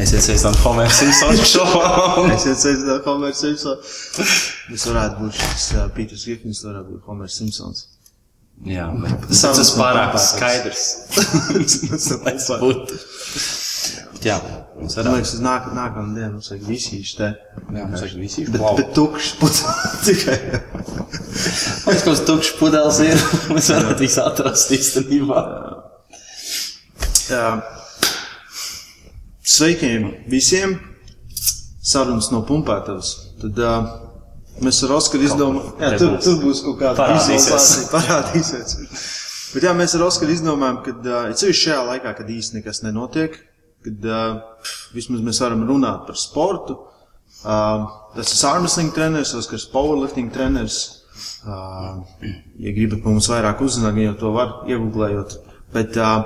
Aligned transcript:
Esiet 0.00 0.24
sveicināti 0.24 0.62
Homer 0.64 0.90
Simpsons 1.00 1.40
šovā. 1.50 1.86
Esiet 2.34 2.60
sveicināti 2.62 3.04
Homer 3.08 3.34
Simpsons. 3.36 3.94
Tas 4.16 4.86
varētu 4.88 5.24
būt 5.24 5.40
šis 5.40 5.66
uh, 5.76 5.88
Pīters 5.96 6.26
Grifins, 6.28 6.62
varētu 6.66 6.94
būt 6.96 7.08
Homer 7.10 7.32
Simpsons. 7.32 7.86
Jā, 8.68 8.90
bet 9.00 9.22
tas 9.30 9.40
tas 9.56 9.72
pārāk 9.76 10.16
skaidrs. 10.20 10.84
Tas 11.16 12.10
ir 12.12 12.22
Tas 12.26 12.48
būtu. 12.60 12.98
Jā, 14.20 14.34
mums 14.76 14.96
Man 14.98 15.06
varam. 15.06 15.14
liekas, 15.16 15.30
uz 15.38 15.40
nāk, 15.40 15.70
nākamā 15.72 16.12
diena 16.12 16.34
mums 16.34 16.50
vajag 16.52 16.66
visīši 16.68 17.14
te. 17.16 17.28
Jā, 17.72 17.86
mums 17.88 18.02
vajag 18.04 18.18
visi 18.20 18.44
Bet, 18.52 18.64
bet 18.76 18.90
tukšs 18.98 19.30
puts 19.40 19.62
tikai. 20.04 20.36
Mums 21.86 22.04
kaut 22.04 22.10
kas 22.10 22.22
tukšs 22.28 22.52
pudeles 22.60 23.00
ir. 23.06 23.24
Mēs 23.56 23.72
varam 23.72 23.96
tīs 24.00 24.18
atrast 24.20 24.76
īstenībā. 24.76 25.44
Jā. 27.32 27.46
Sveikiem 29.50 30.12
visiem! 30.30 30.76
Sarunas 31.82 32.28
no 32.30 32.42
pumpētavas. 32.46 33.08
Tad 33.40 33.56
uh, 33.64 33.88
mēs 34.62 34.78
ar 34.86 34.92
Oskaru 34.98 35.24
izdomājām, 35.26 35.70
jā, 35.80 35.88
tur, 35.98 36.12
tur 36.22 36.36
būs 36.42 36.60
kaut 36.66 36.76
kāda 36.82 36.94
Parādīsies. 37.00 37.70
parādīsies. 37.94 38.76
Bet 39.54 39.66
jā, 39.66 39.72
mēs 39.74 39.96
ar 39.98 40.04
Oskaru 40.06 40.36
izdomājām, 40.36 40.82
ka 40.84 40.94
uh, 41.00 41.32
sevišķi 41.32 41.64
šajā 41.64 41.80
laikā, 41.88 42.12
kad 42.20 42.30
īsti 42.30 42.60
nekas 42.60 42.82
nenotiek, 42.84 43.40
kad 43.86 44.06
uh, 44.06 44.68
vismaz 44.94 45.24
mēs 45.26 45.40
varam 45.42 45.64
runāt 45.66 46.06
par 46.06 46.20
sportu. 46.20 46.78
Uh, 47.40 47.88
tas 48.14 48.30
ir 48.36 48.50
armwrestling 48.52 48.94
treneris, 48.94 49.34
Oskars 49.40 49.66
powerlifting 49.72 50.30
treneris. 50.34 50.78
Uh, 51.40 52.04
ja 52.60 52.76
gribat 52.76 53.02
par 53.02 53.16
mums 53.16 53.30
vairāk 53.32 53.64
uzzināt, 53.64 53.98
jau 54.04 54.14
to 54.20 54.34
var 54.36 54.60
iegūglējot. 54.68 55.40
Bet 55.74 55.98
uh, 55.98 56.20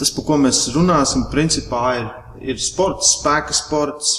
tas, 0.00 0.14
par 0.14 0.28
ko 0.30 0.40
mēs 0.46 0.68
runāsim, 0.72 1.26
principā 1.34 1.84
ir, 1.98 2.10
ir 2.40 2.60
sports, 2.62 3.16
spēka 3.18 3.54
sports, 3.56 4.16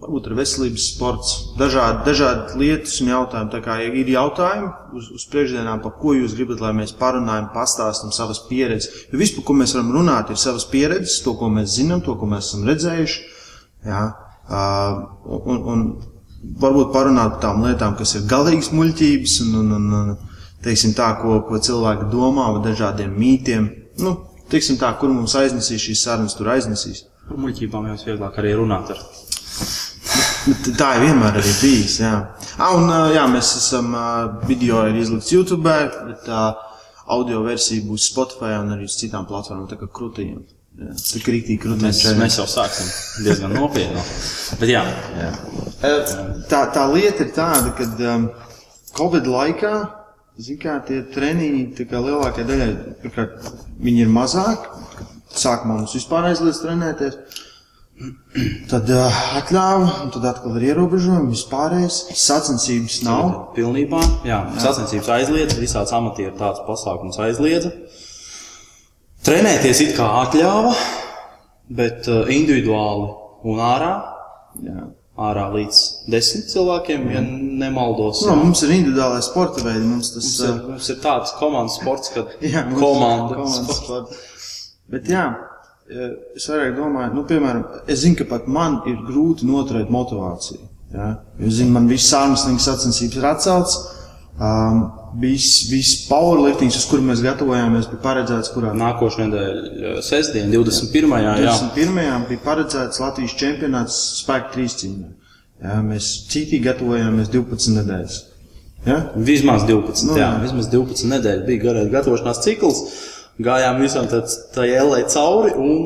varbūt 0.00 0.30
ir 0.30 0.36
veselības 0.38 0.86
sports, 0.94 1.32
dažādi, 1.60 2.04
dažādi 2.06 2.60
lietas 2.60 2.96
un 3.02 3.10
jautājumi. 3.12 3.50
Tā 3.52 3.60
kā 3.64 3.76
ir 3.84 4.12
jautājumi 4.14 4.70
uz, 4.96 5.10
uz 5.18 5.26
priekšdienām, 5.32 5.82
par 5.84 5.96
ko 6.00 6.14
jūs 6.16 6.36
gribat, 6.38 6.62
lai 6.64 6.72
mēs 6.78 6.94
parunājam, 6.96 7.50
pastāstam 7.54 8.14
savas 8.16 8.40
pieredzes. 8.48 9.08
Jo 9.12 9.20
viss, 9.20 9.34
par 9.36 9.44
ko 9.48 9.58
mēs 9.60 9.76
varam 9.76 9.92
runāt, 9.98 10.32
ir 10.32 10.40
savas 10.40 10.64
pieredzes, 10.72 11.20
to, 11.24 11.36
ko 11.36 11.50
mēs 11.52 11.76
zinām, 11.76 12.00
to, 12.06 12.16
ko 12.16 12.28
mēs 12.30 12.48
esam 12.48 12.64
redzējuši. 12.70 13.20
Jā, 13.90 14.00
uh, 14.48 15.02
un, 15.40 15.60
un 15.74 15.84
varbūt 16.64 16.94
parunāt 16.96 17.36
par 17.36 17.44
tām 17.44 17.64
lietām, 17.66 17.94
kas 18.00 18.16
ir 18.16 18.26
galīgas 18.28 18.72
muļķības 18.72 19.36
un, 19.44 19.54
un, 19.60 19.76
un, 19.76 19.94
un 20.00 20.64
teiksim 20.64 20.96
tā, 20.96 21.12
ko, 21.20 21.42
ko 21.48 21.60
cilvēki 21.60 22.08
domā 22.12 22.48
par 22.54 22.64
dažādiem 22.70 23.12
mītiem. 23.20 23.68
Nu, 24.00 24.16
teiksim 24.52 24.80
tā, 24.80 24.94
kur 25.00 25.12
mums 25.12 25.36
aiznesīs 25.36 25.90
šīs 25.90 26.08
sarunas, 26.08 26.36
tur 26.38 26.52
aiznesīs. 26.56 27.04
Par 27.30 27.38
muļķībām 27.38 27.84
jau 27.86 27.96
vieglāk 28.08 28.38
arī 28.42 28.56
runāt 28.58 28.88
ar. 28.90 29.02
Bet 30.40 30.70
Tā 30.80 30.88
ir 30.96 31.04
vienmēr 31.04 31.36
arī 31.38 31.52
bijis. 31.60 32.00
Jā, 32.02 32.14
ah, 32.56 32.72
un, 32.74 32.90
jā 33.14 33.22
mēs 33.30 33.52
esam 33.60 33.92
video 34.48 34.82
izlikts 34.98 35.30
YouTube, 35.30 35.62
bet 35.62 36.24
tā 36.26 36.40
audio 37.14 37.44
versija 37.44 37.84
būs 37.86 38.08
Spotify 38.10 38.56
un 38.58 38.74
arī 38.74 38.88
uz 38.90 38.96
citām 38.98 39.28
platformām, 39.30 39.68
tā 39.70 39.78
kā 39.78 39.86
krūtīm. 39.86 40.40
Kā 40.80 41.34
rīktīgi 41.36 41.60
krūtīm. 41.62 41.86
Mēs, 41.86 42.02
mēs 42.18 42.40
jau 42.40 42.48
sāksim 42.50 42.90
diezgan 43.22 43.54
nopietni. 43.54 44.02
Bet 44.58 44.74
jā, 44.74 44.82
Jā. 45.20 45.30
Tā, 46.50 46.64
tā 46.74 46.88
lieta 46.90 47.28
ir 47.28 47.32
tāda, 47.36 47.70
ka 47.78 47.86
um, 48.10 48.26
Covid 48.98 49.30
laikā, 49.30 49.74
zin 50.42 50.58
kā, 50.62 50.80
tie 50.88 51.04
treniņi, 51.14 51.62
lielākajai 51.94 52.50
daļai, 52.50 52.70
pirmkārt, 53.04 53.50
viņi 53.86 54.06
ir 54.06 54.14
mazāk, 54.18 54.66
sākumā 55.36 55.78
mums 55.80 55.94
vispār 55.96 56.30
aizliedz 56.30 56.60
trenēties, 56.64 57.16
tad 58.70 58.88
uh, 58.94 59.18
atļāva, 59.40 59.88
un 60.06 60.12
tad 60.14 60.24
atkal 60.30 60.54
ir 60.56 60.70
ierobežojumi, 60.70 61.34
vispārējais, 61.34 61.98
sacensības 62.16 63.00
nav. 63.04 63.26
pilnībā. 63.56 64.00
Jā, 64.28 64.40
sacensības 64.62 65.10
aizliedz, 65.18 65.58
visāds 65.60 65.92
amatieru 65.96 66.32
tāds 66.38 66.62
pasākums 66.68 67.20
aizliedza. 67.20 67.74
Trenēties 69.26 69.82
it 69.84 69.92
kā 69.98 70.06
atļāva, 70.22 70.72
bet 71.76 72.08
uh, 72.08 72.24
individuāli 72.32 73.10
un 73.50 73.60
ārā. 73.66 73.92
Jā. 74.64 74.86
Ārā 75.20 75.50
līdz 75.52 75.78
desmit 76.08 76.46
cilvēkiem, 76.48 77.02
ja 77.12 77.20
nemaldos. 77.20 78.22
No, 78.24 78.38
mums 78.40 78.62
ir 78.64 78.70
individuālais 78.72 79.26
sporta 79.28 79.60
veidi, 79.66 79.82
mums 79.84 80.14
tas 80.14 80.24
Mums 80.24 80.38
ir, 80.46 80.54
mums 80.70 80.86
ir 80.94 81.00
tāds 81.02 81.34
komandas 81.36 81.76
sports, 81.76 82.08
kad 82.14 82.30
Jā, 82.40 82.62
komanda. 82.72 83.34
ir 83.34 83.42
komandas 83.42 83.82
sports. 83.82 84.22
Bet 84.90 85.08
jā, 85.10 85.24
eh, 85.90 86.12
es 86.36 86.48
vairāk 86.50 86.76
domāju, 86.78 87.14
nu, 87.14 87.24
piemēram, 87.28 87.64
es 87.86 88.02
zinu, 88.04 88.18
ka 88.20 88.28
pat 88.32 88.48
man 88.50 88.80
ir 88.90 89.00
grūti 89.06 89.48
noturēt 89.48 89.92
motivāciju. 89.92 90.66
Jā? 90.94 91.10
Jo, 91.38 91.50
zinu, 91.60 91.74
man 91.76 91.86
viss 91.90 92.14
ārmeslīgas 92.18 92.66
sacensības 92.66 93.20
ir 93.20 93.28
atcelts. 93.30 93.76
Um, 94.40 94.80
viss, 95.20 95.66
viss 95.68 96.06
powerliftings, 96.08 96.78
uz 96.78 96.86
kuru 96.88 97.04
mēs 97.04 97.20
gatavojāmies, 97.24 97.90
bija 97.90 98.00
paredzēts, 98.06 98.50
kurā 98.54 98.72
Nākošais 98.78 99.26
nedēļa, 99.26 99.94
sestdien, 100.06 100.48
21. 100.54 101.16
Jā, 101.20 101.34
21. 101.44 102.26
bija 102.30 102.42
paredzēts 102.46 103.02
Latvijas 103.02 103.36
čempionāts 103.38 103.98
spēku 104.22 104.54
trīscīņā. 104.54 105.10
Jā, 105.60 105.78
mēs 105.84 106.08
citīgi 106.32 106.64
gatavojāmies 106.70 107.28
12 107.34 107.76
nedēļas. 107.76 108.18
Ja? 108.86 108.96
Vismaz 109.14 109.66
12. 109.68 110.06
Nu, 110.08 110.16
jā, 110.16 110.24
jā. 110.24 110.42
vismaz 110.46 110.70
12 110.72 111.10
nedēļas 111.10 111.46
bija 111.48 111.64
garais 111.66 111.90
gatavošanās 111.92 112.40
cikls. 112.46 112.80
Gājām 113.40 113.80
visam 113.80 114.06
tad- 114.10 114.36
tai 114.54 114.68
ellē 114.76 115.04
cauri 115.08 115.52
un 115.56 115.76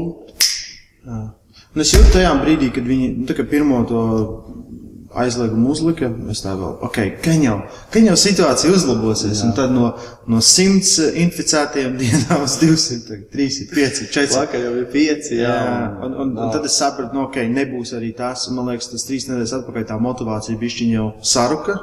Un 1.75 1.82
es 1.82 1.91
jūtu 1.91 2.12
tajā 2.15 2.31
brīdī, 2.38 2.69
kad 2.75 2.84
viņi 2.87 3.09
nu, 3.19 3.25
tā 3.26 3.42
pirmo 3.50 3.81
to 3.88 4.00
aizliegumu 5.15 5.70
uzlika, 5.70 6.09
es 6.31 6.41
tā 6.43 6.53
vēl, 6.59 6.72
ok, 6.87 6.98
ka 7.22 7.34
jau, 7.38 7.56
ka 7.91 8.03
jau 8.03 8.14
situācija 8.19 8.72
uzlabosies, 8.75 9.41
Jā. 9.41 9.48
un 9.48 9.53
tad 9.54 9.75
no, 9.75 9.88
no 10.31 10.41
100 10.43 11.10
inficētajiem 11.22 11.97
dienām 12.00 12.47
uz 12.47 12.56
200, 12.62 13.04
tagad 13.09 13.28
300, 13.34 13.69
500, 13.75 14.09
400. 14.14 14.38
vakar 14.41 14.64
jau 14.64 14.72
bija 14.76 14.87
5. 14.94 15.31
Jā, 15.34 15.53
Jā, 15.59 15.76
un, 16.06 16.16
un, 16.25 16.32
un 16.47 16.54
tad 16.54 16.66
es 16.70 16.78
sapratu, 16.78 17.14
nu, 17.14 17.26
ok, 17.28 17.41
nebūs 17.54 17.94
arī 17.98 18.10
un 18.50 18.59
man 18.59 18.72
liekas, 18.72 18.91
tas 18.94 19.06
trīs 19.06 19.28
nedēļas 19.31 19.54
atpakaļ 19.60 19.87
tā 19.91 20.00
motivācija 20.03 20.59
bišķiņ 20.62 20.94
jau 20.94 21.06
saruka, 21.22 21.78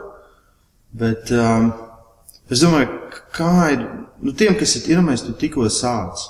bet 1.03 1.31
um, 1.35 1.71
es 2.51 2.63
domāju, 2.63 2.89
kā 3.35 3.51
ir, 3.75 3.83
nu, 4.21 4.35
tiem, 4.37 4.55
kas 4.59 4.75
ir 4.79 4.93
ieramais, 4.93 5.23
tu 5.25 5.35
tikko 5.37 5.67
sāc. 5.71 6.25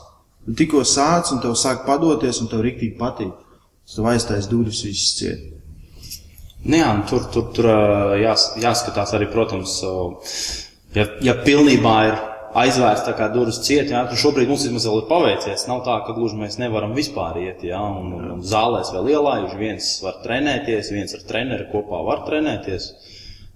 Tu 0.45 0.55
tikko 0.63 0.83
sāc, 0.87 1.29
un 1.33 1.41
tev 1.43 1.55
sāk 1.59 1.85
padoties, 1.85 2.41
un 2.41 2.49
tev 2.51 2.63
riktīgi 2.65 2.97
patīk. 2.99 3.33
Tev 3.91 4.07
aiztais 4.09 4.49
durvis 4.49 4.83
viss 4.85 5.15
ciet. 5.19 5.47
Nu, 6.63 6.77
jā 6.77 6.89
nu, 6.93 7.05
tur, 7.09 7.25
tur, 7.33 7.47
tur 7.55 7.67
jās, 8.21 8.51
jāskatās 8.61 9.15
arī, 9.17 9.27
protams, 9.33 9.79
ja, 10.93 11.07
ja 11.25 11.33
pilnībā 11.41 11.95
ir 12.09 12.19
aizvērsta 12.61 13.11
tā 13.11 13.15
kā 13.17 13.29
durvis 13.33 13.61
ciet, 13.65 13.89
jā, 13.89 14.01
tad 14.05 14.19
šobrīd 14.19 14.49
mums 14.49 14.65
vismaz 14.67 14.85
vēl 14.88 15.01
ir 15.01 15.07
paveicies. 15.09 15.65
Nav 15.69 15.81
tā, 15.88 15.95
ka 16.05 16.15
gluži 16.17 16.38
mēs 16.39 16.59
nevaram 16.61 16.93
vispār 16.97 17.39
iet, 17.41 17.63
jā, 17.65 17.79
un, 17.79 18.11
un, 18.17 18.27
un 18.35 18.43
zālēs 18.45 18.91
vēl 18.93 19.09
ielājuši. 19.15 19.59
Viens 19.61 19.89
var 20.03 20.19
trenēties, 20.25 20.91
viens 20.93 21.15
ar 21.17 21.25
treneri 21.29 21.69
kopā 21.71 22.03
var 22.07 22.25
trenēties. 22.27 22.91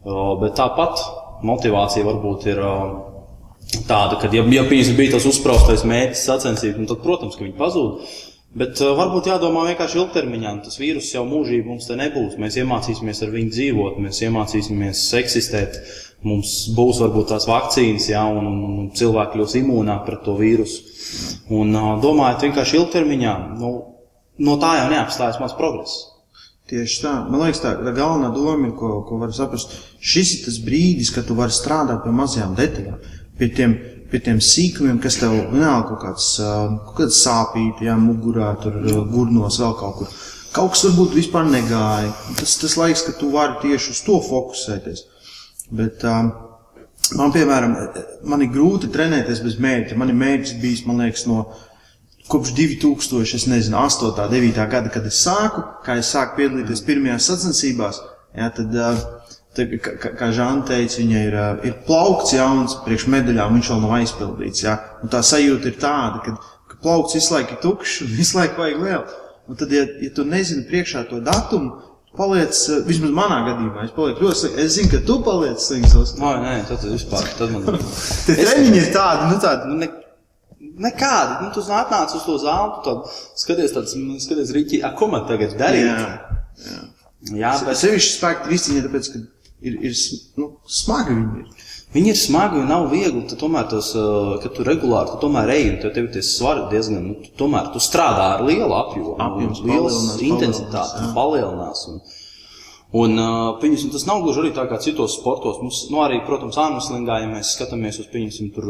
Bet 0.05 0.57
tāpat 0.57 1.01
motivācija 1.44 2.06
varbūt 2.07 2.47
ir 2.51 2.62
ā, 2.63 2.75
tāda, 3.90 4.19
ka, 4.22 4.29
ja, 4.31 4.46
ja 4.46 4.63
piemēram, 4.69 4.96
bija 5.00 5.16
tas 5.18 5.28
uzspraustais 5.28 5.84
mērķis 5.88 6.23
sacensības, 6.29 6.79
nu, 6.81 6.88
tad, 6.90 7.03
protams, 7.03 7.35
ka 7.38 7.46
viņi 7.46 7.57
pazūd. 7.59 8.16
Bet 8.56 8.79
uh, 8.79 8.94
varbūt 8.96 9.28
jādomā 9.28 9.66
vienkārši 9.68 9.97
ilgtermiņā. 10.00 10.51
un 10.56 10.62
Tas 10.63 10.78
vīrus 10.79 11.09
jau 11.12 11.25
mūžīgi 11.28 11.68
mums 11.68 11.90
te 11.90 11.97
nebūs. 12.00 12.38
Mēs 12.40 12.56
iemācīsimies 12.62 13.19
ar 13.25 13.34
viņu 13.34 13.51
dzīvot, 13.51 13.97
mēs 14.06 14.22
iemācīsimies 14.24 15.01
eksistēt. 15.19 15.81
Mums 16.25 16.53
būs 16.74 17.01
varbūt 17.03 17.34
tās 17.34 17.50
vakcīnas, 17.50 18.07
jā, 18.13 18.24
un, 18.31 18.47
un, 18.47 18.62
un 18.79 18.88
cilvēki 18.95 19.35
kļūs 19.35 19.57
imūnāki 19.59 20.07
pret 20.07 20.24
to 20.24 20.38
vīrusu. 20.40 20.85
Un 21.53 21.75
uh, 21.75 21.91
domājot 22.01 22.47
vienkārši 22.47 22.79
ilgtermiņā, 22.79 23.35
nu, 23.59 23.74
no 24.47 24.56
tā 24.63 24.72
jau 24.79 24.88
neapstājas 24.94 25.41
mans 25.44 25.59
progress. 25.59 26.14
Tieši 26.65 27.01
tā. 27.03 27.12
Man 27.29 27.44
liekas, 27.44 27.62
tā, 27.62 27.75
tā 27.77 27.91
galvenā 27.94 28.31
doma 28.33 28.65
ir, 28.65 28.71
ko, 28.77 29.03
ko 29.06 29.19
var 29.21 29.33
saprast. 29.38 29.75
Šis 30.01 30.31
ir 30.38 30.45
tas 30.47 30.56
brīdis, 30.65 31.12
kad 31.13 31.27
tu 31.27 31.38
vari 31.38 31.53
strādāt 31.53 32.01
pie 32.01 32.13
mazajām 32.15 32.56
detaļām, 32.57 32.95
pie 33.38 33.50
tiem, 33.53 33.75
pie 34.09 34.21
tiem 34.25 34.39
sīkumiem, 34.41 34.97
kas 35.03 35.19
tev 35.21 35.35
vienalga 35.51 35.91
kaut 35.91 36.01
kāds, 36.01 36.29
kaut 36.39 36.95
kāds 37.03 37.19
sāpīgi, 37.21 37.85
jā, 37.85 37.97
mugurā, 38.01 38.56
tur 38.63 38.79
gurnos, 39.12 39.59
vēl 39.62 39.77
kaut 39.77 40.00
kur. 40.00 40.15
Kaut 40.56 40.73
kas 40.73 40.85
varbūt 40.88 41.13
vispār 41.19 41.45
negāja. 41.51 42.09
Tas 42.39 42.57
tas 42.62 42.77
laiks, 42.79 43.06
kad 43.06 43.19
tu 43.19 43.29
vari 43.33 43.59
tieši 43.61 43.91
uz 43.91 44.01
to 44.07 44.18
fokusēties. 44.25 45.06
Bet 45.75 46.01
um, 46.07 46.31
man, 47.19 47.33
piemēram, 47.35 47.77
man 48.25 48.41
ir 48.41 48.53
grūti 48.53 48.89
trenēties 48.94 49.44
bez 49.45 49.59
mērķa. 49.61 49.97
Man 50.00 50.13
ir 50.13 50.18
mērķis 50.18 50.57
bijis, 50.63 50.85
man 50.88 51.03
liekas, 51.03 51.27
no 51.29 51.44
kopš 52.31 52.54
2000, 52.57 53.36
es 53.38 53.45
nezinu, 53.50 53.77
8. 53.77 54.07
un 54.10 54.31
9. 54.33 54.66
gada, 54.72 54.89
kad 54.94 55.06
es 55.06 55.19
sāku, 55.25 55.63
kā 55.86 56.00
es 56.01 56.10
sāku 56.16 56.39
piedalīties 56.39 56.81
pirmajās 56.88 57.27
sacensībās, 57.30 58.01
jā, 58.36 58.50
tad, 58.57 58.74
ā, 58.74 58.89
tad 59.56 59.75
kā, 59.83 59.95
kā- 60.18 60.31
Žāna 60.36 60.66
teica, 60.68 61.00
viņa 61.01 61.24
ir, 61.27 61.38
ir 61.69 61.75
plaukts 61.88 62.33
jauns, 62.33 62.77
priekš 62.86 63.07
medaļām 63.13 63.60
viņš 63.60 63.72
vēl 63.72 63.83
nav 63.86 63.98
aizpildīts, 64.00 64.66
jā. 64.66 64.77
Un 65.04 65.13
tā 65.13 65.22
sajūta 65.24 65.69
ir 65.69 65.77
tāda, 65.81 66.24
ka, 66.25 66.36
ka 66.72 66.80
plaukts 66.81 67.18
visu 67.19 67.36
laiku 67.38 67.56
ir 67.57 67.62
tukšs 67.63 68.01
un 68.07 68.16
visu 68.22 68.39
laiku 68.39 68.63
vajag 68.63 68.81
lielu. 68.88 69.19
Un 69.45 69.60
tad, 69.60 69.69
ja, 69.71 69.83
ja 70.01 70.10
tu 70.10 70.24
nezini 70.25 70.66
priekšā 70.66 71.04
to 71.12 71.19
datumu, 71.21 71.75
paliec, 72.18 72.56
vismaz 72.88 73.12
manā 73.13 73.42
gadījumā, 73.45 73.83
es 73.86 73.92
palieku 73.94 74.24
ļoti 74.25 74.39
slikti. 74.39 74.63
Es 74.63 74.78
zinu, 74.80 74.89
ka 74.95 75.01
tu 75.06 75.19
paliec 75.21 75.62
slikts. 75.62 76.16
Nē, 76.18 76.31
nē, 76.42 76.54
tad, 76.69 76.86
vispār. 76.89 77.28
Tad 77.38 77.51
man... 77.54 77.68
Tie 78.25 78.38
treniņi 78.39 78.80
ir 78.81 78.89
tādi, 78.95 79.28
nu 79.30 79.38
tādi. 79.44 79.69
Nu, 79.69 79.78
ne, 79.83 79.89
nekādi. 80.81 81.38
Nu, 81.44 81.51
tu 81.56 81.63
atnāc 81.69 82.16
uz 82.18 82.25
to 82.27 82.36
zāli, 82.42 82.75
tu 82.75 82.89
tad 82.89 83.16
skaties, 83.42 83.74
tāds, 83.75 83.95
skaties 84.25 84.54
rīķī, 84.56 84.81
a, 84.86 84.92
ko 84.98 85.10
man 85.12 85.27
tagad 85.30 85.56
darīt? 85.60 85.88
Jā, 85.88 86.04
jā. 86.66 86.83
Jā, 87.33 87.56
Bet 87.66 87.80
sevišķi 87.80 88.12
spēki 88.19 88.44
trīsciņā, 88.45 88.81
tāpēc, 88.86 89.07
ka 89.13 89.22
ir, 89.66 89.77
ir 89.89 89.95
nu, 90.38 90.50
smagi 90.69 91.16
viņi 91.16 91.39
ir. 91.42 91.63
viņi 91.95 92.12
ir 92.12 92.19
smagi 92.19 92.60
un 92.62 92.68
nav 92.69 92.86
viegli. 92.92 93.24
Tu 93.30 93.38
tomēr 93.39 93.66
tos, 93.72 93.94
uh, 93.98 94.36
kad 94.44 94.54
tu 94.54 94.66
regulāri, 94.68 95.16
tu 95.16 95.22
tomēr 95.24 95.50
ej, 95.56 95.63
un 95.72 95.80
tev, 95.81 95.95
tev 95.95 96.12
tie 96.13 96.22
svari 96.25 96.68
diezgan, 96.74 97.07
nu, 97.07 97.16
tu 97.24 97.33
tomēr 97.39 97.71
tu 97.74 97.81
strādā 97.81 98.28
ar 98.36 98.45
lielu 98.45 98.69
apjomu. 98.78 99.16
Apjoms 99.25 99.63
liels 99.66 99.98
intensitāti, 100.19 101.10
palielinās, 101.18 101.18
palielinās. 101.18 101.88
Un, 101.89 102.14
Un, 102.93 103.17
pieņemsim, 103.59 103.89
tas 103.91 104.05
nav 104.07 104.21
gluži 104.23 104.43
arī 104.43 104.51
tā 104.55 104.67
kā 104.69 104.77
citos 104.79 105.17
sportos. 105.17 105.57
Mums, 105.59 105.81
nu, 105.91 105.99
arī, 106.05 106.21
protams, 106.27 106.59
ārmeslīgā, 106.61 107.17
ja 107.23 107.31
mēs 107.31 107.55
skatāmies 107.57 107.97
uz 108.03 108.07
pieņemsim, 108.13 108.51
tur, 108.55 108.69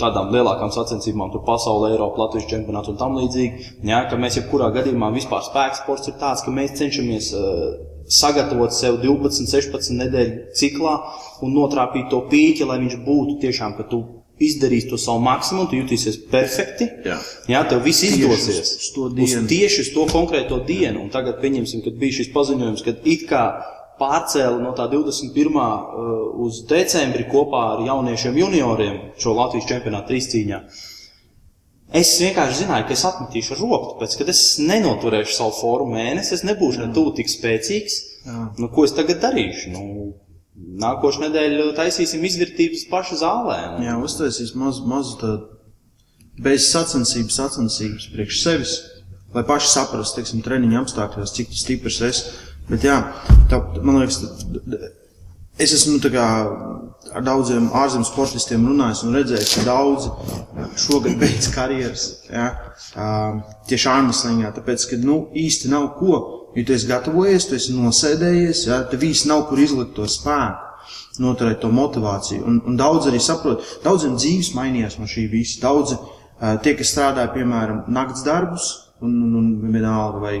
tādām 0.00 0.34
lielākām 0.34 0.72
sacensībām, 0.74 1.30
tur 1.32 1.44
pasaulē, 1.46 1.94
Eiropā, 1.94 2.24
Latvijas 2.24 2.50
čempionāts 2.50 2.90
un 2.92 2.98
tam 3.00 3.16
līdzīgi, 3.20 3.70
jā, 3.88 4.02
ka 4.10 4.18
mēs 4.20 4.40
jebkurā 4.40 4.68
gadījumā 4.74 5.12
vispār 5.14 5.46
spēks 5.46 5.84
sports 5.84 6.10
ir 6.10 6.18
tāds, 6.20 6.44
ka 6.44 6.52
mēs 6.52 6.74
cenšamies 6.80 7.30
uh, 7.38 7.62
sagatavot 8.10 8.74
sev 8.74 8.98
12, 9.04 9.46
16 9.48 9.96
nedēļu 10.02 10.58
ciklā 10.58 10.98
un 11.46 11.56
notrāpīt 11.56 12.10
to 12.12 12.24
pīķi, 12.28 12.68
lai 12.68 12.82
viņš 12.82 13.00
būtu 13.06 13.38
tiešām, 13.46 13.78
ka 13.78 13.88
tu 13.88 14.02
izdarīsi 14.42 14.88
to 14.90 14.98
savu 14.98 15.22
maksimumu, 15.24 15.68
tu 15.70 15.78
jutīsies 15.78 16.18
perfekti. 16.30 16.88
Jā. 17.06 17.18
Jā, 17.50 17.60
tev 17.70 17.84
viss 17.86 18.02
Tieši 18.02 18.18
izdosies. 18.18 18.72
uz 18.98 19.14
dienu. 19.14 19.44
Uz 19.44 19.50
tieši 19.50 19.84
uz 19.84 19.92
to 19.94 20.06
konkrēto 20.10 20.58
dienu. 20.66 21.04
Un 21.04 21.12
tagad, 21.14 21.38
pieņemsim, 21.42 21.84
kad 21.84 22.00
bija 22.00 22.18
šis 22.20 22.32
paziņojums, 22.34 22.82
kad 22.86 23.06
it 23.06 23.28
kā 23.30 23.44
pārcēla 24.00 24.58
no 24.58 24.72
tā 24.74 24.88
21. 24.90 25.54
uh, 25.54 26.16
uz 26.46 26.64
decembri 26.70 27.28
kopā 27.30 27.62
ar 27.76 27.84
jauniešiem 27.86 28.40
junioriem 28.42 28.98
šo 29.22 29.36
Latvijas 29.38 29.70
čempionātu 29.70 30.10
trīscīņā. 30.10 30.60
Es 31.94 32.10
vienkārši 32.18 32.64
zināju, 32.64 32.88
ka 32.88 32.94
es 32.96 33.04
atmetīšu 33.06 33.54
roku, 33.60 33.92
tāpēc, 33.92 34.16
ka 34.18 34.26
es 34.32 34.42
nenoturēšu 34.58 35.36
savu 35.36 35.54
formu 35.60 35.94
mēnesi, 35.94 36.34
es 36.34 36.42
nebūšu 36.48 36.82
ne 36.82 36.88
tuvu 36.96 37.12
tik 37.20 37.30
spēcīgs. 37.30 38.00
Jā. 38.24 38.38
Nu, 38.58 38.70
ko 38.72 38.86
es 38.88 38.96
tagad 38.96 39.20
darīšu? 39.22 39.70
Nu, 39.70 39.84
nākošais 40.54 41.22
nedēļa 41.26 41.68
taisīsim 41.78 42.24
izvērtības 42.28 42.86
pašu 42.90 43.18
zālē. 43.20 43.58
Nu, 43.76 43.84
Jā, 43.86 43.96
uztaisīs 44.02 44.54
mazu, 44.58 44.84
mazu 44.90 45.16
tādu 45.20 46.42
bez 46.44 46.66
sacensības, 46.70 47.36
sacensības 47.38 48.08
priekš 48.14 48.40
sevis, 48.42 48.74
lai 49.34 49.44
paši 49.46 49.70
saprastu, 49.70 50.20
teiksim, 50.20 50.42
treniņa 50.46 50.80
apstākļos, 50.84 51.34
cik 51.36 51.54
stiprs 51.54 52.00
esi. 52.06 52.34
Bet 52.70 52.86
jā, 52.86 53.00
tā, 53.50 53.58
man 53.84 54.00
liekas, 54.00 54.20
tā- 54.22 54.88
es 55.60 55.74
esmu 55.76 55.98
tā 56.02 56.10
kā 56.14 56.24
ar 57.14 57.22
daudziem 57.26 57.66
ārzemju 57.76 58.08
sportistiem 58.08 58.64
runājis 58.66 59.02
un 59.06 59.14
redzējis, 59.18 59.52
ka 59.58 59.66
daudzi 59.68 60.08
šogad 60.86 61.18
beidz 61.22 61.50
karjeras. 61.54 62.06
Jā, 62.30 62.46
ā, 62.98 63.10
tieši 63.70 63.90
ārmeslīgā, 63.92 64.54
tāpēc, 64.56 64.86
ka 64.90 64.98
nu, 65.02 65.18
īsti 65.38 65.70
nav 65.74 65.92
ko, 65.98 66.16
jo 66.54 66.64
tu 66.66 66.76
esi 66.76 66.90
gatavojies, 66.90 67.48
tu 67.48 67.58
esi 67.58 67.74
nosēdējies, 67.76 68.66
jā, 68.68 68.80
tev 68.90 69.04
īsti 69.08 69.30
nav 69.30 69.48
kur 69.50 69.62
izlikt 69.62 69.96
to 69.98 70.06
spēku 70.10 70.72
noturēt 71.22 71.60
to 71.62 71.70
motivāciju. 71.74 72.42
Un, 72.48 72.60
un 72.66 72.78
daudz 72.78 73.08
arī 73.10 73.20
saprot, 73.22 73.62
daudziem 73.84 74.16
dzīves 74.18 74.54
mainījās 74.56 74.98
no 74.98 75.08
šī 75.10 75.28
visa. 75.30 75.60
Daudzi 75.62 75.98
uh, 75.98 76.56
tie, 76.64 76.74
kas 76.78 76.90
strādāja, 76.94 77.32
piemēram, 77.34 77.84
nakts 77.94 78.24
darbus, 78.26 78.70
un, 79.04 79.14
un, 79.22 79.36
un 79.38 79.74
vienalga, 79.74 80.22
vai 80.22 80.34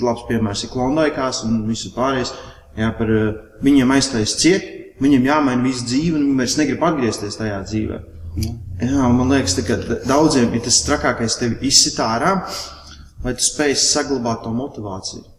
labs 0.00 0.24
piemērs 0.30 0.64
ir 0.64 0.72
klondaikās 0.72 1.44
un 1.48 1.62
visu 1.68 1.92
pārējais, 1.96 2.32
jā, 2.80 2.90
par 2.98 3.12
uh, 3.12 3.28
viņiem 3.64 3.94
aiztais 3.96 4.36
ciet, 4.40 4.70
viņiem 5.02 5.28
jāmaina 5.28 5.66
visu 5.66 5.86
dzīvi, 5.90 6.16
un 6.16 6.26
viņi 6.30 6.40
vairs 6.40 6.58
negrib 6.60 6.88
atgriezties 6.88 7.40
tajā 7.40 7.60
dzīvē. 7.68 8.00
Jā, 8.34 9.04
un 9.06 9.18
man 9.20 9.30
liekas, 9.30 9.54
ka 9.66 9.76
daudziem 10.08 10.56
ir 10.56 10.64
tas 10.64 10.80
trakākais 10.88 11.36
tevi 11.38 11.60
izsit 11.68 12.00
ārā, 12.02 12.40
lai 13.24 13.36
tu 13.38 13.46
spēj 13.46 13.76
saglabāt 13.78 14.42
to 14.42 14.50
motivāciju. 14.54 15.33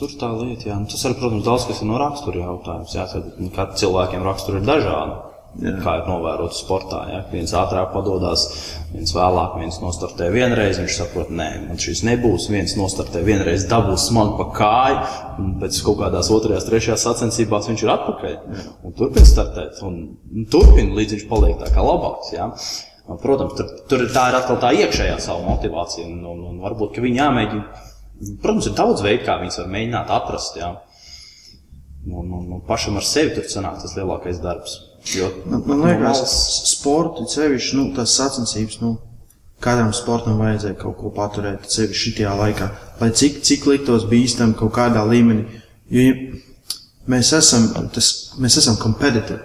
Tur 0.00 0.12
tā 0.16 0.30
lieta, 0.32 0.70
jā. 0.70 0.78
Nu, 0.80 0.88
Tas 0.88 1.02
arī, 1.04 1.18
protams, 1.20 1.44
daudz 1.44 1.66
kas 1.68 1.82
ir 1.82 1.90
no 1.90 1.98
rakstura 2.00 2.46
jautājums. 2.46 2.94
Jā, 2.96 3.04
tad, 3.10 3.34
nu, 3.36 3.50
cilvēkiem 3.52 4.24
raksturi 4.24 4.62
ir 4.62 4.68
dažādi. 4.68 5.18
Jā. 5.58 5.72
Kā 5.82 5.96
ir 5.98 6.04
novērots 6.06 6.60
sportā, 6.62 7.00
ja 7.10 7.24
viens 7.26 7.50
ātrāk 7.58 7.88
padodas, 7.90 8.44
viens 8.92 9.10
vēlāk, 9.10 9.56
viens 9.58 9.80
nostartē 9.82 10.28
vienreiz, 10.30 10.78
viņš 10.78 10.94
saprot, 10.94 11.32
nē, 11.34 11.48
man 11.64 11.80
šis 11.82 12.04
nebūs. 12.06 12.46
viens 12.54 12.76
nostartē 12.78 13.24
vienreiz, 13.26 13.66
dabūs 13.66 14.06
smagi 14.12 14.36
pa 14.38 14.46
kāju, 14.54 15.00
un 15.42 15.50
pēc 15.58 15.80
kaut 15.88 15.98
kādās 16.04 16.30
otrajās, 16.30 16.68
trešajās 16.70 17.08
sacensībās 17.08 17.66
viņš 17.66 17.82
ir 17.82 17.92
atpakaļ 17.96 18.38
un 18.86 18.94
turpina 18.94 19.26
startēt. 19.26 19.82
Un, 19.82 19.98
turpina 20.54 20.94
līdz 21.00 21.18
viņš 21.18 21.28
paliek 21.34 21.58
tā 21.58 21.74
kā 21.74 21.82
labāks. 21.82 22.30
Ja? 22.36 22.52
Protams, 23.18 23.58
tur, 23.58 23.74
tur 23.90 24.06
tā 24.14 24.28
ir 24.30 24.38
atkal 24.38 24.62
tā 24.62 24.70
iekšējā 24.84 25.18
savu 25.18 25.48
motivācija, 25.50 26.06
un, 26.06 26.22
un, 26.30 26.46
un 26.52 26.62
varbūt 26.62 26.94
ka 26.94 27.02
viņi 27.02 27.24
jāmēģina. 27.24 27.89
Protams, 28.42 28.66
ir 28.68 28.74
daudz 28.76 29.00
veidu, 29.04 29.24
kā 29.24 29.38
viņas 29.40 29.58
var 29.62 29.68
mēģināt 29.72 30.10
atrast. 30.12 30.56
Ja? 30.60 30.74
Un, 32.10 32.26
un, 32.32 32.46
un 32.56 32.60
pašam 32.68 32.96
ar 33.00 33.04
sevi 33.04 33.34
tur 33.36 33.46
sanāk 33.48 33.80
tas 33.82 33.94
lielākais 33.96 34.40
darbs. 34.44 34.78
Jo, 35.16 35.30
Man, 35.48 35.62
man 35.66 35.80
liekas, 35.86 36.02
malas- 36.20 36.34
sporta 36.74 37.24
sevišķi, 37.32 37.76
nu, 37.78 37.86
tās 37.96 38.12
sacensības, 38.18 38.80
nu, 38.82 38.94
katram 39.64 39.92
sportam 39.96 40.36
vajadzēja 40.40 40.76
kaut 40.80 40.98
ko 41.00 41.12
paturēt 41.16 41.64
sevi 41.72 41.96
šitajā 41.96 42.34
laikā, 42.36 42.68
lai 43.00 43.08
cik, 43.16 43.40
cik 43.44 43.64
liktos 43.68 44.04
bīstam 44.10 44.52
kaut 44.58 44.74
kādā 44.76 45.04
līmenī. 45.08 45.46
Jo 45.90 46.04
mēs 47.10 47.32
esam, 47.36 47.70
tas, 47.94 48.10
mēs 48.40 48.58
esam 48.60 48.76
competitive. 48.80 49.40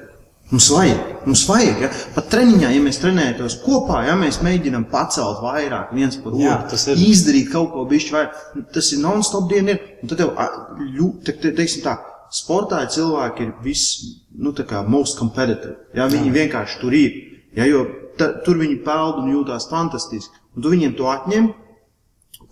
Mums 0.52 0.68
vajag, 0.70 1.00
mums 1.26 1.42
vajag, 1.50 1.80
ja? 1.82 1.88
pat 2.14 2.28
treniņā, 2.30 2.68
ja 2.70 2.82
mēs 2.86 3.00
trenējamies 3.02 3.56
kopā, 3.64 4.04
ja 4.06 4.14
mēs 4.20 4.38
mēģinām 4.46 4.84
pacelt 4.92 5.40
vairāk 5.42 5.96
viens 5.98 6.20
par 6.22 6.36
otru, 6.38 6.78
ir. 6.94 7.02
izdarīt 7.02 7.50
kaut 7.50 7.72
ko 7.74 7.86
bišķi 7.90 8.14
vairāk, 8.14 8.44
tas 8.76 8.92
ir 8.94 9.02
non-stop 9.02 9.48
diena, 9.50 9.74
ir, 9.74 9.96
un 10.06 10.12
tad 10.12 10.22
ļu, 10.22 11.10
te, 11.26 11.34
te, 11.42 11.50
teiksim 11.58 11.82
tā, 11.88 11.96
sportā 12.30 12.84
cilvēki 12.94 13.42
ir 13.48 13.56
viss, 13.66 13.98
nu 14.38 14.54
tā 14.54 14.68
kā 14.70 14.84
most 14.86 15.18
competitive, 15.18 15.80
ja, 15.98 16.06
viņi 16.14 16.30
Jā. 16.30 16.38
vienkārši 16.38 16.82
tur 16.84 16.94
ir, 16.94 17.18
ja, 17.58 17.66
jo 17.66 17.82
ta, 18.20 18.30
tur 18.46 18.62
viņi 18.62 18.84
peld 18.86 19.24
un 19.24 19.34
jūtās 19.34 19.66
fantastiski, 19.72 20.44
un 20.54 20.62
tu 20.62 20.76
viņiem 20.76 20.94
to 21.00 21.10
atņem, 21.10 21.50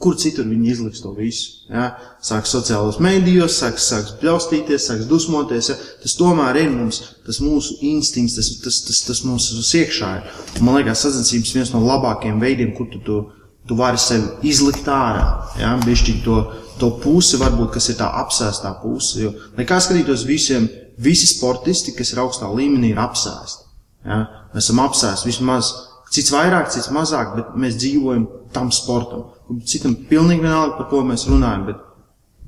kur 0.04 0.18
citur 0.20 0.48
viņi 0.50 0.72
izliks 0.74 1.02
to 1.04 1.14
visu. 1.16 1.64
Ja? 1.72 1.94
Sāks 2.24 2.52
sociālos 2.54 3.00
mēdījos, 3.04 3.56
sāks, 3.62 3.86
sāks 3.88 4.16
bļaustīties, 4.20 4.88
sāks 4.90 5.08
dusmoties. 5.10 5.70
Ja? 5.72 5.78
Tas 6.04 6.18
tomēr 6.20 6.60
ir 6.64 6.74
mums, 6.74 7.00
tas 7.26 7.40
mūsu 7.44 7.78
instinkts, 7.88 8.36
tas, 8.38 8.52
tas, 8.66 8.82
tas, 8.90 9.00
tas 9.08 9.24
mūsu 9.28 9.64
iekšā 9.80 10.12
ir. 10.20 10.28
Un, 10.58 10.68
man 10.68 10.80
liekas, 10.80 11.06
sacensības 11.06 11.56
viens 11.56 11.74
no 11.76 11.84
labākajiem 11.86 12.44
veidiem, 12.44 12.74
kur 12.78 12.90
tu, 12.92 13.00
tu, 13.06 13.22
tu 13.70 13.80
vari 13.80 14.02
sevi 14.02 14.52
izlikt 14.52 14.90
ārā. 14.92 15.28
Ja? 15.62 15.74
Bišķi 15.86 16.20
to, 16.26 16.40
to 16.82 16.94
pusi, 17.04 17.40
varbūt, 17.42 17.72
kas 17.78 17.92
ir 17.94 18.00
tā 18.02 18.12
apsēstā 18.24 18.76
puse. 18.84 19.22
Jo, 19.24 19.34
lai 19.58 19.68
kā 19.70 19.80
skatītos 19.84 20.28
visiem, 20.28 20.68
visi 21.02 21.30
sportisti, 21.32 21.96
kas 21.98 22.14
ir 22.14 22.22
augstā 22.26 22.52
līmenī, 22.52 22.92
ir 22.94 23.02
apsēsti. 23.02 23.70
Ja? 24.10 24.24
Mēs 24.54 24.68
esam 24.68 24.84
apsēsti 24.84 25.32
vismaz. 25.32 25.72
Cits 26.14 26.30
vairāk, 26.30 26.68
cits 26.70 26.92
mazāk, 26.94 27.32
bet 27.40 27.56
mēs 27.58 27.80
dzīvojam 27.80 28.28
tam 28.54 28.70
sportam. 28.76 29.32
Citam 29.68 29.96
pilnīgi 30.10 30.42
vienalga, 30.44 30.78
par 30.78 30.88
ko 30.92 31.02
mēs 31.08 31.26
runājam, 31.30 31.66
bet 31.68 31.82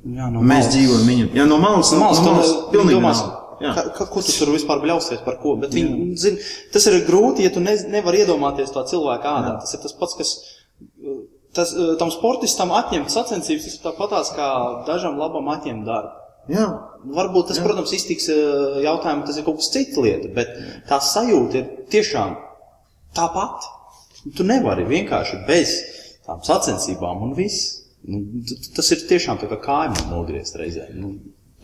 Jā, 0.05 0.29
no 0.31 0.41
mēs 0.41 0.67
malas. 0.67 0.69
dzīvojam 0.75 1.07
viņam. 1.09 1.31
Jā, 1.35 1.45
no 1.49 1.57
malas, 1.61 1.91
No 1.91 1.99
malas, 2.05 2.21
no 2.23 2.35
malas 2.37 2.51
tu 2.53 2.69
pilnīgi 2.75 2.99
domās. 2.99 3.23
Jā. 3.61 3.71
ka, 3.75 3.83
ka, 3.95 4.05
ko 4.11 4.21
tu 4.21 4.33
tur 4.35 4.51
vispār 4.51 4.81
bļausies 4.83 5.21
par 5.25 5.37
ko. 5.41 5.55
Bet 5.59 5.71
viņi, 5.75 6.09
zin, 6.19 6.37
tas 6.73 6.85
ir 6.91 6.97
grūti, 7.07 7.45
ja 7.47 7.51
tu 7.55 7.61
ne, 7.63 7.73
nevari 7.91 8.23
iedomāties 8.23 8.71
to 8.75 8.83
cilvēku 8.91 9.29
ādā. 9.31 9.53
Tas 9.63 9.73
ir 9.77 9.81
tas 9.83 9.95
pats, 9.95 10.15
kas 10.19 10.33
tas, 11.55 11.71
eh, 11.73 11.95
tam 11.99 12.11
sportistam 12.11 12.73
atņemt 12.75 13.09
sacensības, 13.13 13.65
tas 13.69 13.79
tāpatās 13.85 14.33
kā 14.35 14.49
dažam 14.87 15.17
labam 15.21 15.47
atņemt 15.55 15.85
darbu. 15.87 16.21
Jā, 16.51 16.65
Varbūt 17.15 17.47
tas, 17.49 17.59
protams, 17.63 17.93
iztiks 17.95 18.27
eh, 18.29 18.81
jautājumu, 18.85 19.25
tas 19.25 19.37
ir 19.39 19.45
kaut 19.47 19.57
kas 19.61 19.71
cits 19.73 19.97
lieta, 19.97 20.29
bet 20.35 20.51
tā 20.89 20.99
sajūta 21.01 21.59
ir 21.61 21.65
tiešām 21.93 22.35
tāpat. 23.17 23.71
Tu 24.35 24.43
nevari 24.43 24.83
vienkārši 24.89 25.43
bez 25.47 25.73
tām 26.27 26.41
sacensībām 26.45 27.23
un 27.29 27.33
viss. 27.37 27.81
Nu, 28.05 28.19
tas 28.75 28.91
ir 28.93 29.05
tiešām 29.09 29.39
tā 29.41 29.47
kā 29.49 29.57
kājām 29.65 30.11
nogriezt 30.11 30.55
reizē. 30.61 30.89
Nu, 30.93 31.15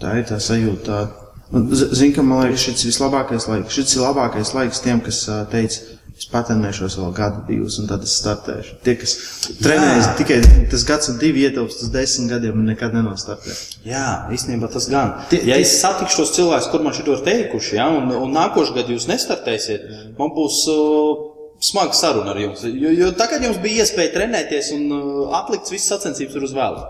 tā 0.01 0.15
ir 0.17 0.25
tā 0.29 0.39
sajūta. 0.41 0.85
Tā. 0.87 1.29
Un 1.53 1.67
z- 1.75 1.89
Zini, 1.99 2.13
ka 2.15 2.23
man 2.23 2.45
liekas, 2.47 2.63
šis 2.63 2.85
ir 2.85 2.91
vislabākais 2.93 3.45
laiks. 3.51 3.73
Šis 3.75 3.97
ir 3.97 4.01
labākais 4.07 4.53
laiks 4.55 4.79
tiem, 4.81 5.01
kas 5.03 5.19
teica, 5.51 5.81
es 6.17 6.27
patrenēšos 6.31 6.95
vēl 6.97 7.11
gadu, 7.17 7.41
divus, 7.47 7.77
un 7.81 7.87
tad 7.89 8.03
es 8.07 8.13
startēšu. 8.21 8.77
Tie, 8.85 8.95
kas 9.01 9.13
trenējas 9.61 10.09
tikai 10.19 10.37
tas 10.71 10.83
gads 10.87 11.09
un 11.11 11.17
divi 11.21 11.43
ietilpst 11.47 11.83
uz 11.83 11.89
desmit 11.93 12.29
gadiem 12.31 12.57
un 12.61 12.65
nekad 12.71 12.93
nenostartē. 12.95 13.53
Jā, 13.85 14.05
īstenībā 14.31 14.69
tas 14.71 14.87
gan. 14.89 15.13
Tie- 15.29 15.41
ja 15.45 15.55
tie- 15.57 15.61
es 15.65 15.75
satikšu 15.81 16.23
tos 16.23 16.33
cilvēkus, 16.37 16.71
kur 16.71 16.81
man 16.85 16.93
šito 16.93 17.17
ir 17.17 17.25
teikuši, 17.25 17.75
ja, 17.75 17.89
un, 17.89 18.09
un 18.15 18.31
nākošais 18.37 18.73
gads 18.75 18.89
jūs 18.95 19.07
nestartēsiet, 19.11 19.89
man 20.17 20.29
būs 20.37 20.61
uh, 20.71 21.30
smaga 21.61 21.93
saruna 21.97 22.33
ar 22.33 22.39
jums. 22.41 22.63
Jo, 22.65 22.91
jo 22.95 23.11
tagad 23.17 23.45
jums 23.45 23.61
bija 23.61 23.85
iespēja 23.85 24.15
trenēties 24.15 24.71
un 24.77 24.87
uh, 24.95 25.35
atlikt 25.41 25.71
visas 25.73 25.93
sacensības 25.95 26.49
uz 26.49 26.55
vēlu. 26.57 26.85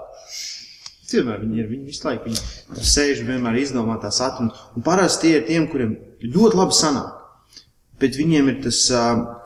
Cilvēki 1.11 1.47
viņi 1.47 1.59
ir, 1.59 1.71
viņi 1.73 1.89
visu 1.91 2.07
laiku 2.07 2.29
viņi 2.29 2.85
sēž 2.87 3.25
vienmēr 3.27 3.57
izdomā 3.59 3.97
tās 4.01 4.21
atrunas. 4.23 4.59
Un 4.77 4.85
parasti 4.85 5.27
tie 5.27 5.39
ir 5.39 5.47
tiem, 5.49 5.65
kuriem 5.71 5.97
ļoti 6.23 6.59
labi 6.59 6.77
sanāk. 6.77 7.17
Bet 8.01 8.15
viņiem 8.17 8.47
ir 8.49 8.61
tas, 8.63 8.79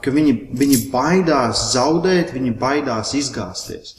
ka 0.04 0.12
viņi, 0.16 0.36
viņi 0.56 0.78
baidās 0.94 1.72
zaudēt, 1.74 2.32
viņi 2.36 2.54
baidās 2.62 3.12
izgāzties. 3.18 3.96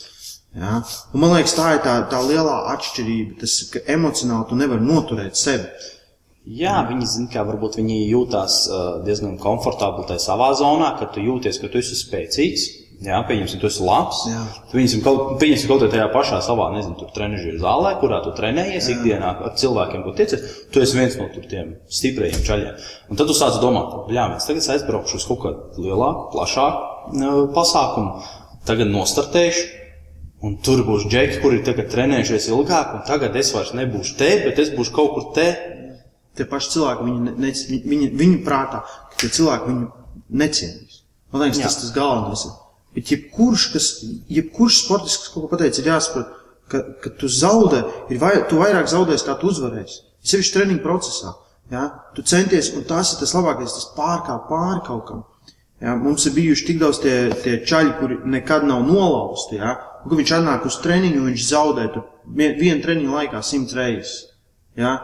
Ja? 0.57 0.79
Un 1.13 1.21
man 1.21 1.35
liekas, 1.35 1.57
tā 1.59 1.75
ir 1.75 1.83
tā, 1.85 1.99
tā 2.09 2.23
lielā 2.25 2.55
atšķirība, 2.73 3.37
tas, 3.43 3.59
ka 3.75 3.83
emocionāli 3.93 4.49
tu 4.49 4.57
nevari 4.57 4.87
noturēt 4.87 5.37
sevi. 5.37 5.67
Jā, 6.47 6.79
viņi 6.87 7.07
zina, 7.11 7.29
ka 7.33 7.43
varbūt 7.49 7.81
viņi 7.81 8.01
jūtās 8.07 8.65
diezgan 9.07 9.35
komfortabli 9.43 10.07
tajā 10.07 10.23
savā 10.29 10.53
zonā, 10.55 10.93
ka 11.01 11.09
tu 11.11 11.25
jūties, 11.25 11.59
ka 11.59 11.71
tu 11.73 11.81
esi 11.83 11.99
spēcīgs. 11.99 12.67
Jā, 13.05 13.19
pieņemsim, 13.29 13.61
tu 13.61 13.69
esi 13.69 13.83
labs. 13.85 14.23
Jā. 14.31 14.43
Pieņemsim, 14.71 15.03
kaut, 15.05 15.35
pieņemsim 15.43 15.69
kaut 15.69 15.83
kādā 15.85 16.07
pašā 16.15 16.39
savā, 16.45 16.71
nezinu, 16.73 17.11
trenižera 17.13 17.59
zālē, 17.61 17.91
kurā 18.01 18.23
tu 18.25 18.33
trenējies 18.39 18.89
Jā. 18.89 18.95
ikdienā 18.95 19.33
ar 19.45 19.53
cilvēkiem, 19.61 20.05
ko 20.07 20.15
tiecies. 20.17 20.47
Tu 20.73 20.81
esi 20.81 20.97
viens 20.97 21.19
no 21.21 21.27
tiem 21.37 21.75
stiprajiem 21.93 22.47
čaļiem. 22.47 22.87
Un 23.11 23.21
tad 23.21 23.29
tu 23.29 23.37
sāc 23.37 23.59
domāt, 23.61 24.09
jā, 24.17 24.25
mēs 24.33 24.49
tagad 24.49 24.71
aizbraukšu 24.79 25.21
uz 25.21 25.27
kaut 25.29 25.43
kādu 25.45 25.85
lielāku, 25.85 26.31
plašāku 26.33 26.97
pasākumu. 27.59 28.25
Tagad 28.67 28.91
nostartēšu. 28.95 29.67
Un 30.47 30.59
tur 30.63 30.83
būs 30.85 31.07
džeki, 31.09 31.41
kuri 31.43 31.63
tagad 31.65 31.89
trenējušies 31.93 32.51
ilgāk, 32.53 32.97
un 32.99 33.05
tagad 33.09 33.37
es 33.41 33.53
vairs 33.55 33.73
nebūšu 33.77 34.19
te, 34.19 34.29
bet 34.45 34.59
es 34.63 34.73
būšu 34.77 34.93
kaut 34.95 35.15
kur 35.15 35.31
te. 35.37 35.47
Tie 36.37 36.45
paši 36.49 36.73
cilvēki, 36.75 37.07
viņi, 37.07 37.35
ne, 37.41 37.53
viņi, 37.71 37.83
viņi, 37.93 38.09
viņu 38.21 38.41
prātā, 38.45 38.83
ka 39.13 39.23
tie 39.23 39.31
cilvēki 39.39 39.71
viņu 39.71 39.87
necienīs. 40.43 41.03
Man 41.33 41.47
liekas, 41.47 41.61
Jā. 41.61 41.71
tas 41.71 41.79
tas 41.81 41.95
galvenais 41.95 42.45
ir. 42.47 42.57
Bet 42.97 43.13
jebkurš, 43.13 43.65
kas, 43.75 43.87
jebkurš 44.33 44.83
sportists, 44.85 45.23
kas 45.25 45.33
kaut 45.33 45.47
ko 45.47 45.53
pateica, 45.53 45.83
ir 45.83 45.91
jāsaprot, 45.91 46.37
ka, 46.73 46.83
ka 47.03 47.13
tu 47.21 47.29
zaudē, 47.31 47.83
ir 48.13 48.21
vai, 48.21 48.35
tu 48.51 48.61
vairāk 48.61 48.89
zaudēsi, 48.91 49.27
kā 49.27 49.37
tu 49.41 49.51
uzvarēsi. 49.53 50.03
Sevišķi 50.27 50.57
treniņu 50.57 50.85
procesā. 50.85 51.35
Ja? 51.71 51.87
Tu 52.17 52.25
centies, 52.27 52.71
un 52.77 52.87
tas 52.89 53.13
ir 53.13 53.21
tas 53.23 53.35
labākais, 53.37 53.75
tas 53.75 53.91
pārkāp 53.97 54.47
pāri 54.51 54.85
kaut 54.87 55.05
kam. 55.09 55.25
Ja? 55.83 55.97
Mums 55.99 56.27
ir 56.29 56.37
bijuši 56.37 56.69
tik 56.71 56.81
daudz 56.83 57.03
tie, 57.03 57.17
tie 57.43 57.59
čaļi, 57.67 57.97
kuri 58.01 58.21
nekad 58.37 58.67
nav 58.69 58.85
nolausti. 58.87 59.61
Ja? 59.61 59.77
Un, 60.03 60.11
kad 60.11 60.21
viņš 60.23 60.35
atnāk 60.39 60.67
uz 60.69 60.79
treniņu, 60.85 61.27
viņš 61.29 61.49
zaudē 61.51 61.89
vien, 61.97 62.57
vienu 62.61 62.81
treniņu 62.85 63.19
laikā 63.19 63.43
simts 63.45 63.77
reizes. 63.77 64.17
Ja? 64.79 64.97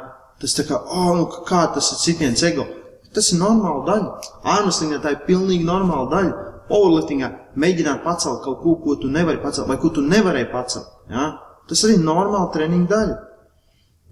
Tas 0.42 0.56
tā 0.58 0.66
kā, 0.66 0.78
oh, 0.90 1.12
nu, 1.18 1.26
kā 1.46 1.64
tas 1.74 1.92
ir 1.94 2.00
citiens 2.02 2.42
ego. 2.46 2.66
Tas 3.14 3.28
ir 3.30 3.38
normāla 3.38 3.84
daļa. 3.86 4.30
Ārmeslīgā 4.56 4.98
tā 5.02 5.12
ir 5.14 5.22
pilnīgi 5.28 5.66
normāla 5.68 6.08
daļa 6.10 6.48
powerliftingā 6.70 7.28
mēģināt 7.60 8.02
pacelt 8.04 8.42
kaut 8.44 8.62
ko, 8.62 8.76
ko 8.82 8.96
tu 9.00 9.10
nevari 9.12 9.42
pacelt, 9.42 9.68
vai 9.68 9.78
ko 9.80 9.92
tu 9.94 10.04
nevarēji 10.04 10.48
pacelt. 10.52 10.88
Ja? 11.12 11.28
Tas 11.68 11.84
arī 11.86 11.98
ir 11.98 12.06
normāla 12.06 12.48
treniņa 12.54 12.88
daļa. 12.90 13.18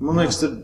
Man 0.07 0.21
liekas, 0.21 0.41
tur, 0.43 0.55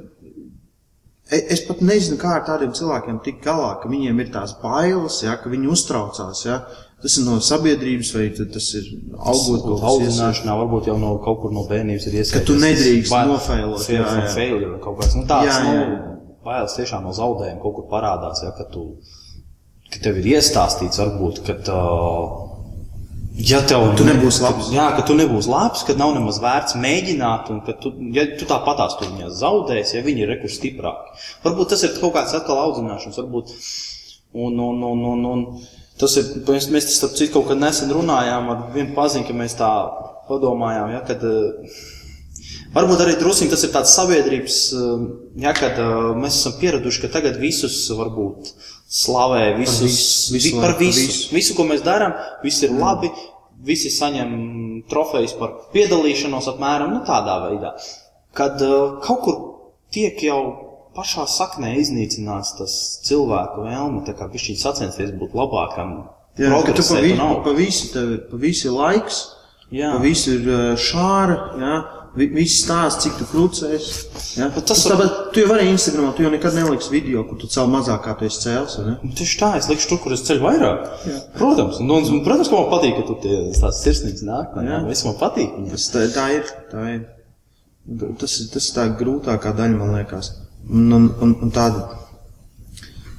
es 1.30 1.62
pat 1.66 1.80
nezinu, 1.82 2.18
kā 2.22 2.36
ar 2.38 2.44
tādiem 2.46 2.74
cilvēkiem 2.76 3.20
tikt 3.24 3.44
galā, 3.46 3.72
ka 3.82 3.90
viņiem 3.90 4.20
ir 4.22 4.32
tās 4.34 4.54
bailes, 4.62 5.20
ja? 5.24 5.34
ka 5.40 5.50
viņi 5.50 5.70
uztraucās. 5.74 6.44
Ja? 6.46 6.60
Tas 7.02 7.18
ir 7.18 7.26
no 7.26 7.40
sabiedrības, 7.44 8.12
vai 8.16 8.28
tas 8.36 8.70
ir 8.78 8.86
augot 9.16 9.64
kaut 9.64 9.80
kādā 9.82 9.92
audzināšanā, 9.92 10.56
varbūt 10.62 10.90
jau 10.90 10.96
no 11.02 11.16
kaut 11.24 11.42
kur 11.42 11.54
no 11.54 11.66
bērnības 11.68 12.08
ir 12.08 12.20
iesaistīts. 12.20 12.38
Ka 12.38 12.46
tu 12.46 12.58
nedrīkst 12.62 13.16
nofailot. 13.32 13.90
Jā, 13.90 14.06
jā. 14.06 14.30
Failure, 14.36 14.78
kaut 14.84 15.00
kāds, 15.02 15.18
nu 15.18 15.26
tāds, 15.28 15.50
jā, 15.50 15.58
jā. 15.66 15.84
nu, 15.90 16.16
bailes 16.46 16.78
tiešām 16.78 17.04
no 17.04 17.12
zaudējuma 17.16 17.62
kaut 17.62 17.78
kur 17.80 17.88
parādās, 17.90 18.46
ja, 18.46 18.54
ka 18.56 18.68
tu 18.70 18.88
ka 19.92 20.02
tev 20.02 20.18
ir 20.22 20.32
iestāstīts, 20.36 20.98
varbūt, 21.02 21.42
ka 21.46 21.58
uh, 21.74 22.45
ja 23.36 23.60
tev 23.68 23.90
tu 23.98 24.06
nebūsi 24.06 24.42
labs, 24.44 24.70
jā, 24.74 24.86
ka 24.96 25.04
tu 25.06 25.16
nebūsi 25.18 25.50
labs, 25.52 25.84
ka 25.86 25.96
nav 25.98 26.14
nemaz 26.16 26.38
vērts 26.42 26.76
mēģināt, 26.80 27.50
un 27.52 27.62
ka 27.66 27.76
tu, 27.80 27.92
ja 28.16 28.24
tu 28.38 28.48
tāpatās 28.48 28.96
tu 28.98 29.08
viņas 29.10 29.40
zaudēsi, 29.42 29.98
ja 29.98 30.04
viņi 30.06 30.24
ir 30.24 30.32
rekur 30.34 30.52
stiprāki. 30.52 31.26
Varbūt 31.44 31.74
tas 31.74 31.84
ir 31.86 31.96
kaut 32.00 32.14
kāds 32.16 32.36
atkal 32.36 32.62
audzināšanas, 32.64 33.18
varbūt, 33.20 33.52
un, 34.36 34.56
un, 34.68 34.86
un, 34.92 35.04
un, 35.12 35.26
un 35.32 35.44
tas 36.00 36.16
ir, 36.20 36.32
mēs, 36.48 36.70
mēs 36.72 36.88
tas, 36.88 36.96
starp 37.02 37.18
citu, 37.18 37.34
kaut 37.36 37.50
kad 37.52 37.60
nesen 37.60 37.92
runājām 37.92 38.50
ar 38.52 38.64
vienu 38.76 38.96
paziņu, 38.96 39.28
ka 39.28 39.36
mēs 39.36 39.58
tā 39.60 39.74
padomājām, 40.30 40.96
ja, 40.96 41.04
kad, 41.06 41.22
uh, 41.28 41.84
Varbūt 42.76 43.00
arī 43.00 43.14
druskuļi 43.16 43.48
tas 43.48 43.62
ir 43.64 43.70
tāds 43.72 43.92
sabiedrības, 43.96 44.56
ja, 45.40 45.52
kad 45.56 45.78
uh, 45.80 46.10
mēs 46.18 46.42
esam 46.42 46.58
pieraduši, 46.60 47.00
ka 47.04 47.08
tagad 47.14 47.38
visus 47.40 47.78
varbūt 47.96 48.50
slavē, 48.86 49.56
visus, 49.58 49.96
par 50.30 50.34
visu, 50.34 50.34
visu, 50.34 50.60
par 50.60 50.76
visu, 50.78 51.06
visu. 51.06 51.34
visu, 51.34 51.56
ko 51.58 51.66
mēs 51.66 51.82
darām, 51.86 52.14
viss 52.44 52.62
ir 52.62 52.74
labi, 52.76 53.10
visi 53.66 53.90
saņem 53.90 54.30
trofejas 54.90 55.34
par 55.38 55.56
piedalīšanos 55.74 56.46
apmēram 56.54 56.94
nu, 56.94 57.02
tādā 57.06 57.40
veidā. 57.48 57.74
Kad 58.36 58.62
uh, 58.62 58.98
kaut 59.02 59.22
kur 59.24 59.38
tiek 59.94 60.20
jau 60.22 60.40
pašā 60.96 61.26
saknē 61.28 61.74
iznīcināts 61.80 62.54
tas 62.60 62.76
cilvēku 63.06 63.66
vēlme, 63.66 64.04
tā 64.06 64.14
kā 64.16 64.28
viņš 64.32 64.52
sacensties 64.60 65.12
būt 65.18 65.34
labākam. 65.36 65.96
Jā, 66.36 66.52
tu 66.68 66.84
pa, 66.84 67.00
vi, 67.00 67.14
pa 67.16 67.52
visu, 67.56 67.90
tev, 67.94 68.10
pa 68.30 68.38
visu 68.40 68.72
laiks, 68.74 69.22
jā. 69.72 69.94
pa 69.94 70.00
visu 70.02 70.36
ir 70.36 70.76
šāra, 70.80 71.36
jā, 71.56 71.76
Viss 72.16 72.62
stāsta, 72.62 73.02
cik 73.04 73.18
tu 73.18 73.26
krucējies. 73.28 73.88
Ja? 74.38 74.46
Tas 74.56 74.82
var... 74.86 74.94
tāpēc, 74.94 75.16
tu 75.34 75.42
jau 75.42 75.50
vari 75.50 75.66
Instagramā, 75.68 76.14
tu 76.16 76.24
jau 76.24 76.30
nekad 76.32 76.54
neliksi 76.56 76.92
video, 76.94 77.24
kur 77.28 77.36
tu 77.40 77.50
cēl 77.52 77.68
mazāk, 77.68 78.00
kā 78.06 78.14
tu 78.16 78.24
esi 78.28 78.40
cēlis. 78.46 78.78
Nu, 78.86 79.10
tieši 79.18 79.36
tā, 79.42 79.50
es 79.60 79.68
likšu 79.68 79.90
tur, 79.90 80.00
kur 80.04 80.14
es 80.16 80.24
ceļu 80.24 80.44
vairāk. 80.46 80.86
Jā. 81.10 81.18
Protams, 81.36 81.82
un, 81.84 81.92
un, 81.92 82.08
un, 82.14 82.22
protams, 82.24 82.48
ka 82.48 82.56
man 82.56 82.70
patīk, 82.72 82.96
ka 82.96 83.04
tu 83.10 83.18
tie 83.26 83.42
tās 83.58 83.82
sirsnīgs 83.84 84.24
nāk. 84.24 84.56
Jā, 84.64 84.80
viss 84.88 85.04
man 85.08 85.18
patīk. 85.20 85.52
Tas 85.74 85.86
tā, 85.92 86.06
tā 86.16 86.26
ir, 86.38 86.56
tā 86.72 86.88
ir. 86.94 87.04
Tas, 88.22 88.38
tas 88.54 88.70
ir 88.70 88.78
tā 88.78 88.88
grūtākā 88.96 89.52
daļa, 89.60 89.76
man 89.76 89.92
liekas. 89.98 90.32
Un, 90.72 90.88
un, 90.96 91.10
un, 91.22 91.36
un 91.44 91.52
tāda. 91.54 91.84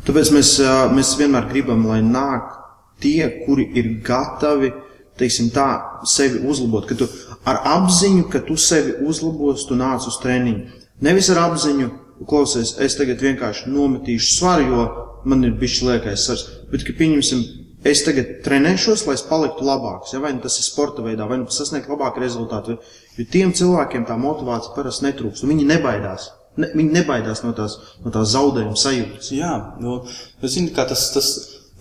Tāpēc 0.08 0.34
mēs, 0.34 0.56
mēs 0.98 1.14
vienmēr 1.20 1.52
gribam, 1.52 1.86
lai 1.86 2.02
nāk 2.02 2.58
tie, 3.04 3.28
kuri 3.46 3.70
ir 3.78 3.94
gatavi, 4.08 4.74
teiksim 5.20 5.52
tā, 5.54 5.68
sevi 6.08 6.44
uzlabot. 6.48 6.88
Ka 6.90 6.98
tu, 6.98 7.08
ar 7.48 7.62
apziņu, 7.78 8.28
ka 8.32 8.42
tu 8.48 8.58
sevi 8.60 8.98
uzlabos, 9.06 9.68
tu 9.68 9.78
nāc 9.80 10.08
uz 10.10 10.20
treniņu. 10.24 10.84
Nevis 11.06 11.30
ar 11.34 11.44
apziņu, 11.48 11.90
klausies, 12.30 12.76
es 12.82 12.98
tagad 12.98 13.22
vienkārši 13.22 13.70
nometīšu 13.70 14.34
svaru, 14.40 14.68
jo 14.72 14.88
man 15.30 15.46
ir 15.46 15.58
bijis 15.60 15.84
liekais 15.86 16.26
svars, 16.26 16.46
bet, 16.72 16.86
ka 16.88 16.96
pieņemsim, 16.98 17.44
es 17.88 18.02
tagad 18.06 18.40
trenēšos, 18.46 19.06
lai 19.08 19.18
es 19.18 19.26
paliktu 19.28 19.66
labāks. 19.68 20.16
Ja? 20.16 20.22
Vai 20.24 20.34
nu 20.36 20.42
tas 20.44 20.58
ir 20.60 20.66
sporta 20.66 21.06
veidā, 21.06 21.28
vai 21.30 21.40
nu 21.42 21.48
sasniegt 21.54 21.92
labāku 21.92 22.24
rezultātu. 22.24 22.80
Jo 23.18 23.28
tiem 23.32 23.54
cilvēkiem 23.58 24.08
tā 24.10 24.18
motivācija 24.22 24.76
parasti 24.76 25.08
netrūkst, 25.08 25.46
un 25.46 25.54
viņi 25.54 25.70
nebaidās. 25.74 26.32
Ne, 26.58 26.72
viņi 26.74 26.96
nebaidās 26.96 27.44
no 27.46 27.54
tās, 27.58 27.78
no 28.02 28.12
tās 28.14 28.32
zaudējuma 28.34 28.78
sajūtas. 28.82 29.30
Jā, 29.38 29.54
zinu, 30.42 30.72
kā 30.74 30.88
tas, 30.90 31.04
tas 31.14 31.28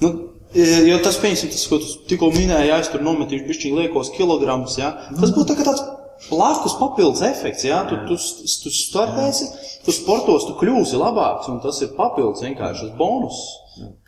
nu, 0.04 0.10
Jo 0.56 0.96
tas, 1.04 1.18
pieņemsim, 1.20 1.50
tas, 1.52 1.66
ko 1.68 1.78
tu 1.82 1.92
tikko 2.08 2.30
minēji, 2.32 2.70
ja 2.70 2.78
es 2.80 2.88
tur 2.88 3.02
nometīšu 3.04 3.44
bišķiņu 3.48 3.80
liekos 3.82 4.12
kilogramus, 4.14 4.78
ja, 4.80 4.94
tas 5.10 5.32
būtu 5.34 5.52
tā 5.52 5.66
tāds 5.66 5.82
blakus 6.30 6.76
papildus 6.80 7.20
efekts, 7.26 7.66
ja, 7.66 7.82
tu, 7.88 7.98
tu, 8.08 8.16
tu 8.16 8.72
startēsi, 8.72 9.50
tu 9.84 9.92
sportos, 9.92 10.46
tu 10.48 10.56
kļūsi 10.60 11.00
labāks, 11.00 11.50
un 11.52 11.60
tas 11.64 11.82
ir 11.84 11.92
papildus 11.98 12.44
vienkārši 12.46 12.92
bonus. 12.96 13.42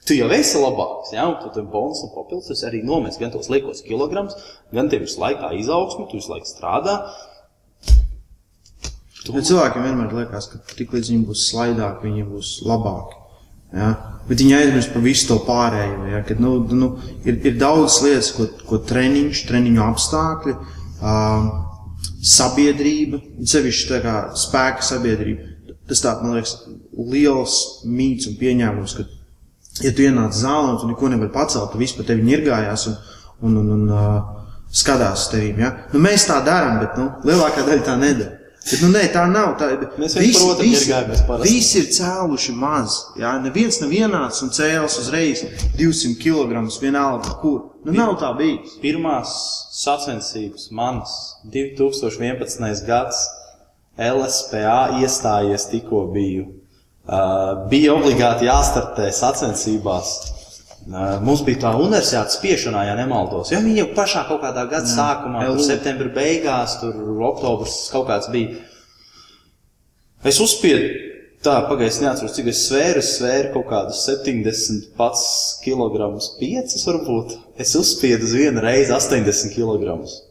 Tu 0.08 0.16
jau 0.16 0.30
esi 0.32 0.56
labāks, 0.62 1.12
ja, 1.12 1.26
un 1.28 1.36
tu 1.42 1.52
tam 1.52 1.68
bonus 1.68 2.00
un 2.06 2.14
papildus, 2.14 2.48
tas 2.48 2.64
arī 2.70 2.80
nomets 2.86 3.20
gan 3.20 3.34
tos 3.34 3.50
liekos 3.52 3.84
kilogramus, 3.84 4.38
gan 4.72 4.88
tev 4.88 5.04
visu 5.04 5.20
laikā 5.20 5.52
izaugsmi, 5.60 6.08
tu 6.08 6.16
visu 6.16 6.32
laiku 6.32 6.48
strādā. 6.48 6.96
Tu... 9.26 9.34
Ja 9.34 9.44
cilvēkiem 9.44 9.84
vienmēr 9.84 10.20
liekas, 10.22 10.48
ka 10.54 10.64
tik 10.72 10.96
līdz 10.96 11.12
viņi 11.12 11.28
būs 11.28 11.48
slaidāki, 11.50 12.08
viņi 12.08 12.28
būs 12.30 12.58
labāki. 12.64 13.27
Ja? 13.75 13.92
Bet 14.28 14.42
viņi 14.42 14.56
aizmirst 14.58 14.92
par 14.92 15.04
visu 15.04 15.28
to 15.30 15.38
pārējo. 15.46 16.08
Ja? 16.12 16.22
Kad, 16.28 16.40
nu, 16.44 16.58
nu, 16.76 16.90
ir, 17.25 17.38
ir 17.48 17.56
daudz 17.60 18.00
lietas, 18.04 18.32
ko, 18.37 18.48
ko 18.68 18.80
treniņš, 18.88 19.44
treniņu 19.48 19.84
apstākļi, 19.87 20.56
uh, 21.00 21.48
sabiedrība, 22.28 23.22
sevišķi 23.48 24.02
spēka 24.38 24.84
sabiedrība. 24.84 25.54
Tas 25.88 26.02
tā, 26.04 26.12
man 26.20 26.37
liekas, 26.37 26.58
liels 26.92 27.60
mīts 27.88 28.28
un 28.28 28.37
pieņēmums, 28.40 28.96
ka, 28.98 29.06
ja 29.87 29.92
tu 29.96 30.04
ienāc 30.04 30.37
zālē 30.37 30.75
un 30.75 30.80
tu 30.82 30.90
neko 30.90 31.08
nevari 31.12 31.32
pacelt, 31.32 31.70
tu 31.72 31.80
viss 31.80 31.96
par 31.96 32.08
tevi 32.08 32.26
ņirgājās 32.26 32.88
un, 32.90 32.98
un, 33.48 33.56
un, 33.62 33.70
un 33.78 33.87
uh, 33.94 34.18
skatās 34.68 35.25
uz 35.25 35.32
tevīm. 35.32 35.62
Ja? 35.64 35.72
Nu, 35.94 36.02
mēs 36.04 36.28
tā 36.28 36.42
darām, 36.44 36.82
bet 36.82 37.00
nu, 37.00 37.08
lielākā 37.28 37.64
daļa 37.64 37.87
tā 37.87 37.96
nedara. 38.00 38.38
Bet, 38.68 38.82
nu, 38.84 38.90
nē, 38.92 39.04
tā 39.14 39.22
nav. 39.30 39.54
Tā, 39.60 39.70
Mēs 40.00 40.16
visi, 40.18 40.42
protam, 40.42 40.66
visi, 40.66 40.92
visi 41.46 41.80
ir 41.80 41.88
cēluši 41.96 42.54
maz. 42.58 42.98
Jā? 43.20 43.32
Neviens 43.40 43.80
nav 43.80 43.94
ienācis 43.96 44.44
un 44.44 44.52
cēlis 44.52 44.98
uzreiz 45.00 45.44
200 45.78 46.18
kg 46.20 46.64
vienalga, 46.82 47.32
kur. 47.40 47.58
Nu, 47.87 47.94
nav 47.96 48.18
tā 48.20 48.34
bijis. 48.37 48.76
Pirmās 48.82 49.34
sacensības 49.78 50.68
manas 50.75 51.16
2011. 51.48 52.84
gads 52.88 53.25
LSPA 53.98 55.00
iestājies 55.00 55.68
tikko 55.72 56.04
biju. 56.12 56.48
Uh, 57.08 57.64
bija 57.70 57.94
obligāti 57.96 58.50
jāstartē 58.50 59.08
sacensībās. 59.16 60.18
Mums 60.88 61.42
bija 61.45 61.66
tā 61.66 61.71
universitāte 61.76 62.33
spiešanā, 62.33 62.87
ja 62.88 62.95
nemaldos. 62.97 63.50
Ja 63.52 63.61
viņi 63.61 63.83
jau 63.83 63.88
pašā 63.97 64.23
kaut 64.28 64.40
kādā 64.40 64.64
gada 64.71 64.88
sākumā, 64.88 65.42
tur 65.50 65.61
septembra 65.66 66.09
beigās, 66.14 66.78
tur 66.80 66.97
oktobris 67.28 67.75
kaut 67.92 68.07
kāds 68.09 68.30
bija. 68.33 68.62
Es 70.25 70.38
uzspiedu, 70.40 70.87
tā 71.45 71.59
pagaidzi 71.68 72.07
neatceros, 72.07 72.33
cik 72.38 72.49
es 72.54 72.62
svēru, 72.71 73.02
es 73.02 73.11
svēru 73.18 73.50
kaut 73.59 73.68
kādus 73.68 74.00
70 74.09 74.88
pats 74.97 75.26
kilogramus, 75.61 76.33
5 76.40 76.78
varbūt. 76.87 77.37
Es 77.61 77.75
uzspiedu 77.78 78.25
uz 78.25 78.33
vienu 78.38 78.64
reizi 78.64 78.95
80 78.97 79.52
kilogramus. 79.52 80.23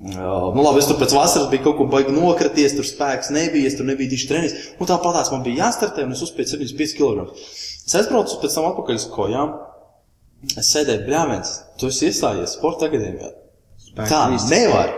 Jā, 0.00 0.36
nu 0.54 0.62
labi, 0.64 0.80
es 0.80 0.86
tur 0.88 0.96
pēc 0.96 1.12
vasaras 1.12 1.50
biju 1.50 1.66
kaut 1.66 1.76
ko 1.76 1.88
baigi 1.92 2.14
nokraties, 2.14 2.72
tur 2.78 2.86
spēks 2.88 3.34
nebija, 3.34 3.68
es 3.68 3.74
tur 3.76 3.84
nebiju 3.90 4.14
tieši 4.14 4.30
treniņš. 4.30 4.54
Un 4.80 4.88
tāpat 4.88 5.34
man 5.34 5.42
bija 5.44 5.66
jāstartē, 5.66 6.06
un 6.06 6.14
es 6.14 6.22
uzspiedu 6.24 6.54
75 6.54 6.96
kg. 6.96 7.26
Es 7.84 7.98
aizbraucu 7.98 8.38
pēc 8.40 8.56
tam 8.56 8.70
atpakaļ 8.70 8.96
uz 9.02 9.06
kojām. 9.12 9.52
Es 10.56 10.70
sēdēju 10.72 11.04
bļāviens, 11.04 11.52
tu 11.80 11.90
esi 11.92 12.08
iestājies 12.08 12.56
sporta 12.56 12.88
akadēmijā. 12.88 13.30
Tā 14.00 14.22
nevar. 14.48 14.92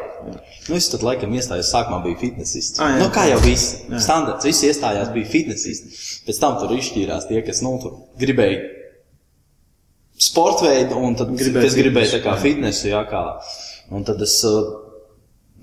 Nu, 0.68 0.76
es 0.76 0.86
tad 0.92 1.02
laikam 1.02 1.32
iestājos, 1.34 1.72
sākumā 1.72 1.98
biju 2.04 2.20
fitnesists. 2.20 2.78
Ah, 2.78 2.92
jā. 2.94 3.00
nu, 3.02 3.08
kā 3.14 3.24
jau 3.26 3.40
visi. 3.42 3.80
Standarts, 4.04 4.46
visi 4.46 4.68
iestājās, 4.70 5.10
bija 5.14 5.30
fitnesisti. 5.32 5.90
Pēc 6.28 6.38
tam 6.38 6.60
tur 6.60 6.76
izšķīrās 6.76 7.26
tie, 7.26 7.40
kas, 7.42 7.64
nu, 7.66 7.74
tur 7.82 7.96
gribēja 8.22 8.60
sporta 10.22 10.68
veidu, 10.68 10.98
un 11.02 11.16
tad 11.18 11.32
Gribēja 11.34 11.68
es 11.68 11.78
gribēju 11.78 12.12
tā 12.16 12.20
kā 12.24 12.36
fitnesu, 12.40 12.90
jā, 12.92 13.02
kā. 13.10 13.22
Un 13.92 14.06
tad 14.06 14.22
es, 14.24 14.36
uh, 14.46 14.60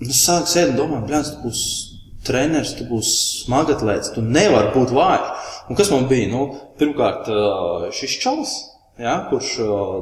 es 0.03 0.19
sāku 0.25 0.51
sēdēt 0.51 0.73
un 0.73 0.81
domāju, 0.81 1.05
bļāns, 1.07 1.31
tu 1.35 1.45
būsi 1.45 2.01
treneris, 2.27 2.75
tu 2.77 2.87
būsi 2.89 3.45
smagatlēts, 3.45 4.11
tu 4.15 4.23
nevari 4.25 4.73
būt 4.75 4.91
vājš. 4.95 5.53
Un 5.71 5.79
kas 5.79 5.93
man 5.93 6.09
bija? 6.11 6.27
Nu, 6.33 6.49
pirmkārt, 6.81 7.29
uh, 7.31 7.87
šis 7.95 8.17
čalis, 8.19 8.57
jā, 8.99 9.15
kurš 9.29 9.53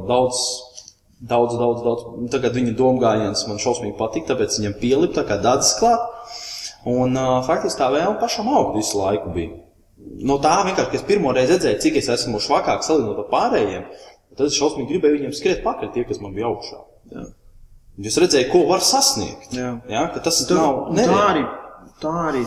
daudz, 0.08 0.42
daudz, 1.20 1.56
daudz, 1.60 1.80
daudz, 1.86 2.04
tagad 2.34 2.56
viņa 2.58 2.74
domgājiens 2.78 3.46
man 3.48 3.62
šausmīgi 3.62 3.96
patīk, 3.98 4.26
tāpēc 4.28 4.58
viņam 4.60 4.76
pielip 4.82 5.14
tā 5.16 5.24
kā 5.28 5.38
dadzes 5.42 5.76
klāt. 5.80 6.04
Un 6.88 7.16
uh, 7.18 7.40
faktiski 7.46 7.80
tā 7.80 7.88
vēlme 7.92 8.20
pašam 8.20 8.48
augt 8.54 8.76
visu 8.78 9.00
laiku 9.00 9.32
bija. 9.34 9.56
No 10.24 10.38
tā 10.42 10.52
vienkārši, 10.64 10.92
ka 10.92 10.96
es 11.00 11.06
pirmo 11.08 11.32
reizi 11.34 11.56
redzēju, 11.56 11.80
cik 11.82 11.96
es 12.00 12.08
esmu 12.14 12.38
švakāks 12.40 12.86
salīdzinot 12.88 13.18
ar 13.24 13.26
pārējiem, 13.32 13.88
tad 14.38 14.46
es 14.46 14.56
šausmīgi 14.56 14.92
gribēju 14.94 15.18
viņiem 15.18 15.34
skriet 15.36 15.64
pakaļ 15.66 15.90
tie, 15.94 16.04
kas 16.08 16.20
man 16.22 16.36
bija 16.36 16.46
augšā. 16.52 16.78
Jā. 17.16 17.24
Jūs 18.06 18.18
redzējāt, 18.22 18.50
ko 18.52 18.62
var 18.68 18.84
sasniegt. 18.86 19.50
Jā. 19.58 19.72
Ja, 19.90 20.04
ka 20.14 20.22
tas 20.22 20.38
Tā, 20.46 20.54
nav 20.54 20.84
un 20.84 20.94
tā 20.94 21.02
nereāli. 21.02 21.42
arī, 21.42 21.42
tā 21.98 22.12
arī 22.28 22.44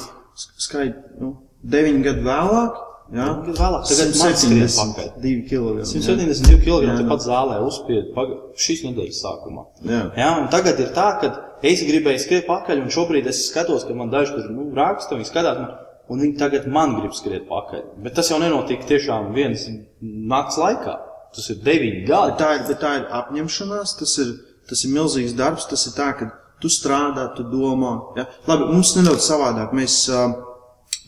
skaidri, 0.64 1.02
nu, 1.20 1.34
deviņi 1.76 2.06
gadu 2.08 2.24
vēlāk. 2.30 2.80
Jā, 3.12 3.26
Gadu 3.44 3.54
vēlāk, 3.58 3.84
tagad 3.90 4.14
man 4.16 4.36
skrien 4.40 4.70
pakaļ. 4.72 5.08
2 5.20 5.44
kg. 5.50 5.84
172 5.84 6.60
kg 6.64 6.86
Jā. 6.88 6.94
tepat 7.02 7.24
zālē 7.26 7.58
uzspiedu 7.68 8.14
paga- 8.16 8.38
šīs 8.56 8.84
nedēļas 8.88 9.20
sākumā. 9.26 9.66
Jā. 9.84 10.02
Ja, 10.16 10.30
un 10.40 10.48
tagad 10.54 10.80
ir 10.80 10.94
tā, 10.96 11.08
ka 11.20 11.32
es 11.62 11.84
gribēju 11.84 12.20
skriet 12.24 12.48
pakaļ, 12.48 12.84
un 12.86 12.90
šobrīd 12.90 13.28
es 13.28 13.42
skatos, 13.50 13.84
ka 13.88 13.94
man 13.94 14.10
daži 14.10 14.32
tur 14.38 14.50
nu, 14.56 14.70
raksta, 14.76 15.18
viņi 15.20 15.28
skatās, 15.28 15.60
man, 15.60 15.74
un 16.10 16.20
viņi 16.24 16.38
tagad 16.40 16.68
man 16.72 16.96
grib 17.02 17.12
skriet 17.14 17.50
pakaļ. 17.50 17.84
Bet 18.04 18.16
tas 18.16 18.30
jau 18.32 18.40
nenotika 18.40 18.88
tiešām 18.88 19.34
vienas 19.36 19.68
nakts 20.02 20.58
laikā. 20.58 20.96
Tas 21.36 21.50
ir 21.50 21.58
deviņi 21.64 22.06
gadi. 22.08 22.38
tā 22.40 22.54
ir, 22.60 22.76
tā 22.76 22.96
ir 23.00 23.06
apņemšanās, 23.12 23.98
tas 24.00 24.18
ir, 24.20 24.32
tas 24.68 24.84
ir 24.86 24.92
milzīgs 24.96 25.36
darbs, 25.36 25.68
tas 25.68 25.86
ir 25.88 25.94
tā, 25.96 26.10
ka 26.18 26.32
tu 26.62 26.68
strādā, 26.68 27.36
tu 27.36 27.44
domā. 27.44 28.16
Ja? 28.16 28.26
Labi, 28.48 28.72
mums 28.74 28.96
nedaudz 28.96 29.24
savādāk. 29.28 29.72
Mēs, 29.74 30.10
ā, 30.12 30.26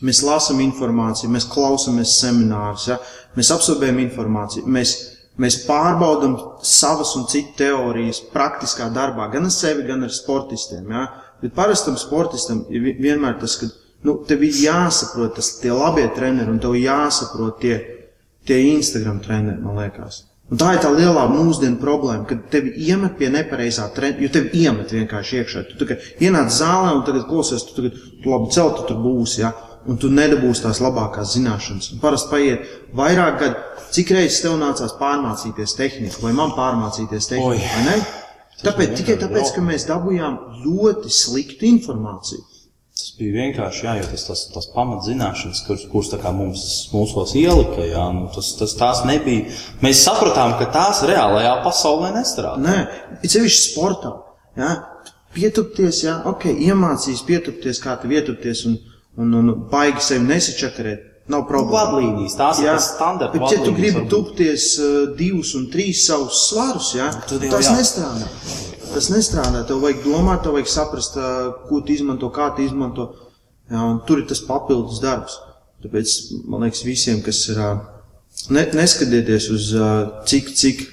mēs 0.04 0.22
lasām 0.26 0.60
informāciju, 0.64 1.32
mēs 1.32 1.46
klausāmies 1.50 2.14
seminārus, 2.20 2.88
ja? 2.90 2.98
mēs 3.38 3.50
absorbējam 3.54 4.02
informāciju, 4.04 4.66
mēs, 4.76 4.94
mēs 5.40 5.62
pārbaudām 5.68 6.36
savas 6.62 7.14
un 7.18 7.24
citu 7.30 7.56
teorijas 7.62 8.20
praktiskā 8.34 8.90
darbā, 8.94 9.30
gan 9.32 9.48
ar 9.48 9.54
sevi, 9.54 9.86
gan 9.88 10.04
ar 10.06 10.12
sportistiem. 10.14 10.90
Ja? 10.92 11.06
Bet 11.42 11.56
parastam 11.56 11.96
sportistam 12.00 12.64
ir 12.70 12.84
vi- 12.84 12.98
vienmēr 13.00 13.40
tas, 13.40 13.56
ka 13.60 13.70
nu, 14.04 14.18
tev 14.28 14.44
ir 14.44 14.60
jāsaprot 14.66 15.34
tas, 15.40 15.54
tie 15.62 15.72
labie 15.74 16.06
treneri 16.14 16.52
un 16.52 16.60
tev 16.62 16.76
jāsaprot 16.78 17.58
tie, 17.64 17.80
tie 18.46 18.60
Instagram 18.74 19.18
treneri, 19.24 19.60
man 19.64 19.80
liekas. 19.82 20.22
Un 20.52 20.58
tā 20.60 20.74
ir 20.76 20.82
tā 20.84 20.90
lielā 20.92 21.22
mūsdienu 21.32 21.78
problēma, 21.80 22.26
kad 22.28 22.42
tevi 22.52 22.74
iemet 22.84 23.14
pie 23.16 23.30
nepareizā 23.32 23.86
trenda, 23.96 24.20
jo 24.20 24.28
tevi 24.28 24.60
iemet 24.60 24.92
vienkārši 24.92 25.38
iekšā. 25.40 25.62
Tu 25.70 25.78
tagad 25.80 26.04
ienāc 26.20 26.52
zālē 26.52 26.90
un 26.98 27.04
tagad 27.06 27.24
klausies, 27.30 27.64
tu 27.64 27.72
tagad 27.78 27.96
tu 27.96 28.28
labi 28.30 28.50
celt, 28.52 28.76
tu 28.76 28.90
tur 28.90 29.00
būsi, 29.00 29.40
ja? 29.40 29.54
Un 29.90 30.00
tu 30.00 30.10
nedabūsi 30.12 30.64
tās 30.64 30.80
labākās 30.84 31.34
zināšanas. 31.36 31.92
Un 31.94 32.02
parasti 32.02 32.30
paiet 32.32 32.68
vairāk 32.96 33.38
gadu, 33.42 33.82
cik 33.94 34.14
reizes 34.16 34.40
tev 34.44 34.56
nācās 34.60 34.96
pārmācīties 35.00 35.76
tehniku, 35.78 36.22
vai 36.24 36.32
man 36.36 36.54
pārmācīties 36.56 37.30
tehniku, 37.30 37.52
vai 37.58 37.84
ne? 37.88 37.98
Tāpēc, 38.64 38.96
tikai 39.00 39.18
tāpēc, 39.20 39.52
ka 39.56 39.62
mēs 39.64 39.86
dabūjām 39.90 40.36
ļoti 40.64 41.12
sliktu 41.12 41.66
informāciju. 41.68 42.44
Tas 42.94 43.10
bija 43.18 43.34
vienkārši 43.34 43.86
jā, 43.88 43.92
jo 43.98 44.06
tas, 44.06 44.24
tas, 44.28 44.42
tas 44.54 44.68
pamatzināšanas, 44.70 45.64
kuras, 45.66 45.82
kuras 45.90 46.10
tā 46.12 46.20
kā 46.22 46.30
mums 46.32 46.62
mūsos 46.92 47.32
ielika, 47.40 47.82
jā, 47.90 48.04
nu, 48.14 48.28
tas, 48.32 48.52
tas 48.60 48.76
tās 48.78 49.02
nebija. 49.08 49.50
Mēs 49.82 50.04
sapratām, 50.06 50.54
ka 50.60 50.68
tās 50.76 51.02
reālajā 51.10 51.56
pasaulē 51.66 52.12
nestrādā. 52.14 52.62
Nē, 52.62 52.76
it 53.18 53.34
sevišķi 53.34 53.64
sportā. 53.72 54.14
Ja? 54.60 54.70
Pietupties, 55.34 56.04
ja? 56.06 56.20
ok, 56.30 56.46
iemācīs 56.54 57.24
pietupties, 57.26 57.82
kā 57.82 57.96
tev 57.98 58.14
ietupties 58.14 58.62
un, 58.70 58.78
un, 59.20 59.34
un 59.40 59.52
baigi 59.70 60.02
sevi 60.04 60.26
nesačakarēt. 60.28 61.10
Nav 61.32 61.46
problēma. 61.48 61.94
Vadlīnijas, 61.94 62.34
tās 62.36 62.58
ir 62.60 62.66
Jā, 62.66 62.74
tas 62.76 62.90
standarta 62.98 63.38
bet, 63.40 63.54
ja 63.54 63.62
tu 63.64 63.72
gribi 63.72 63.94
varbūt. 63.96 64.10
tupties 64.12 64.66
uh, 64.76 64.96
divus 65.16 65.54
un 65.56 65.70
trīs 65.72 66.02
savus 66.04 66.42
svarus, 66.50 66.90
ja, 66.98 67.06
Tad 67.24 67.40
jau 67.46 67.52
tas 67.54 67.70
jā. 67.70 67.76
nestrādā. 67.78 68.28
Tas 68.90 69.08
nestrādā. 69.08 69.62
Tev 69.64 69.80
vajag 69.80 70.02
domāt, 70.04 70.42
tev 70.44 70.58
vajag 70.58 70.68
saprast, 70.68 71.16
uh, 71.16 71.54
ko 71.70 71.80
tu 71.80 71.96
izmanto, 71.96 72.28
kā 72.34 72.50
tu 72.56 72.66
izmanto. 72.66 73.08
Jā, 73.72 73.86
tur 74.04 74.20
ir 74.20 74.28
tas 74.28 74.44
papildus 74.44 75.00
darbs. 75.00 75.38
Tāpēc 75.84 76.12
man 76.44 76.66
liekas, 76.66 76.84
visiem, 76.84 77.24
kas 77.24 77.40
ir. 77.48 77.62
Uh, 77.70 77.80
ne, 78.52 78.66
neskatieties 78.76 79.48
uz 79.54 79.70
uh, 79.78 80.20
cik, 80.28 80.52
cik, 80.60 80.84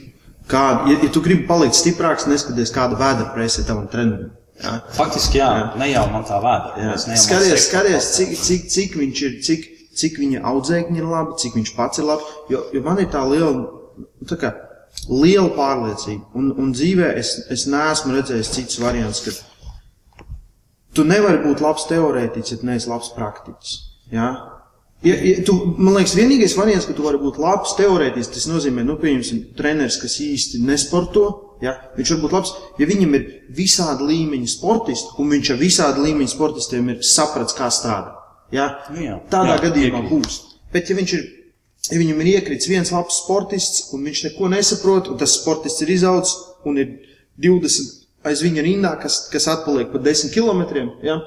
kāda. 0.48 0.94
Ja, 0.94 1.02
ja 1.04 1.12
tu 1.12 1.20
gribi 1.28 1.44
palikt 1.50 1.76
stiprāks, 1.76 2.30
neskaties, 2.32 2.72
kāda 2.72 2.96
vēdra 3.00 3.34
presē 3.36 3.68
tavam 3.68 3.92
trenerim. 3.92 4.32
Jā. 4.62 4.74
Faktiski, 4.96 5.40
jā, 5.42 5.52
ne 5.80 5.90
jau 5.92 6.06
man 6.14 6.26
tā 6.28 6.38
vēda. 6.42 6.74
Jā. 6.78 6.96
Skaties, 7.18 7.68
skaties 7.68 8.10
cik, 8.18 8.34
cik, 8.38 8.66
cik 8.76 8.98
viņš 9.00 9.22
ir, 9.28 9.38
cik, 9.48 9.70
cik 9.98 10.20
viņa 10.22 10.42
audzēkņi 10.52 11.02
ir 11.02 11.08
labi, 11.10 11.38
cik 11.42 11.58
viņš 11.58 11.72
pats 11.78 12.02
ir 12.02 12.10
labi. 12.10 12.36
Jo, 12.54 12.66
jo 12.76 12.84
man 12.86 13.02
ir 13.02 13.10
tā 13.14 13.24
liela, 13.28 13.54
tā 14.30 14.38
kā, 14.42 14.54
liela 15.10 15.50
pārliecība. 15.58 16.30
Un, 16.38 16.52
un 16.62 16.74
dzīvē 16.76 17.14
es, 17.22 17.36
es 17.54 17.66
neesmu 17.72 18.16
redzējis 18.18 18.54
citus 18.56 18.82
variantus, 18.84 19.24
ka 19.26 20.26
tu 20.98 21.08
nevari 21.08 21.42
būt 21.46 21.64
labs 21.64 21.88
teorētiķis, 21.90 22.58
ja 22.58 22.72
neesi 22.72 22.92
labs 22.92 23.12
praktiķis. 23.18 23.78
Ja? 24.14 24.30
Ja, 25.02 25.16
ja 25.18 25.42
tu, 25.46 25.56
man 25.82 25.96
liekas, 25.98 26.14
vienīgais 26.18 26.54
variants, 26.58 26.86
ka 26.86 26.94
tu 26.94 27.06
vari 27.06 27.18
būt 27.22 27.40
labs 27.42 27.74
teorētiķis, 27.80 28.30
tas 28.36 28.48
nozīmē, 28.52 28.84
nu, 28.86 29.00
pieņemsim, 29.02 29.48
treneris, 29.58 29.98
kas 30.02 30.20
īsti 30.22 30.62
nesporto. 30.66 31.26
Ja? 31.62 31.76
Viņš 31.98 32.14
var 32.16 32.22
būt 32.24 32.36
labs, 32.38 32.54
ja 32.82 32.88
viņam 32.90 33.18
ir 33.18 33.26
visādi 33.58 34.08
līmeņi 34.12 34.50
sportisti, 34.50 35.16
un 35.22 35.34
viņš 35.34 35.52
ar 35.54 35.60
visādi 35.62 36.06
līmeņi 36.06 36.34
sportistiem 36.34 36.90
ir 36.94 37.04
sapratis, 37.06 37.58
kā 37.58 37.70
strādāt. 37.74 38.18
Ja? 38.54 38.68
Nu 38.94 39.02
jā. 39.06 39.18
Tādā 39.32 39.58
Jā, 39.58 39.64
gadījumā 39.68 40.04
piekrītu. 40.04 40.22
būs. 40.22 40.40
Bet, 40.74 40.90
ja 40.90 40.98
viņš 40.98 41.16
ir, 41.18 41.26
ja 41.90 42.02
viņam 42.02 42.22
ir 42.22 42.32
iekrits 42.36 42.70
viens 42.70 42.94
labs 42.94 43.22
sportists, 43.24 43.88
un 43.96 44.06
viņš 44.06 44.24
neko 44.30 44.52
nesaprot, 44.54 45.10
un 45.14 45.22
tas 45.22 45.38
sportists 45.38 45.82
ir 45.86 45.94
izaudzis, 45.98 46.38
un 46.66 46.78
ir 46.82 46.94
20 47.42 48.02
aiz 48.28 48.42
viņa 48.46 48.66
rindā, 48.66 48.96
kas, 49.02 49.24
kas 49.34 49.48
atpaliek 49.50 49.90
pa 49.94 50.02
10 50.02 50.34
km, 50.34 50.62
ja? 51.06 51.22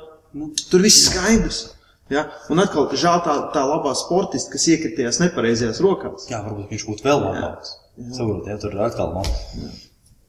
tur 0.71 0.85
viss 0.85 1.09
skaidrs. 1.09 1.65
Ja? 2.13 2.27
Un 2.53 2.61
atkal, 2.61 2.91
žēl 2.93 3.23
tā, 3.25 3.37
tā 3.55 3.63
labā 3.65 3.95
sportista, 3.97 4.53
kas 4.53 4.67
iekritījās 4.75 5.23
nepareizajās 5.23 5.81
rokās. 5.85 6.29
Jā, 6.29 6.43
varbūt 6.45 6.75
viņš 6.75 6.85
būtu 6.91 7.07
vēl 7.07 7.23
labāks. 7.23 7.79
Saprotiet, 8.13 8.51
ja 8.53 8.59
tur 8.61 8.75
ir 8.75 8.83
atkal. 8.85 9.15
No. 9.15 9.71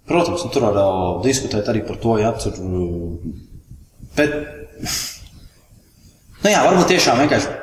Protams, 0.06 0.46
un 0.46 0.54
tur 0.54 0.68
var 0.68 0.80
uh, 0.80 1.04
diskutēt 1.26 1.68
arī 1.72 1.82
par 1.88 2.00
to, 2.02 2.16
ja 2.22 2.32
tur. 2.38 2.56
uh, 2.62 3.44
Bet. 4.16 4.36
Nu 6.46 6.52
jā, 6.52 6.62
varbūt 6.62 6.92
tiešām 6.94 7.20
vienkārši. 7.24 7.54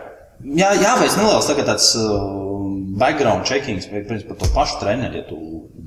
Jā, 0.58 0.72
jāveic 0.74 1.14
neliels 1.16 1.46
tagad 1.48 1.68
tāds 1.70 1.92
uh, 1.96 2.24
background 2.98 3.46
checkings 3.48 3.86
vai 3.92 4.02
principā, 4.08 4.34
par 4.34 4.42
to 4.42 4.54
pašu 4.56 4.80
treneri. 4.82 5.22
Ja 5.22 5.28
tu 5.28 5.38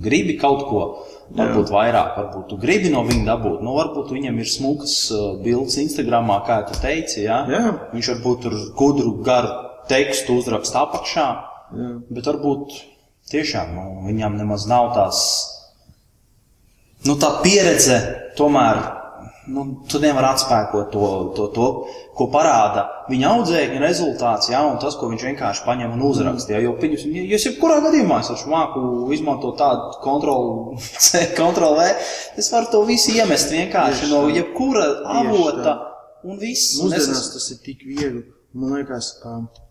gribi 0.06 0.38
kaut 0.40 0.64
ko, 0.70 0.82
varbūt 1.34 1.72
vairāk, 1.74 2.12
varbūt 2.20 2.50
tu 2.52 2.58
gribi 2.62 2.92
no 2.94 3.02
viņa 3.08 3.26
dabūt. 3.28 3.64
Nu, 3.66 3.74
varbūt 3.80 4.12
viņam 4.14 4.38
ir 4.42 4.50
smukas 4.52 4.96
uh, 5.14 5.36
bildes 5.42 5.80
Instagramā, 5.82 6.42
kā 6.48 6.62
tu 6.70 6.78
teici. 6.82 7.24
Ja? 7.26 7.44
Jā. 7.50 7.64
Viņš 7.94 8.12
varbūt 8.14 8.44
tur 8.46 8.58
gudru, 8.78 9.16
garu 9.26 9.54
tekstu 9.90 10.38
uzraksta 10.42 10.86
apakšā. 10.86 11.28
Jā. 11.76 11.90
Bet 12.14 12.30
varbūt 12.30 12.78
tiešām 13.32 13.74
nu, 13.74 13.86
viņam 14.06 14.38
nemaz 14.38 14.68
nav 14.70 14.92
tās 14.94 15.24
nu, 17.06 17.16
tā 17.22 17.32
pieredze, 17.44 17.98
tomēr 18.38 18.82
nu, 19.52 19.66
tu 19.90 20.00
nevari 20.02 20.28
atspēkot 20.32 20.92
to, 20.94 21.08
to, 21.38 21.48
to, 21.56 21.68
ko 22.18 22.28
parāda 22.34 22.86
viņa 23.10 23.32
audzēkņa 23.32 23.82
rezultāts, 23.84 24.50
jā, 24.54 24.62
un 24.66 24.80
tas, 24.82 24.98
ko 25.00 25.10
viņš 25.12 25.26
vienkārši 25.30 25.66
paņem 25.68 25.96
un 25.96 26.06
uzraksta. 26.08 26.56
Jā, 26.56 26.62
jo, 26.66 26.76
pieņemsim, 26.82 27.14
ja, 27.18 27.26
ja 27.32 27.40
es 27.40 27.48
jebkurā 27.50 27.82
gadījumā 27.86 28.22
es 28.24 28.46
māku 28.50 28.86
izmantot 29.16 29.60
tādu 29.62 30.00
kontrolu, 30.06 30.80
C, 31.06 31.26
kontrolu 31.38 31.82
V, 31.82 31.90
es 32.42 32.52
varu 32.54 32.72
to 32.72 32.86
visu 32.90 33.14
iemest 33.18 33.54
vienkārši 33.54 34.10
no 34.14 34.26
jebkura 34.34 34.88
avota 35.20 35.78
un 36.26 36.42
viss. 36.42 36.80
Mūsdienās 36.82 37.30
tas 37.36 37.52
ir 37.54 37.62
tik 37.66 37.86
viegli. 37.86 38.26
Man 38.56 38.78
liekas, 38.78 39.18
ā, 39.20 39.38
tā, 39.52 39.64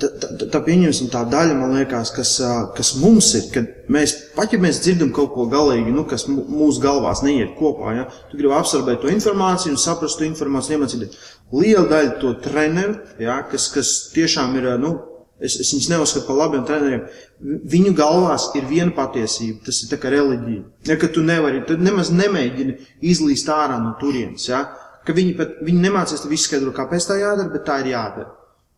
tā, 0.00 0.08
tā- 0.22 0.48
tā 0.52 0.60
pieņemsim 0.66 1.10
tā 1.12 1.22
daļa, 1.30 1.54
man 1.58 1.74
liekas, 1.76 2.10
kas, 2.16 2.32
kas 2.76 2.94
mums 3.02 3.34
ir, 3.38 3.46
kad 3.54 3.68
mēs, 3.92 4.14
pat 4.36 4.52
ja 4.52 4.58
mēs 4.62 4.80
dzirdam 4.84 5.12
kaut 5.12 5.32
ko 5.34 5.46
galīgi, 5.52 5.92
nu, 5.94 6.04
kas 6.08 6.26
mūsu 6.28 6.80
galvās 6.82 7.22
neiet 7.26 7.54
kopā, 7.58 7.94
ja, 7.96 8.04
tu 8.30 8.36
gribi 8.40 8.54
absorbēt 8.56 9.00
to 9.02 9.08
informāciju 9.12 9.74
un 9.76 9.80
saprast 9.80 10.18
to 10.18 10.24
informāciju, 10.28 10.78
iemācīties. 10.78 11.16
Liela 11.52 11.86
daļa 11.90 12.18
to 12.20 12.34
treneru, 12.44 12.98
ja, 13.20 13.40
kas, 13.50 13.68
kas 13.74 13.94
tiešām 14.14 14.54
ir, 14.60 14.70
nu, 14.80 14.94
es, 15.42 15.56
es 15.60 15.72
viņus 15.74 15.88
neuzskatu 15.90 16.26
par 16.28 16.36
labiem 16.44 16.64
treneriem, 16.68 17.06
vi- 17.40 17.58
viņu 17.76 17.94
galvās 17.98 18.50
ir 18.54 18.68
viena 18.70 18.92
patiesība, 18.94 19.64
tas 19.66 19.82
ir 19.82 19.90
tā 19.90 19.98
kā 20.00 20.10
reliģija. 20.14 20.62
Ja, 20.86 20.96
ka 20.96 21.08
tu 21.08 21.20
nevari, 21.26 21.64
tad 21.66 21.80
nemaz 21.82 22.10
nemēģini 22.14 22.78
izlīst 23.02 23.48
ārā 23.50 23.80
no 23.82 23.96
turienes, 24.00 24.46
ja, 24.48 24.64
ka 25.04 25.12
viņi 25.12 25.36
pat, 25.36 25.58
viņi 25.66 25.82
nemācīs 25.88 26.22
tev 26.22 26.32
izskaidrot, 26.32 26.74
kāpēc 26.76 27.08
tā 27.08 27.18
jādara, 27.18 27.50
bet 27.52 27.64
tā 27.66 27.80
ir 27.82 27.92
jādara. 27.96 28.30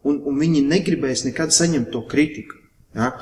Un, 0.05 0.21
un 0.29 0.37
viņi 0.41 0.67
negribēs 0.69 1.25
nekad 1.25 1.55
saņemt 1.55 1.91
to 1.93 2.05
kritiku. 2.09 2.59
Ja? 2.97 3.15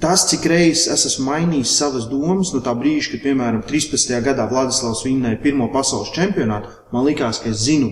Tas, 0.00 0.24
cik 0.30 0.46
reizes 0.48 0.86
es 0.92 1.04
esmu 1.10 1.26
mainījis 1.28 1.74
savas 1.78 2.06
domas, 2.08 2.52
no 2.54 2.60
tā 2.64 2.72
brīža, 2.78 3.14
kad, 3.14 3.24
piemēram, 3.24 3.64
13. 3.66 4.14
gadā 4.24 4.46
Vladislavs 4.48 5.04
vinnēja 5.04 5.40
pirmo 5.42 5.68
pasaules 5.74 6.12
čempionātu, 6.14 6.70
man 6.94 7.04
likās, 7.08 7.40
ka 7.42 7.50
es 7.52 7.64
zinu 7.66 7.90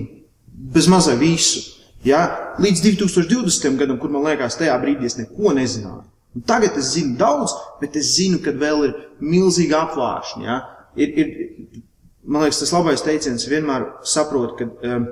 bez 0.72 0.88
mazai 0.88 1.18
visu. 1.20 1.64
Ja? 2.06 2.22
Līdz 2.62 2.84
2020. 2.86 3.76
gadam, 3.80 3.98
kur 4.00 4.12
man 4.12 4.24
liekas, 4.28 4.58
tajā 4.60 4.76
brīdī 4.82 5.08
es 5.10 5.18
neko 5.18 5.54
nezināju. 5.56 6.04
Un 6.32 6.44
tagad 6.48 6.78
es 6.80 6.94
zinu 6.94 7.16
daudz, 7.20 7.52
bet 7.80 7.96
es 8.00 8.14
zinu, 8.16 8.40
ka 8.44 8.54
vēl 8.56 8.86
ir 8.86 8.94
milzīgi 9.20 9.76
apvāršņi. 9.76 10.46
Ja? 10.46 10.60
Ir, 10.96 11.12
ir, 11.18 11.82
man 12.24 12.46
liekas, 12.46 12.62
tas 12.62 12.72
labais 12.72 13.04
teiciens 13.04 13.44
vienmēr 13.50 13.90
saprot, 14.08 14.56
ka 14.58 14.68
um, 14.68 15.10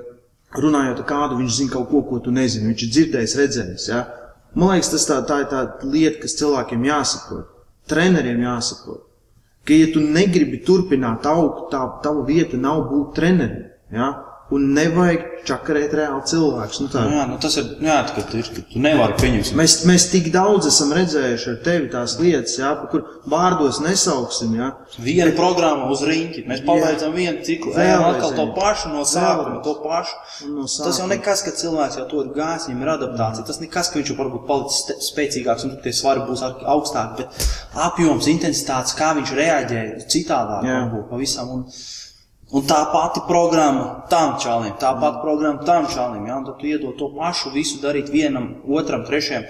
runājot 0.57 1.03
ar 1.03 1.07
kādu, 1.07 1.37
viņš 1.39 1.57
zina 1.57 1.73
kaut 1.75 1.89
ko, 1.91 2.01
ko 2.07 2.19
tu 2.23 2.33
nezini. 2.35 2.71
Viņš 2.71 2.83
ir 2.85 2.91
dzirdējis, 2.95 3.37
redzējis. 3.39 3.87
Ja? 3.91 4.01
Man 4.55 4.73
liekas, 4.73 4.91
tas 4.91 5.07
tā, 5.07 5.21
tā 5.27 5.41
ir 5.43 5.47
tā 5.51 5.61
lieta, 5.87 6.19
kas 6.23 6.35
cilvēkiem 6.39 6.83
jāsaprot, 6.89 7.53
treneriem 7.91 8.43
jāsaprot. 8.43 9.05
Ka, 9.61 9.77
ja 9.77 9.87
tu 9.93 10.01
negribi 10.03 10.59
turpināt 10.65 11.27
augt, 11.29 11.69
tā 11.71 11.85
tava 12.03 12.25
vieta 12.27 12.59
nav 12.59 12.83
būt 12.89 13.15
trenerim. 13.19 13.69
Ja? 13.93 14.11
Un 14.51 14.65
nevajag 14.75 15.21
čakarēt 15.47 15.93
reāli 15.95 16.21
cilvēkus. 16.27 16.79
Nu, 16.83 16.87
tā, 16.91 17.05
Nu, 17.07 17.15
jā, 17.15 17.21
nu, 17.29 17.37
tas 17.41 17.55
ir, 17.57 17.69
jā, 17.81 17.93
ka 18.13 18.21
tu, 18.29 18.41
ir, 18.41 18.49
ka 18.51 18.63
tu 18.73 18.81
nevari 18.83 19.15
pieņemt. 19.21 19.51
Mēs, 19.57 19.75
mēs 19.87 20.05
tik 20.11 20.27
daudz 20.33 20.67
esam 20.69 20.91
redzējuši 20.93 21.47
ar 21.53 21.55
tevi 21.65 21.87
tās 21.93 22.17
lietas, 22.19 22.57
jā, 22.59 22.71
kur 22.91 23.05
vārdos 23.31 23.79
nesauksim. 23.81 24.51
Jā. 24.59 24.67
Vienu 25.01 25.31
programmu 25.37 25.87
uz 25.95 26.03
rīņķi. 26.05 26.43
Mēs 26.51 26.61
pabeidzam 26.67 27.15
vienu 27.15 27.45
ciklu. 27.47 27.71
Ejam 27.79 28.03
atkal 28.09 28.35
to 28.37 28.45
pašu 28.57 28.91
no 28.91 29.05
sākuma, 29.07 29.61
to 29.65 29.77
pašu. 29.85 30.19
No 30.51 30.67
Tas 30.67 30.75
jau 30.83 30.91
sākuma. 30.99 31.09
nekas, 31.15 31.45
ka 31.47 31.55
cilvēks 31.63 31.97
jau 32.01 32.05
to 32.11 32.25
ir 32.25 32.33
gājis, 32.35 32.67
viņam 32.69 32.83
ir 32.85 32.93
adaptācija. 32.97 33.47
Tas 33.47 33.61
nekas, 33.63 33.89
ka 33.93 34.01
viņš 34.01 34.11
jau 34.13 34.19
varbūt 34.19 34.45
palicis 34.51 35.07
spēcīgāks 35.09 35.65
un 35.69 35.77
tie 35.87 35.95
svari 35.95 36.27
būs 36.27 36.43
augstāki, 36.45 37.23
bet 37.23 37.49
apjoms, 37.87 38.27
intensitātes, 38.35 38.93
kā 38.99 39.13
viņš 39.17 39.33
reaģē 39.41 39.81
citādāk, 40.11 40.67
varbūt 40.67 41.09
pavisam. 41.15 41.55
Un, 41.55 41.65
un 42.51 42.65
tā 42.67 42.79
pati 42.91 43.23
programma 43.27 44.05
tam 44.11 44.37
čalim, 44.41 44.73
tā 44.79 44.93
pati 44.99 45.21
programma 45.23 45.65
tam 45.67 45.87
čalim, 45.91 46.25
ja? 46.27 46.39
un 46.39 46.47
tad 46.47 46.59
tu 46.59 46.69
iedod 46.69 46.97
to 46.99 47.11
pašu 47.15 47.53
visu 47.55 47.81
darīt 47.83 48.11
vienam, 48.13 48.55
otram, 48.67 49.05
trešajam. 49.07 49.47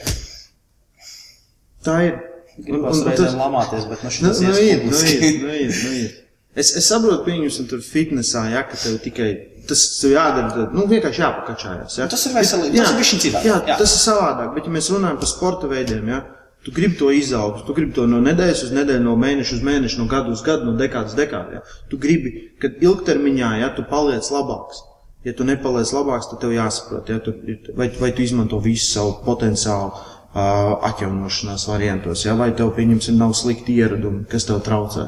Tā 1.85 2.01
ir. 2.07 2.19
Gribas 2.61 2.99
reizēm 3.07 3.39
lamāties, 3.39 3.85
bet 3.89 4.03
nu 4.03 4.09
Nu, 4.09 4.13
šis 4.13 4.41
nu, 4.43 4.49
ies 4.51 4.59
ir, 4.59 4.83
nu, 4.85 4.97
ir, 4.97 5.37
nu, 5.41 5.53
ir, 5.55 5.71
nu, 5.71 5.93
ir. 6.01 6.17
Es, 6.51 6.73
es 6.75 6.89
saprotu, 6.91 7.23
pieņemsim, 7.25 7.69
tur 7.71 7.79
fitnesā, 7.85 8.43
ja, 8.51 8.65
ka 8.67 8.75
tev 8.75 8.97
tikai 9.01 9.29
tas 9.69 9.81
tev 10.01 10.15
jādara, 10.17 10.49
tad, 10.51 10.75
nu, 10.75 10.83
vienkārši 10.89 11.23
jāpakačājas. 11.23 11.97
Ja. 11.97 12.07
Nu, 12.07 12.11
tas 12.11 12.25
ir 12.27 12.35
veselīgi, 12.35 12.81
tas 12.81 12.91
ir 12.91 12.99
bišķiņ 12.99 13.23
citādāk, 13.25 13.47
Jā, 13.47 13.57
jā. 13.71 13.77
tas 13.79 13.95
ir 13.95 14.01
savādāk, 14.03 14.51
bet 14.57 14.67
ja 14.67 14.73
mēs 14.75 14.89
runājam 14.91 15.19
par 15.21 15.31
sporta 15.31 15.69
veidiem, 15.71 16.11
ja, 16.11 16.19
tu 16.65 16.71
gribi 16.75 16.97
to 16.97 17.09
izaugt, 17.11 17.65
tu 17.65 17.73
gribi 17.77 17.95
to 17.97 18.05
no 18.09 18.21
nedēļas 18.21 18.63
uz 18.67 18.71
nedēļu, 18.75 19.03
no 19.05 19.17
mēneša 19.19 19.57
uz 19.57 19.65
mēnešu, 19.65 19.99
no 20.01 20.07
gada 20.11 20.29
uz 20.33 20.43
gadu, 20.45 20.69
no 20.69 20.77
dekādas 20.77 21.15
uz 21.15 21.19
dekādu. 21.19 21.57
Ja. 21.57 21.81
Tu 21.89 21.99
gribi, 22.01 22.33
ka 22.61 22.69
ilgtermiņā, 22.69 23.51
ja 23.63 23.71
tu 23.75 23.85
paliec 23.89 24.29
labāks. 24.33 24.85
Ja 25.25 25.33
tu 25.37 25.45
nepaliec 25.45 25.91
labāks, 25.93 26.31
tad 26.31 26.41
tev 26.41 26.53
jāsaprot, 26.55 27.09
ja 27.09 27.19
tu, 27.21 27.33
vai, 27.77 27.91
vai 28.01 28.09
tu 28.17 28.23
izmanto 28.25 28.57
visu 28.61 28.87
savu 28.87 29.19
potenciālu 29.25 29.91
uh, 29.91 30.87
atjaunošanās 30.89 31.67
variantos, 31.69 32.25
ja, 32.25 32.33
vai 32.37 32.49
tev, 32.57 32.71
pieņemsim, 32.77 33.19
nav 33.21 33.35
slikti 33.37 33.77
ieradumi, 33.77 34.25
kas 34.31 34.49
tev 34.49 34.63
traucē. 34.65 35.05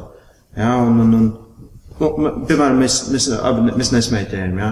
Ja, 0.58 0.76
un, 0.86 1.02
un, 1.02 1.16
un, 1.18 1.32
nu, 1.98 2.34
piemēram, 2.46 2.78
mēs, 2.84 3.00
mēs, 3.14 3.30
abi, 3.42 3.74
mēs 3.74 3.94
nesmēķējam, 3.96 4.62
ja. 4.62 4.72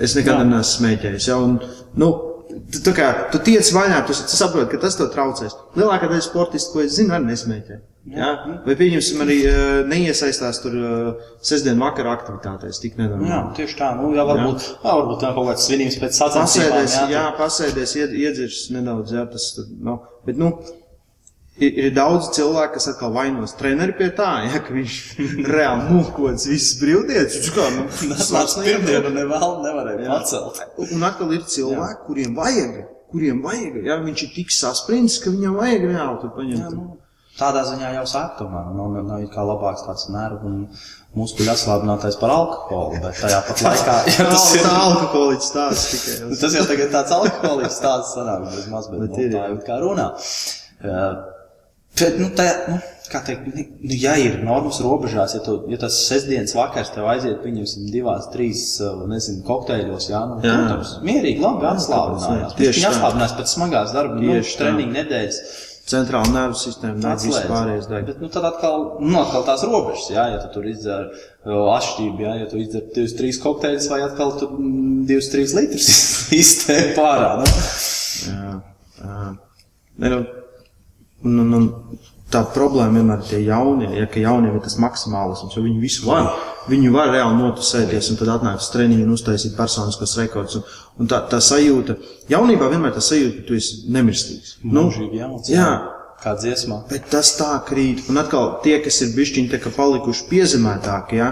Es 0.00 0.16
nekad 0.16 0.42
neesmu 0.44 0.64
smēķējis, 0.78 1.28
ja, 1.28 1.36
un, 1.44 1.58
nu, 2.00 2.10
tu, 2.72 2.80
tā 2.86 2.92
kā, 2.96 3.10
tu 3.32 3.40
tiec 3.46 3.70
vaļā, 3.74 4.02
tu, 4.08 4.16
tu 4.16 4.36
saproti, 4.36 4.70
ka 4.72 4.82
tas 4.82 4.98
tev 4.98 5.12
traucēs. 5.14 5.56
Lielākā 5.78 6.10
daļa 6.10 6.26
sportistu, 6.26 6.74
ko 6.74 6.84
es 6.84 6.96
zinu, 6.98 7.14
arī 7.16 7.30
nesmēķē. 7.30 7.78
Ja? 8.10 8.30
Vai 8.64 8.74
pieņemsim 8.80 9.20
arī 9.22 9.36
uh, 9.44 9.62
neiesaistās 9.88 10.62
tur 10.62 10.76
uh, 10.78 11.26
sestdien 11.44 11.80
vakara 11.82 12.14
aktivitātēs, 12.16 12.80
tik 12.80 12.96
nedaudz. 12.98 13.26
Jā, 13.28 13.40
tieši 13.58 13.76
tā. 13.76 13.90
Nu, 13.98 14.14
jā, 14.16 14.24
varbūt, 14.26 14.64
jā. 14.64 14.76
Jā, 14.78 14.94
varbūt 15.02 15.20
tā 15.20 15.32
kaut 15.36 15.50
kāds 15.50 15.66
svinības 15.68 15.98
pēc 16.00 16.20
sacensībām. 16.22 16.78
Pasēdēs, 16.78 16.96
jā, 16.96 17.08
jā 17.12 17.24
pasēdēs, 17.36 17.96
ied, 18.00 18.14
iedzers 18.24 18.62
nedaudz, 18.72 19.12
jā, 19.18 19.26
tas, 19.30 19.50
tad, 19.58 19.68
nu, 19.84 19.98
bet, 20.26 20.40
nu, 20.40 20.54
ir, 21.62 21.76
ir 21.86 21.90
daudz 21.96 22.30
cilvēku, 22.36 22.74
kas 22.76 22.88
atkal 22.92 23.12
vainos 23.14 23.54
treneri 23.58 23.94
pie 23.98 24.10
tā, 24.16 24.30
ja, 24.48 24.60
ka 24.64 24.74
viņš 24.76 24.96
reāli 25.54 25.88
mūkots 25.90 26.48
visas 26.50 26.78
brīvdienas. 26.82 27.36
Viņš 27.40 27.50
kā, 27.56 27.66
nu, 27.76 27.88
Tas 28.20 28.56
pirmdienu 28.60 29.12
nevēl, 29.16 29.50
nevarēja 29.66 30.08
pacelt. 30.14 30.62
Un 30.90 31.04
atkal 31.10 31.34
ir 31.36 31.44
cilvēki, 31.56 32.00
kuriem 32.08 32.38
vajag, 32.38 32.80
kuriem 33.10 33.42
vajag, 33.44 33.82
ja 33.88 34.00
viņš 34.04 34.24
ir 34.28 34.32
tik 34.38 34.54
saspringts, 34.54 35.20
ka 35.24 35.34
viņam 35.34 35.60
vajag 35.60 35.86
reāli 35.90 36.18
tur 36.24 36.34
paņemt. 36.36 36.64
Jā, 36.64 36.72
nu, 36.76 36.88
tādā 37.40 37.62
ziņā 37.68 37.92
jau 37.96 38.06
sāk 38.10 38.34
tomēr. 38.40 38.72
Nav, 38.76 38.90
nav, 38.96 39.04
nav 39.08 39.22
kā 39.32 39.44
labāks 39.48 39.86
tāds 39.86 40.08
nervu 40.12 40.50
un 40.50 40.58
muskuļu 41.16 41.50
atslābinātais 41.50 42.14
par 42.20 42.30
alkoholu, 42.34 43.00
bet 43.02 43.16
tajā 43.18 43.40
pat 43.48 43.62
laikā, 43.66 43.96
ja 44.12 44.26
tas 44.28 44.44
Tas 44.44 44.44
ir. 44.54 44.60
ir 44.60 44.68
alkoholiķis 44.70 45.48
stāsts 45.50 45.88
tikai. 45.94 46.16
Nu, 46.28 46.38
Tas 46.44 46.54
jau 46.58 46.64
tagad 46.68 46.92
tāds 46.94 47.14
alkoholiķis 47.16 47.80
tāds 47.82 48.12
sanāk, 48.14 48.44
bez 48.52 48.68
maz, 48.70 48.90
bet, 48.92 49.02
Bet 49.06 49.16
nu, 49.16 49.24
ir, 49.24 49.32
tā 49.34 49.40
jā. 49.40 49.48
jau 49.54 49.60
kā 49.66 49.78
runā. 49.82 50.06
Uh, 50.80 51.39
Bet, 52.00 52.18
nu, 52.20 52.28
tā, 52.36 52.46
nu, 52.70 52.78
kā 53.10 53.20
teikt, 53.26 53.48
nu, 53.48 53.64
nu, 53.82 53.96
ja 54.00 54.14
ir 54.20 54.38
normas 54.46 54.80
robežās, 54.84 55.34
ja, 55.36 55.40
tu, 55.44 55.56
ja 55.70 55.78
tas 55.80 55.96
sestdienas 56.06 56.54
vakars 56.56 56.92
tev 56.94 57.08
aiziet, 57.10 57.40
pieņemsim, 57.44 57.88
divās, 57.92 58.28
trīs, 58.34 58.62
uh, 58.84 59.02
nezinu, 59.10 59.42
kokteļos, 59.48 60.10
jā, 60.12 60.20
nu, 60.30 60.38
Jā. 60.44 60.54
protams, 60.60 60.94
mierīgi, 61.06 61.42
labi 61.44 61.68
atslābinājās. 61.72 62.54
Tieši 62.60 62.86
atslābinājās 62.92 63.36
pēc 63.40 63.56
smagās 63.56 63.96
darba, 63.96 64.20
nu, 64.22 64.38
treniņa 64.62 64.96
nedēļas. 65.00 65.42
Centrāla 65.90 66.30
nervu 66.30 66.54
sistēma, 66.54 67.00
nav 67.02 67.16
viss 67.18 67.40
pārējais 67.50 67.86
Atslēdz. 67.86 67.90
daļa. 67.90 68.06
Bet 68.06 68.18
nu, 68.22 68.28
tad 68.30 68.44
atkal, 68.46 68.84
nu, 69.02 69.14
atkal 69.18 69.42
tās 69.48 69.64
robežas, 69.66 70.06
jā, 70.12 70.26
ja 70.30 70.38
tu 70.38 70.50
tur 70.54 70.68
izdzer 70.70 71.08
uh, 71.08 71.72
atšķirību, 71.74 72.22
jā, 72.26 72.34
ja 72.44 72.50
tu 72.52 72.60
izdzer 72.62 72.84
divus, 72.94 73.14
trīs 73.18 73.40
kokteļus 73.42 73.88
vai 73.90 74.02
atkal 74.06 74.36
tu 74.38 74.46
mm, 74.52 75.00
divus, 75.10 75.30
trīs 75.32 75.56
litrus 75.58 75.88
iztēri 76.42 76.92
pārā. 76.94 77.32
Nu. 77.40 77.48
Jā, 78.28 78.52
jā. 79.00 79.24
Ne, 80.00 80.12
nu, 80.14 80.20
un, 81.24 81.38
un, 81.42 81.52
un 81.58 81.68
tā 82.30 82.44
problēma 82.54 83.00
vienmēr 83.00 83.22
ir 83.22 83.28
tie 83.30 83.40
jaunie, 83.42 83.90
ja 83.98 84.06
ka 84.10 84.22
jauniem 84.22 84.56
ir 84.56 84.64
tas 84.64 84.78
maksimālisms, 84.82 85.56
jo 85.56 85.64
viņi 85.64 85.82
visu 85.82 86.06
var. 86.06 86.30
Viņi 86.70 86.90
var 86.94 87.10
reāli 87.10 87.38
notusēties 87.40 88.12
un 88.12 88.18
tad 88.20 88.30
atnākt 88.36 88.62
uz 88.62 88.68
treniņu 88.70 89.06
un 89.06 89.14
uztaisīt 89.16 89.56
personiskos 89.58 90.16
rekordus. 90.20 90.60
Un, 90.60 90.66
un 91.02 91.10
tā, 91.10 91.22
tā 91.32 91.40
sajūta, 91.42 91.96
jaunībā 92.30 92.68
vienmēr 92.70 92.94
tā 92.94 93.02
sajūta, 93.02 93.40
ka 93.40 93.48
tu 93.48 93.56
esi 93.58 93.80
nemirstīgs. 93.90 94.58
Nu, 94.62 94.86
Mūžīgi 94.90 95.22
jauns. 95.22 95.50
jā. 95.50 95.70
Kā 96.20 96.34
dziesmā. 96.36 96.82
Bet 96.90 97.06
tas 97.08 97.30
tā 97.38 97.54
krīt. 97.64 98.02
Un 98.12 98.20
atkal 98.20 98.58
tie, 98.60 98.74
kas 98.84 98.98
ir 99.00 99.14
bišķiņi 99.16 99.54
tā 99.54 99.60
kā 99.62 99.70
palikuši 99.72 100.26
piezemētāki, 100.28 101.16
ja, 101.16 101.30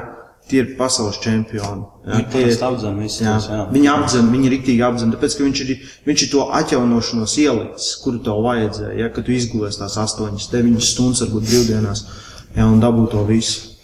tie 0.51 0.61
ir 0.63 0.75
pasaules 0.79 1.19
čempioni. 1.25 1.85
Ja, 2.09 2.19
Viņi, 2.19 2.27
protams, 2.33 2.63
apdzen 2.69 2.99
visus 3.03 3.21
Jā, 3.21 3.35
jā. 3.53 3.61
Viņi 3.75 3.89
apdzen, 3.93 4.29
viņi 4.33 4.53
rīktīgi 4.55 4.85
apdzen, 4.89 5.13
tāpēc, 5.15 5.37
ka 5.39 5.45
viņš 5.45 5.63
ir, 5.65 5.73
viņš 6.09 6.23
ir 6.27 6.31
to 6.33 6.45
atjaunošanos 6.61 7.35
ielicis, 7.43 7.89
kuru 8.05 8.23
tev 8.25 8.41
vajadzēja, 8.47 8.95
ja, 9.03 9.09
kad 9.13 9.27
tu 9.29 9.33
izgulies 9.37 9.77
tās 9.81 9.97
8, 10.01 10.39
9 10.53 10.81
stundas, 10.89 11.21
varbūt 11.27 11.49
brīvdienās, 11.51 12.05
ja, 12.57 12.65
un 12.67 12.81
dabū 12.81 13.09
to 13.13 13.25
visu. 13.29 13.75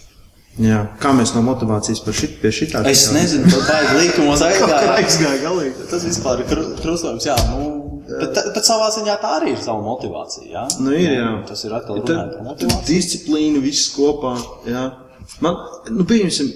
Jā. 0.54 0.84
Kā 1.02 1.10
mēs 1.10 1.32
no 1.34 1.40
motivācijas 1.42 1.98
par 2.04 2.14
šit, 2.14 2.36
pie 2.38 2.52
šitā 2.54 2.84
Es 2.86 3.08
tikām? 3.08 3.16
nezinu, 3.18 3.48
pat 3.50 3.64
baigi 3.72 3.94
līkumos 4.04 4.38
Kā 4.44 4.50
aizgāja. 4.52 4.92
aizgāja 5.00 5.40
galīgi. 5.42 5.86
Tas 5.90 6.04
vispār 6.06 6.44
ir 6.44 6.46
kru- 6.46 6.76
krustojums, 6.78 7.26
jā. 7.26 7.34
Nu, 7.50 7.98
bet, 8.06 8.38
bet 8.54 8.62
savā 8.68 8.86
ziņā 8.94 9.16
tā 9.18 9.32
arī 9.40 9.50
ir 9.56 9.58
sava 9.64 9.82
motivācija, 9.82 10.46
jā. 10.52 10.62
Nu, 10.78 10.92
ir, 10.94 11.10
jā. 11.18 11.32
Tas 11.48 11.64
ir 11.66 11.74
atkal 11.74 11.98
runājot 11.98 12.36
par 12.38 12.46
motivāciju. 12.52 12.86
Disciplīna, 12.86 13.64
viss 13.66 13.90
kopā. 13.96 14.36
Jā. 14.70 14.84
Man, 15.44 15.56
nu, 15.90 16.04
pieņemsim, 16.04 16.52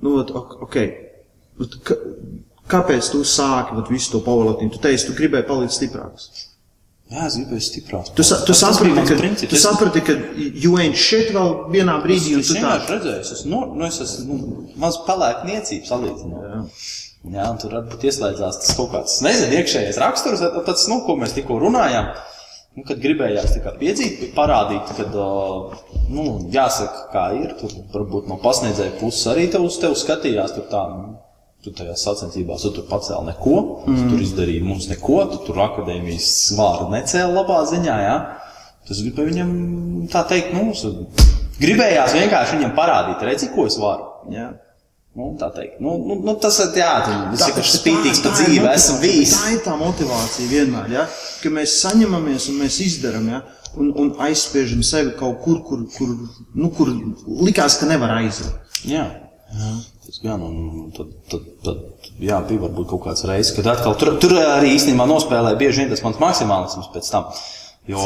Nu, 0.00 0.14
ot, 0.22 0.30
ok. 0.64 0.76
Ot, 1.60 1.74
ka, 1.84 1.94
kāpēc 2.72 3.10
tu 3.12 3.18
sāki 3.28 3.74
ot, 3.76 3.90
visu 3.92 4.14
to 4.14 4.20
powerlifting? 4.24 4.70
Tu 4.72 4.78
teici, 4.80 5.04
tu 5.10 5.12
gribēji 5.18 5.44
palikt 5.44 5.74
stiprāks. 5.76 6.46
Jā, 7.12 7.26
es 7.26 7.36
gribēju 7.36 7.64
stiprāks. 7.66 8.12
Tu, 8.16 8.24
sa, 8.24 8.38
tu, 8.46 8.54
Tas- 8.54 8.62
saprati, 8.62 9.02
ka, 9.10 9.18
princips. 9.20 9.50
tu 9.52 9.56
Es- 9.58 9.66
saprati, 9.66 10.00
ka 10.06 10.12
you 10.64 10.78
ain't 10.80 10.96
shit 10.96 11.34
vēl 11.36 11.68
vienā 11.74 11.98
brīdī, 12.00 12.32
un 12.38 12.40
Es 12.40 12.48
tu 12.48 12.54
tā. 12.54 12.62
vienkārši 12.62 12.90
redzēju, 12.94 13.20
es 13.20 13.32
esmu, 13.36 13.50
nu, 13.50 13.60
nu, 13.76 13.84
es 13.90 14.00
esmu 14.06 14.38
nu, 14.40 14.64
maz 14.80 14.96
pelēk 15.04 15.44
niecības 15.50 15.92
salīdzinot. 15.92 16.48
Jā. 16.48 16.64
Jā, 17.36 17.50
un 17.52 17.58
tur 17.60 17.70
varbūt 17.76 18.00
ieslēdzās 18.08 18.60
tas 18.64 18.72
kaut 18.78 18.92
kāds, 18.94 19.18
nezinu, 19.20 19.52
iekšējais 19.60 19.98
raksturs, 20.00 20.40
tas, 20.64 20.86
nu, 20.88 21.02
ko 21.04 21.18
mēs 21.20 21.34
tikko 21.36 21.60
runājām. 21.60 22.14
Nu, 22.78 22.84
kad 22.86 23.00
gribējās 23.02 23.56
piedzīt, 23.80 24.20
parādīt, 24.36 24.92
kad, 24.94 25.16
ā, 25.18 25.96
nu, 26.14 26.26
jāsaka, 26.54 27.08
kā 27.10 27.24
ir, 27.34 27.56
tur 27.58 27.72
varbūt 27.90 28.28
no 28.30 28.36
pasniedzēja 28.42 28.94
puses 29.00 29.26
arī 29.32 29.48
tev 29.50 29.66
uz 29.66 29.78
tevi 29.82 29.98
skatījās, 29.98 30.54
tur 30.54 30.68
tā, 30.70 30.84
nu, 30.92 31.16
tu 31.64 31.74
tajās 31.74 32.04
sacensībās, 32.06 32.62
tu 32.62 32.70
tur 32.76 32.86
pacēli 32.88 33.32
neko, 33.32 33.56
mm. 33.88 33.98
tu 33.98 34.14
tur 34.14 34.22
izdarīji 34.22 34.62
mums 34.68 34.86
neko, 34.92 35.18
tu 35.32 35.42
tur 35.48 35.58
akadēmijas 35.66 36.30
svāru 36.46 36.86
necēli 36.94 37.34
labā 37.36 37.58
ziņā, 37.72 37.98
jā. 38.06 38.16
Tas 38.86 39.02
gribēja 39.02 39.32
viņam, 39.32 39.52
tā 40.14 40.22
teikt, 40.30 40.54
nu, 40.54 40.70
gribējās 41.60 42.16
vienkārši 42.16 42.60
viņam 42.60 42.78
parādīt, 42.78 43.26
redzi, 43.26 43.50
ko 43.50 43.66
es 43.66 43.76
varu. 43.82 44.06
Jā. 44.30 44.52
Nu, 45.18 45.32
tā 45.40 45.48
teikt, 45.50 45.80
nu, 45.82 45.96
nu, 46.06 46.16
nu 46.22 46.36
tas 46.38 46.60
ir 46.62 46.76
jā, 46.78 46.90
tas 47.02 47.48
ir 47.48 47.56
tā- 47.56 47.64
spītīgs 47.66 48.20
pa 48.22 48.30
tā 48.30 48.30
ir 48.30 48.36
dzīvi, 48.36 48.60
motivācija. 48.62 48.74
esmu 48.78 48.98
bijis. 49.02 49.32
Tā 49.34 49.48
ir 49.56 49.62
tā 49.64 49.72
motivācija 49.80 50.50
vienmēr, 50.52 50.92
ja? 50.94 51.06
ka 51.42 51.50
mēs 51.50 51.80
saņemamies 51.82 52.46
un 52.52 52.60
mēs 52.62 52.76
izdarām, 52.84 53.26
ja? 53.32 53.40
un, 53.74 53.90
un 53.98 54.12
aizspiežam 54.22 54.84
sevi 54.86 55.16
kaut 55.18 55.42
kur, 55.42 55.58
kur, 55.66 55.82
kur, 55.96 56.14
nu, 56.54 56.70
kur 56.76 56.92
likās, 57.42 57.80
ka 57.80 57.90
nevar 57.90 58.14
aiziet. 58.20 58.54
Jā, 58.86 59.08
jā. 59.50 59.72
tas 60.06 60.22
gan, 60.22 60.46
un 60.46 60.92
tad, 60.94 61.10
tad, 61.30 61.46
tad 61.66 62.10
jā, 62.22 62.38
bija 62.46 62.68
varbūt 62.68 62.90
kaut 62.94 63.08
kāds 63.08 63.26
reizes, 63.26 63.50
kad 63.58 63.66
atkal 63.74 63.98
tur, 63.98 64.14
tur 64.22 64.36
arī 64.38 64.76
īstenībā 64.76 65.08
nospēlēja 65.10 65.58
bieži 65.58 65.82
vien 65.82 65.90
tas 65.90 66.04
mans 66.06 66.22
maksimālisms 66.22 66.92
pēc 66.94 67.10
tam. 67.10 67.34
Jo 67.90 67.98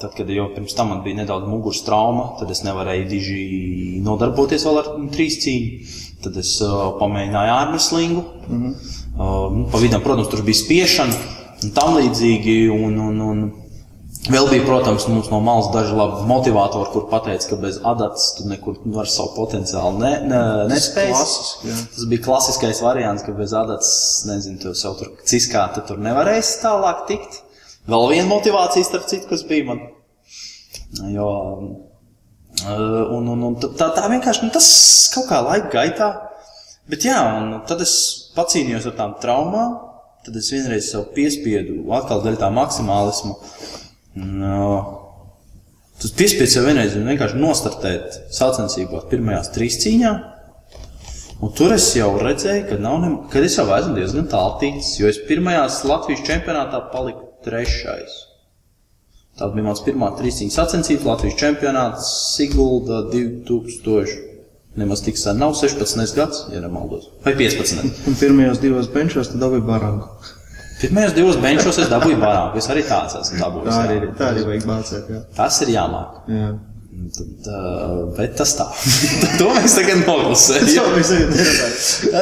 tad, 0.00 0.14
kad 0.16 0.30
jau 0.32 0.48
pirms 0.54 0.74
tam 0.74 0.88
man 0.90 1.02
bija 1.04 1.20
nedaudz 1.20 1.46
muguras 1.46 1.84
trauma, 1.86 2.32
tad 2.40 2.50
es 2.50 2.64
nevarēju 2.66 3.08
diži 3.10 3.42
nodarboties 4.02 4.64
vēl 4.66 4.78
ar 4.80 4.88
trīs 5.14 5.36
cīņu. 5.44 5.96
Tad 6.24 6.36
es 6.40 6.56
uh, 6.64 6.98
pamēģināju 6.98 7.54
ārmeslingu. 7.54 8.24
Mm 8.48 8.60
-hmm. 8.62 8.74
uh, 9.14 9.56
nu, 9.56 9.68
pa 9.72 9.78
vidam, 9.78 10.02
protams, 10.02 10.28
tur 10.32 10.42
bija 10.42 10.58
spiešana 10.64 11.14
un 11.62 11.74
tam 11.74 11.96
līdzīgi. 11.98 12.58
Un, 12.74 13.00
un, 13.08 13.20
un, 13.20 13.48
Vēl 14.28 14.48
bija, 14.50 14.64
protams, 14.66 15.06
mums 15.08 15.28
no 15.32 15.38
malas 15.40 15.70
daži 15.72 15.94
labi 15.96 16.26
motivatori, 16.28 16.90
kur 16.92 17.06
pateica, 17.08 17.46
ka 17.48 17.56
bez 17.62 17.78
adatas 17.86 18.34
tu 18.36 18.48
nekur 18.50 18.76
vairs 18.92 19.14
savu 19.16 19.30
potenciālu 19.36 20.02
ne, 20.02 20.10
ne, 20.28 20.40
nespēj. 20.68 21.12
klasiski, 21.14 21.68
jā. 21.70 21.76
Tas 21.94 22.08
bija 22.10 22.24
klasiskais 22.26 22.82
variants, 22.84 23.24
ka 23.24 23.32
bez 23.38 23.54
adatas, 23.56 23.92
nezinu, 24.28 24.58
tu 24.60 24.74
sev 24.76 24.98
tur 24.98 25.14
ciskā, 25.28 25.62
tu 25.72 25.84
tur 25.88 26.02
nevarēsi 26.04 26.58
tālāk 26.64 27.06
tikt. 27.08 27.40
Vēl 27.88 28.08
viena 28.10 28.28
motivācija, 28.28 28.84
starp 28.84 29.06
citu, 29.08 29.30
kas 29.30 29.46
bija 29.48 29.70
man. 29.70 29.80
Jo, 31.14 31.30
un, 32.68 33.28
un, 33.34 33.44
un 33.50 33.58
tā, 33.60 33.90
tā 33.94 34.06
vienkārši, 34.10 34.46
nu, 34.46 34.52
tas 34.54 34.68
kaut 35.14 35.28
kā 35.30 35.42
laika 35.44 35.72
gaitā. 35.74 36.08
Bet 36.88 37.04
jā, 37.04 37.18
un 37.40 37.58
tad 37.68 37.82
es 37.84 37.94
pacīnījos 38.36 38.88
ar 38.88 38.96
tām 38.96 39.18
traumām, 39.22 39.76
tad 40.24 40.38
es 40.40 40.48
vienreiz 40.54 40.88
sev 40.92 41.10
piespiedu 41.16 41.82
atkal 41.98 42.24
daļu 42.24 42.40
tā 42.40 42.48
maksimālismu. 42.54 43.36
Un, 44.18 44.32
uh, 44.42 44.96
Tas 45.98 46.12
piespiedu 46.14 46.46
sev 46.52 46.68
vienreiz 46.68 46.92
vienkārši 46.94 47.40
nostartēt 47.42 48.18
sacensībās 48.30 49.08
pirmajās 49.10 49.48
trīs 49.50 49.80
cīņās. 49.82 50.20
Un 51.42 51.50
tur 51.58 51.74
es 51.74 51.88
jau 51.94 52.12
redzēju, 52.22 52.64
ka, 52.68 52.78
ne, 52.82 53.10
ka 53.32 53.42
es 53.42 53.56
jau 53.58 53.66
esmu 53.74 53.96
diezgan 53.96 54.28
tālu 54.30 54.60
ticis, 54.62 54.92
jo 55.00 55.10
es 55.10 55.18
pirmajās 55.26 55.80
Latvijas 55.86 56.22
čempionātā 56.26 56.84
paliku 56.92 57.26
trešais. 57.46 58.14
Tā 59.38 59.46
bija 59.54 59.68
mans 59.68 59.82
pirmā 59.86 60.08
trīscīņa 60.18 60.54
sacensība, 60.54 61.12
Latvijas 61.12 61.36
čempionāts 61.38 62.08
Sigulda 62.34 63.04
2000. 63.12 64.24
Nemaz 64.78 65.02
tik 65.02 65.18
sen 65.18 65.38
nav 65.42 65.54
16 65.58 66.14
gads, 66.18 66.44
ja 66.54 66.62
nemaldos. 66.62 67.08
Vai 67.24 67.34
15. 67.38 67.86
Un 68.10 68.18
pirmajos 68.18 68.60
divos 68.62 68.90
benčos 68.94 69.30
tad 69.32 69.42
dabūja 69.42 69.66
barangu. 69.66 70.10
Pirmajos 70.78 71.14
divos 71.16 71.38
benčos 71.42 71.78
es 71.82 71.88
dabūju 71.90 72.18
barāku. 72.22 72.60
Es 72.60 72.68
arī 72.70 72.84
tāds 72.86 73.16
esmu 73.18 73.40
dabūjis. 73.42 73.70
Tā 73.70 73.78
jā. 73.78 73.86
arī, 73.86 74.10
tā 74.18 74.32
arī 74.32 74.44
vajag 74.46 74.66
mācīt. 74.68 75.08
Jā. 75.10 75.22
Tas 75.38 75.62
ir 75.64 75.72
jāmāk. 75.74 76.20
Jā. 76.34 76.50
Tad, 77.14 77.48
bet 78.16 78.36
tas 78.38 78.52
tā. 78.58 78.66
to 79.38 79.48
mēs 79.54 79.74
tagad 79.78 80.02
noklusējam. 80.02 81.34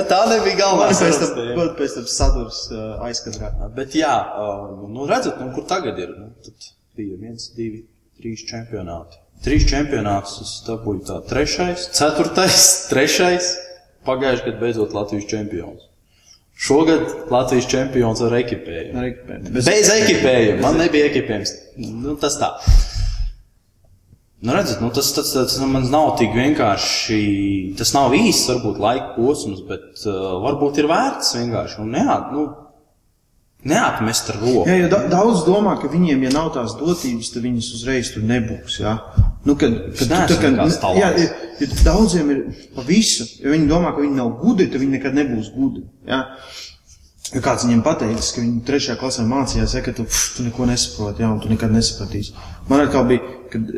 Tā, 0.09 0.21
nebija 0.33 0.57
galvenā 0.61 0.93
Man 1.57 1.73
pēc 1.79 1.97
tam, 1.97 2.09
sadurs 2.13 2.63
aizkadrā. 3.09 3.53
Bet, 3.77 3.97
jā, 3.97 4.15
uh, 4.37 4.89
nu, 4.89 5.09
redzat, 5.09 5.41
nu, 5.41 5.53
kur 5.57 5.65
tagad 5.69 6.01
ir. 6.01 6.13
Nu, 6.17 6.29
tad 6.45 6.76
bija 6.97 7.19
viens, 7.21 7.51
divi, 7.57 7.85
trīs 8.21 8.45
čempionāti. 8.49 9.21
Trīs 9.45 9.67
čempionātus 9.69 10.41
es 10.45 10.55
dabūju 10.67 11.05
tā 11.09 11.21
trešais, 11.29 11.91
ceturtais, 11.97 12.63
trešais. 12.93 13.53
Pagājušajā 14.07 14.47
gadā 14.47 14.61
beidzot 14.63 14.95
Latvijas 14.95 15.27
čempions. 15.31 15.87
Šogad 16.57 17.31
Latvijas 17.31 17.67
čempions 17.69 18.23
ar 18.25 18.37
ekipējumu. 18.39 18.97
Ar 18.97 19.09
ekipējumu. 19.11 19.55
Bez, 19.57 19.67
Bez 19.69 19.91
ekipējuma. 19.93 20.61
Man 20.63 20.79
nebija 20.81 21.09
ekipējums. 21.11 21.53
Nu, 21.83 22.15
tas 22.21 22.39
tā. 22.41 22.55
Nu, 24.47 24.55
redziet, 24.55 24.81
nu, 24.81 24.93
tas, 24.95 25.09
tas, 25.17 25.33
tas 25.35 25.57
nu, 25.61 25.67
man 25.73 25.89
nav 25.91 26.15
tik 26.21 26.33
vienkārši. 26.37 27.21
Tas 27.77 27.93
nav 27.97 28.15
īsts, 28.17 28.47
varbūt 28.53 28.81
laika 28.81 29.15
posms, 29.17 29.63
bet 29.69 30.05
uh, 30.07 30.37
varbūt 30.45 30.81
ir 30.81 30.89
vērts 30.91 31.35
vienkārši. 31.39 31.81
Nu, 31.83 31.89
neat, 31.97 32.33
nu, 32.33 32.47
neatmest 33.69 34.31
ar 34.33 34.39
roku. 34.43 34.65
Jā, 34.69 34.77
jo 34.83 34.91
da 34.93 35.01
daudz 35.11 35.45
domā, 35.47 35.77
ka 35.81 35.91
viņiem, 35.93 36.27
ja 36.27 36.35
nav 36.35 36.53
tās 36.55 36.77
dotības, 36.79 37.33
tad 37.35 37.47
viņas 37.47 37.73
uzreiz 37.79 38.13
tur 38.15 38.27
nebūs. 38.27 38.79
Jā. 38.83 38.97
Nu, 39.47 39.57
kad, 39.59 39.75
kad, 39.95 39.99
tu, 40.03 40.11
tā, 40.11 40.23
kad, 40.43 40.61
jā, 40.99 41.11
ja, 41.21 41.27
ja 41.61 41.69
daudziem 41.87 42.31
ir 42.35 42.45
pa 42.75 42.85
visu, 42.87 43.27
ja 43.43 43.53
viņi 43.53 43.69
domā, 43.71 43.93
ka 43.95 44.03
viņi 44.03 44.19
nav 44.19 44.33
gudri, 44.41 44.69
tad 44.73 44.83
viņi 44.83 44.99
nekad 44.99 45.19
nebūs 45.19 45.53
gudri. 45.55 45.87
Jā. 46.09 46.23
Ja 47.35 47.43
kāds 47.43 47.65
viņiem 47.67 47.83
pateicis, 47.83 48.31
ka 48.35 48.43
viņi 48.43 48.61
trešajā 48.67 48.99
klasē 49.01 49.25
mācījās, 49.27 49.75
ja, 49.75 49.83
ka 49.83 49.95
tu, 49.97 50.05
pf, 50.07 50.37
tu 50.37 50.45
neko 50.47 50.69
nesaproti, 50.71 51.25
jā, 51.25 51.31
un 51.35 51.41
tu 51.43 51.51
nekad 51.51 51.75
nesapratīsi. 51.75 52.37
Man 52.71 52.85
atkal 52.85 53.07
bija, 53.09 53.35
kad 53.51 53.73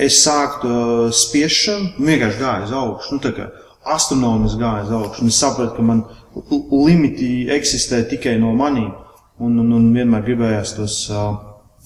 es 0.00 0.22
sāku 0.24 0.70
uh, 0.70 1.08
spiešanu, 1.12 1.92
vienkārši 2.00 2.40
gāju 2.40 2.68
uz 2.68 2.76
augšu. 2.80 3.16
Nu, 3.16 3.24
tā 3.24 3.34
kā 3.36 3.50
astronomiski 3.96 4.62
gāju 4.62 4.86
uz 4.88 4.94
augšu, 5.00 5.24
un 5.24 5.32
es 5.34 5.40
sapratu, 5.44 5.76
ka 5.76 5.84
man 5.84 6.06
limiti 6.72 7.28
eksistē 7.52 8.02
tikai 8.10 8.38
no 8.40 8.54
maniem. 8.56 8.94
Un, 9.42 9.58
un, 9.60 9.72
un 9.76 9.90
vienmēr 9.92 10.24
gribējās 10.24 10.72
tos 10.78 10.94
uh, 11.12 11.34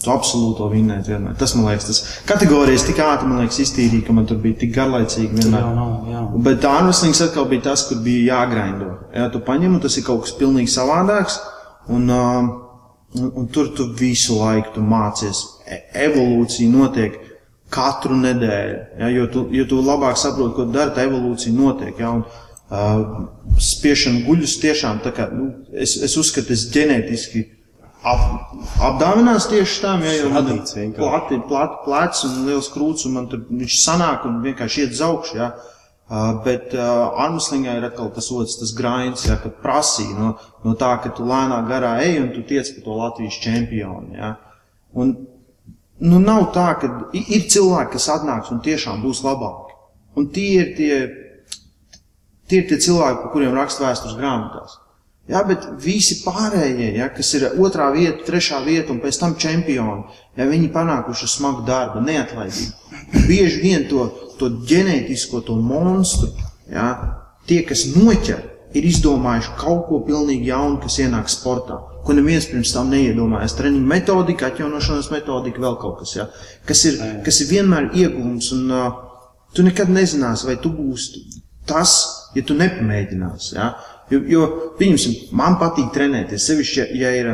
to 0.00 0.12
absolūto 0.12 0.68
vinnēt. 0.72 1.08
Vienmēr. 1.10 1.36
Tas 1.40 1.54
man 1.56 1.68
liekas, 1.68 1.88
tas 1.88 2.00
kategorijas 2.28 2.86
tik 2.88 3.00
ātri 3.04 3.28
man 3.28 3.42
liekas 3.42 3.60
iztīrīja, 3.66 4.06
ka 4.06 4.16
man 4.16 4.28
tur 4.30 4.40
bija 4.42 4.60
tik 4.62 4.72
garlaicīgi 4.76 5.34
vienmēr. 5.34 5.60
Jā, 5.60 5.72
nav, 5.76 6.10
jā. 6.10 6.24
Bet 6.46 6.62
tā 6.64 6.72
ārveslings 6.78 7.22
atkal 7.26 7.48
bija 7.50 7.66
tas, 7.70 7.84
kur 7.88 8.00
bija 8.04 8.36
jāgraindo. 8.36 8.92
Jā, 9.16 9.28
tu 9.34 9.42
paņem, 9.46 9.76
un 9.76 9.84
tas 9.84 9.98
ir 9.98 10.06
kaut 10.06 10.24
kas 10.26 10.36
pilnīgi 10.38 10.72
savādāks. 10.72 11.40
Un, 11.90 12.06
uh, 12.14 12.52
un, 13.18 13.32
un 13.42 13.50
tur 13.52 13.72
tu 13.76 13.90
visu 13.98 14.38
laiku 14.38 14.76
tu 14.76 14.84
mācies. 14.86 15.42
E 15.66 15.82
evolūcija 16.06 16.70
notiek 16.70 17.18
katru 17.70 18.16
nedēļu. 18.18 18.78
Jā, 19.02 19.10
jo, 19.14 19.26
tu, 19.32 19.44
jo 19.54 19.66
tu 19.70 19.82
labāk 19.84 20.18
saproti, 20.18 20.56
ko 20.56 20.66
tu 20.66 20.74
dari, 20.74 20.94
tā 20.96 21.06
evolūcija 21.06 21.54
notiek. 21.54 21.98
Jā, 22.00 22.14
un, 22.14 22.24
spiešana 22.70 24.22
guļus 24.26 24.60
tiešām 24.62 25.00
tā 25.04 25.10
kā, 25.14 25.26
nu, 25.34 25.48
es, 25.74 25.96
es 26.06 26.14
uzskatu, 26.20 26.54
es 26.54 26.68
ģenētiski 26.70 27.42
ap, 28.06 28.52
apdāvinās 28.90 29.48
tieši 29.50 29.82
tam, 29.82 30.04
ja 30.06 30.14
jau 30.14 30.30
Radīts 30.36 30.76
plati, 30.96 31.40
plati 31.48 31.82
plecs 31.86 32.22
un 32.28 32.38
liels 32.46 32.70
krūts, 32.72 33.08
un 33.08 33.18
man 33.18 33.28
tur 33.32 33.42
viņš 33.48 33.80
sanāk 33.82 34.26
un 34.28 34.40
vienkārši 34.44 34.84
iet 34.84 34.96
uz 34.96 35.02
augšu. 35.06 35.40
Ja? 35.40 35.50
Uh, 36.10 36.40
bet 36.42 36.72
uh, 36.74 37.12
armslingā 37.22 37.76
ir 37.78 37.84
atkal 37.86 38.08
tas 38.10 38.26
otrs, 38.34 38.56
tas 38.58 38.72
grinds, 38.74 39.28
ja, 39.28 39.36
kad 39.38 39.60
prasīja 39.62 40.16
no, 40.18 40.30
no 40.64 40.72
tā, 40.78 40.96
ka 41.04 41.12
tu 41.14 41.22
lēnā 41.22 41.60
garā 41.68 41.92
ej 42.02 42.18
un 42.18 42.32
tu 42.34 42.42
tiec 42.48 42.66
par 42.74 42.86
to 42.86 42.96
Latvijas 42.98 43.38
čempionu. 43.44 44.16
Ja? 44.18 44.32
Un, 44.98 45.12
nu, 46.02 46.18
nav 46.18 46.48
tā, 46.56 46.66
ka 46.82 46.90
ir 47.14 47.46
cilvēki, 47.46 47.92
kas 47.94 48.08
atnāks 48.16 48.50
un 48.50 48.58
tiešām 48.64 49.04
būs 49.04 49.22
labāki. 49.22 49.76
Un 50.18 50.26
tie 50.34 50.48
ir 50.58 50.72
tie, 50.74 50.96
tie, 52.50 52.60
ir 52.60 52.68
tie 52.70 52.78
cilvēki, 52.82 53.22
par 53.22 53.32
kuriem 53.34 53.56
raksta 53.56 53.86
vēstures 53.86 54.18
grāmatās. 54.18 54.78
Jā, 55.30 55.44
bet 55.46 55.66
visi 55.78 56.20
pārējie, 56.24 56.88
ja, 56.96 57.06
kas 57.14 57.28
ir 57.38 57.46
otrā 57.62 57.90
vieta, 57.94 58.24
trešā 58.26 58.64
vieta 58.64 58.90
un 58.90 58.98
pēc 59.02 59.20
tam 59.20 59.36
čempioni, 59.38 60.08
ja 60.36 60.46
viņi 60.48 60.72
panākuši 60.74 61.28
smagu 61.30 61.62
darbu, 61.68 62.02
neatlaidību. 62.02 63.26
Bieži 63.28 63.60
vien 63.62 63.86
to, 63.90 64.08
to 64.40 64.48
ģenētisko, 64.66 65.44
to 65.46 65.54
monstru, 65.62 66.32
ja, 66.72 66.88
tie, 67.46 67.60
kas 67.68 67.86
noķer, 67.94 68.42
ir 68.74 68.86
izdomājuši 68.86 69.54
kaut 69.58 69.86
ko 69.88 70.00
pilnīgi 70.06 70.50
jaunu, 70.50 70.80
kas 70.82 70.98
ienāk 71.02 71.30
sportā, 71.30 71.78
ko 72.06 72.14
neviens 72.16 72.48
pirms 72.50 72.72
tam 72.74 72.90
neiedomājās. 72.90 73.54
Treniņa 73.58 73.90
metodika, 73.92 74.50
atjaunošanas 74.50 75.10
metodika, 75.14 75.62
vēl 75.62 75.78
kaut 75.82 76.00
kas, 76.02 76.16
ja, 76.16 76.26
kas, 76.66 76.84
ir, 76.90 76.98
kas 77.26 77.42
ir 77.42 77.50
vienmēr 77.54 77.90
iegūms. 78.02 78.50
Un, 78.56 78.66
uh, 78.74 78.90
tu 79.54 79.66
nekad 79.66 79.90
nezināsi, 79.92 80.46
vai 80.48 80.56
tu 80.62 80.72
būsi 80.74 81.24
tas, 81.68 81.98
ja 82.36 82.44
tu 82.46 82.56
nepamēģināsi. 82.58 83.54
Ja? 83.56 83.72
Jo, 84.10 84.20
jo 84.26 84.46
pieņemsim, 84.78 85.32
man 85.38 85.58
patīk 85.60 85.90
trenēties. 85.94 86.46
Sevišķi, 86.50 86.80
ja, 86.80 86.86
ja, 87.00 87.10
ir, 87.20 87.32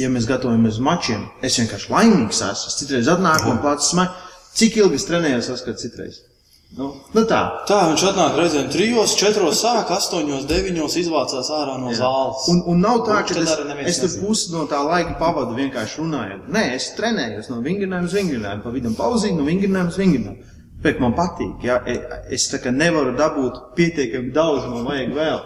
ja 0.00 0.10
mēs 0.12 0.28
gatavojamies 0.28 0.80
mačiem, 0.84 1.28
es 1.44 1.60
vienkārši 1.60 1.92
laimīgs 1.92 2.42
esmu. 2.48 2.72
Es 2.72 2.80
citreiz 2.82 3.12
atnāku 3.12 3.54
un 3.54 3.62
plācu 3.64 3.92
smēju. 3.92 4.26
Cik 4.60 4.82
ilgi 4.82 4.98
es 4.98 5.06
trenējos, 5.08 5.48
saskatu 5.52 5.80
citreiz? 5.80 6.24
Nu, 6.78 6.92
nu 7.14 7.22
tā. 7.26 7.38
Tā 7.66 7.80
viņš 7.88 8.02
atnāk 8.12 8.36
reizēm 8.38 8.68
trijos, 8.70 9.16
četros, 9.18 9.58
sāk, 9.64 9.88
astoņos, 9.90 10.44
deviņos 10.46 10.94
izvācās 11.00 11.48
ārā 11.54 11.74
no 11.82 11.90
Jā. 11.90 12.04
zāles. 12.04 12.44
Un, 12.52 12.60
un 12.70 12.84
nav 12.84 13.00
tā, 13.08 13.24
ka 13.26 13.34
es, 13.42 13.56
es 13.90 13.98
tur 14.04 14.14
pusi 14.20 14.52
no 14.54 14.68
tā 14.70 14.78
laika 14.86 15.16
pavadu 15.18 15.56
vienkārši 15.58 15.98
runājot. 15.98 16.46
Nē, 16.54 16.62
es 16.76 16.92
trenējos 16.98 17.50
no 17.50 17.58
vingrinājuma 17.64 18.06
uz 18.06 18.14
vingrinājumu, 18.14 18.62
pa 18.62 18.74
vidam 18.76 18.94
pauzīt 18.98 19.34
no 19.34 19.48
vingrinājuma 19.48 19.90
uz 19.90 19.98
vingrinājumu. 19.98 20.49
Bet 20.80 21.00
man 21.00 21.12
patīk, 21.12 21.64
ja 21.66 21.80
es 22.32 22.46
tā 22.48 22.60
kā 22.62 22.72
nevaru 22.72 23.12
dabūt 23.18 23.58
pietiekami 23.76 24.32
daudz, 24.32 24.64
man 24.70 24.86
vajag 24.88 25.16
vēl. 25.16 25.40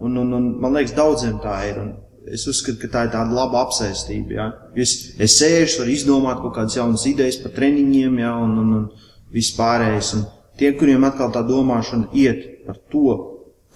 Un, 0.00 0.16
un, 0.18 0.32
un 0.34 0.48
man 0.62 0.74
liekas, 0.74 0.96
daudziem 0.96 1.36
tā 1.44 1.56
ir. 1.68 1.78
Un 1.78 1.92
es 2.30 2.46
uzskatu, 2.50 2.80
ka 2.82 2.90
tā 2.90 3.04
ir 3.06 3.12
tāda 3.14 3.36
laba 3.36 3.62
apsēstība. 3.66 4.34
Ja? 4.34 4.48
Es, 4.74 4.94
es 5.20 5.36
sēžu, 5.38 5.82
varu 5.82 5.94
izdomāt 5.94 6.40
kaut 6.42 6.56
kādas 6.56 6.78
jaunas 6.78 7.06
idejas 7.08 7.38
par 7.42 7.54
treniņiem, 7.56 8.18
ja? 8.22 8.34
un, 8.42 8.56
un, 8.64 8.72
un 8.80 9.10
viss 9.34 9.54
pārējais. 9.58 10.14
Un 10.18 10.26
tie, 10.60 10.72
kuriem 10.78 11.06
atkal 11.08 11.32
tā 11.34 11.44
domāšana 11.46 12.10
iet 12.16 12.66
par 12.66 12.80
to, 12.92 13.14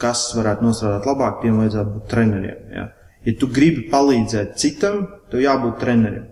kas 0.00 0.26
varētu 0.34 0.66
nostrādāt 0.66 1.06
labāk, 1.08 1.40
tiem 1.42 1.60
vajadzētu 1.62 1.94
būt 1.94 2.08
treneriem. 2.10 2.64
Ja, 2.74 2.88
ja 3.28 3.36
tu 3.40 3.48
gribi 3.54 3.86
palīdzēt 3.92 4.56
citam, 4.60 5.04
tev 5.30 5.44
jābūt 5.44 5.78
trenerim. 5.82 6.30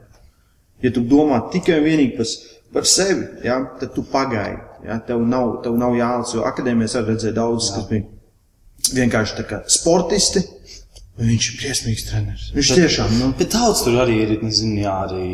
Ja 0.82 0.90
tu 0.90 1.04
domā 1.06 1.44
tikai 1.52 1.78
un 1.78 1.86
vienīgi 1.86 2.16
par, 2.18 2.30
par 2.74 2.88
sevi, 2.90 3.28
ja, 3.46 3.60
tad 3.78 3.94
tu 3.94 4.02
pagaidi. 4.10 4.71
Ja, 4.86 4.98
tev 5.06 5.22
nav, 5.26 5.60
tev 5.64 5.76
nav 5.78 5.94
jālasa, 5.98 6.38
jo 6.38 6.48
akadēmijās 6.48 6.98
arī 6.98 7.14
redzēja 7.14 7.36
daudzus, 7.38 7.70
kas 7.76 7.86
bija 7.90 8.96
vienkārši 8.98 9.38
tā 9.38 9.46
kā 9.46 9.62
sportisti. 9.70 10.42
Viņš 11.12 11.46
ir 11.50 11.56
briesmīgs 11.60 12.04
treneris. 12.08 12.44
Viņš 12.54 12.68
bet, 12.72 12.78
tiešām 12.80 13.10
nu. 13.18 13.26
Bet 13.36 13.50
daudz 13.52 13.82
tur 13.84 13.98
arī 14.00 14.14
ir. 14.22 14.30
Nezinu, 14.40 14.78
jā, 14.80 14.94
arī 15.04 15.26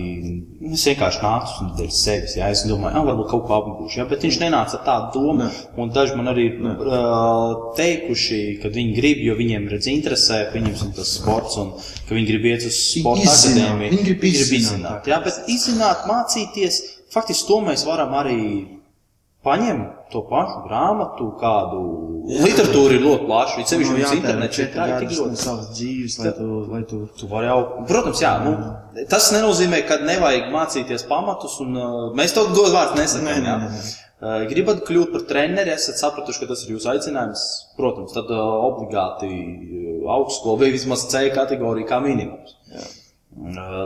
es 0.75 0.83
vienkārši 0.89 1.21
nācu 1.23 1.69
dēļ 1.79 1.93
sevis. 1.95 2.35
Jā, 2.35 2.49
es 2.51 2.65
domāju, 2.67 2.99
ah, 2.99 3.05
varbūt 3.07 3.29
kaut 3.31 3.45
ko 3.47 3.55
apgūšu. 3.61 4.01
Jā, 4.01 4.07
bet 4.11 4.27
viņš 4.27 4.41
nenāca 4.43 4.81
ar 4.81 4.83
tādu 4.89 5.23
domu. 5.23 5.47
Ne. 5.47 5.63
Un 5.79 5.93
daži 5.95 6.19
man 6.19 6.33
arī 6.33 6.49
ne. 6.59 6.75
uh, 6.83 7.69
teikuši, 7.79 8.41
ka 8.65 8.73
viņi 8.75 8.97
grib, 8.99 9.23
jo 9.29 9.39
viņiem 9.39 9.69
redz 9.71 9.87
interesē, 9.93 10.41
ka 10.49 10.59
viņiem 10.59 10.75
ir 10.75 10.93
tas 10.99 11.15
sports 11.21 11.61
un 11.63 11.71
ka 11.79 12.19
viņi 12.19 12.31
grib 12.33 12.51
iet 12.51 12.67
uz 12.67 12.81
sporta 12.83 13.31
akadēmiju. 13.37 13.93
Viņi. 13.95 14.03
Grib 14.11 14.27
izzināt 14.33 15.07
jā, 15.09 15.21
bet 15.25 15.47
izzināt, 15.55 16.09
mācīties, 16.11 16.83
faktiski 17.15 17.53
to 17.53 17.63
mēs 17.71 17.87
varam 17.87 18.19
arī 18.19 18.41
paņem 19.47 19.85
to 20.13 20.23
pašu 20.29 20.65
grāmatu, 20.65 21.29
kādu 21.41 21.83
jā, 22.31 22.41
literatūru 22.47 22.97
ir 22.97 23.05
ļoti 23.05 23.29
plaša. 23.29 23.57
Viņa 23.59 23.71
sevišķi 23.73 23.95
uz 23.95 24.17
interneta 24.17 24.61
ir 24.63 24.71
tā, 24.75 24.89
tik 25.03 25.15
ļoti 25.15 25.41
savas 25.43 25.71
dzīves, 25.77 26.19
lai 26.23 26.33
tu, 26.39 26.49
lai 26.73 26.83
tu... 26.89 27.01
tu 27.21 27.29
vari 27.31 27.51
jau. 27.51 27.61
Protams, 27.89 28.23
jā, 28.25 28.33
nu, 28.45 28.57
tas 29.13 29.31
nenozīmē, 29.37 29.83
ka 29.89 30.01
nevajag 30.03 30.51
mācīties 30.55 31.07
pamatus, 31.11 31.59
un 31.65 31.79
uh, 31.79 31.97
mēs 32.19 32.35
to 32.37 32.49
godu 32.51 32.75
vārdu 32.75 33.01
nesakām. 33.01 33.29
Nē, 33.29 33.39
nē, 33.45 33.57
nē. 33.77 33.87
Uh, 34.19 34.41
gribat 34.51 34.81
kļūt 34.83 35.13
par 35.15 35.23
treneri, 35.31 35.71
esat 35.77 36.01
sapratuši, 36.01 36.43
ka 36.43 36.51
tas 36.51 36.65
ir 36.65 36.75
jūsu 36.75 36.89
aicinājums. 36.91 37.45
Protams, 37.79 38.17
tad 38.17 38.33
uh, 38.35 38.41
obligāti 38.67 39.29
uh, 39.31 40.09
augstskola 40.17 40.65
vai 40.65 40.73
vismaz 40.75 41.07
C 41.13 41.29
kategorija 41.31 41.87
kā 41.87 42.01
minimums. 42.03 42.57
Jā. 42.73 42.83
Uh, 43.39 43.85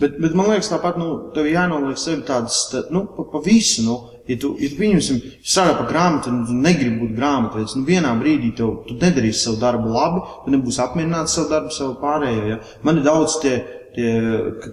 bet, 0.00 0.16
bet 0.16 0.38
man 0.38 0.48
liekas, 0.48 0.70
tāpat, 0.72 0.96
nu, 0.96 1.10
tev 1.36 1.50
jānoliek 1.50 2.00
sevi 2.00 2.24
tādas, 2.24 2.62
tā, 2.72 2.86
nu, 2.94 3.04
pa, 3.12 3.26
pa 3.34 3.44
visu, 3.44 3.84
nu, 3.84 3.98
Ja 4.28 4.36
tu, 4.38 4.52
ja 4.60 4.68
tu 4.70 4.78
pieņemsim, 4.78 5.18
strādā 5.40 5.74
par 5.78 5.88
grāmatu, 5.88 6.30
un 6.30 6.44
tu 6.46 6.54
negribi 6.54 7.00
būt 7.00 7.16
grāmatvedis, 7.16 7.74
nu 7.78 7.86
vienā 7.88 8.12
brīdī 8.20 8.52
tev, 8.58 8.76
tu 8.86 8.96
nedarīsi 9.00 9.46
savu 9.46 9.60
darbu 9.62 9.90
labi, 9.90 10.22
tu 10.44 10.54
nebūsi 10.54 10.82
apmierināts 10.84 11.36
savu 11.38 11.50
darbu, 11.50 11.74
savu 11.74 11.96
pārējo. 12.02 12.46
Ja? 12.52 12.58
Man 12.86 13.00
ir 13.00 13.06
daudz 13.08 13.38
tie, 13.42 13.56
tie 13.96 14.12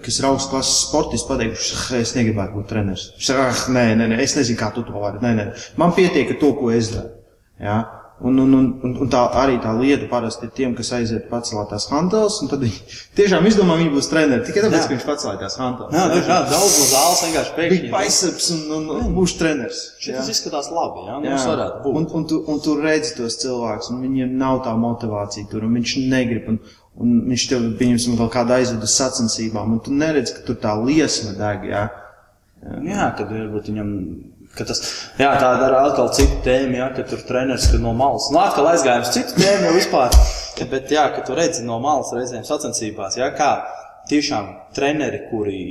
kas 0.03 0.19
ir 0.19 0.29
augsts 0.29 0.51
klases 0.51 0.81
sportisti, 0.85 1.29
pateikuši, 1.31 1.77
ka 1.87 2.01
es 2.03 2.13
negribētu 2.19 2.59
būt 2.59 2.71
treneris. 2.73 3.07
Viņš 3.17 3.31
saka, 3.31 3.47
ah, 3.49 3.63
nē, 3.77 3.85
nē, 4.01 4.09
nē, 4.13 4.19
es 4.25 4.37
nezinu, 4.37 4.59
kā 4.61 4.69
tu 4.75 4.85
to 4.85 4.97
vari. 4.99 5.23
Nē, 5.23 5.33
nē, 5.39 5.47
man 5.81 5.95
pietiek 5.97 6.35
ar 6.35 6.41
to, 6.43 6.53
ko 6.59 6.73
es 6.75 6.91
daru. 6.93 7.15
Ja? 7.63 7.79
Un, 8.19 8.39
un, 8.41 8.53
un, 8.57 8.69
un, 8.81 8.93
un 9.03 9.09
tā 9.13 9.19
arī 9.37 9.59
tā 9.61 9.69
lieta 9.77 10.07
parasti 10.09 10.47
ir 10.47 10.53
tiem, 10.57 10.71
kas 10.77 10.89
aiziet 10.97 11.27
pacelāt 11.29 11.67
tās 11.69 11.83
hanteles, 11.91 12.39
un 12.41 12.49
tad 12.49 12.63
viņi 12.65 12.95
tiešām 13.19 13.45
izdomā, 13.45 13.75
viņi 13.77 13.91
būs 13.93 14.07
treneri 14.09 14.45
tikai 14.47 14.63
tāpēc, 14.63 14.87
ka 14.87 14.95
viņš 14.95 15.03
pacelāja 15.05 15.41
tās 15.43 15.57
hanteles. 15.61 15.93
Jā, 15.93 16.05
jā, 16.15 16.23
jā, 16.25 16.37
daudz 16.49 16.77
no 16.79 16.87
zāles 16.89 17.19
vienkārši 17.27 17.53
pēkšņi. 17.59 17.77
Viņa 17.83 17.91
biceps 17.93 18.47
un, 18.55 18.63
un, 18.73 18.87
un 18.95 19.11
būs 19.13 19.35
treneris. 19.37 19.81
Tas 20.07 20.31
izskatās 20.33 20.71
labi, 20.73 21.03
jā, 21.05 21.17
nu, 21.21 21.29
jā. 21.29 21.37
varētu 21.51 21.83
būt. 21.83 21.99
Un, 21.99 22.07
un, 22.17 22.25
tu, 22.31 22.39
un 22.49 22.63
tu 22.65 22.73
redzi 22.79 23.13
tos 23.19 23.37
cilvēkus, 23.43 23.91
un 23.93 24.01
viņiem 24.07 24.33
nav 24.41 24.63
tā 24.65 24.73
motivācija 24.81 25.51
tur, 25.51 25.67
un 25.69 25.77
viņš 25.77 25.93
negrib. 26.09 26.49
Un, 26.55 26.57
un 26.97 27.13
viņš 27.29 27.45
tev, 27.51 27.67
pieņemsim, 27.77 28.15
vēl 28.17 28.33
kādu 28.33 28.55
aizved 28.55 28.81
uz 28.81 28.97
sacensībām, 28.97 29.77
un 29.77 29.83
tu 29.85 29.93
neredzi, 29.93 30.39
ka 30.39 30.47
tur 30.47 30.57
tā 30.65 30.73
liesma 30.81 31.35
deg, 31.37 31.69
jā. 31.69 31.85
Jā, 32.65 32.81
jā 32.89 33.05
kad 33.19 33.29
varbūt 33.29 33.69
viņam 33.69 33.93
Tas, 34.65 34.81
jā, 35.19 35.29
tā 35.37 35.51
ir 35.67 35.75
atkal 35.77 36.09
cita 36.17 36.39
tēma, 36.47 36.79
ja, 36.79 36.87
ka 36.95 37.05
tur 37.09 37.21
treneris 37.27 37.69
no 37.77 37.93
malas. 37.97 38.31
Nu, 38.33 38.41
atkal 38.41 38.71
aizgājums 38.71 39.13
citu 39.13 39.37
tēmu 39.37 39.75
vispār. 39.77 40.15
Bet, 40.71 40.89
jā, 40.89 41.05
ka 41.13 41.21
tu 41.27 41.37
redzi 41.37 41.61
no 41.67 41.77
malas 41.83 42.09
reizēm 42.17 42.47
sacensībās, 42.47 43.19
ja, 43.19 43.29
kā 43.37 43.51
tiešām 44.09 44.49
treneri, 44.73 45.27
kuri 45.29 45.61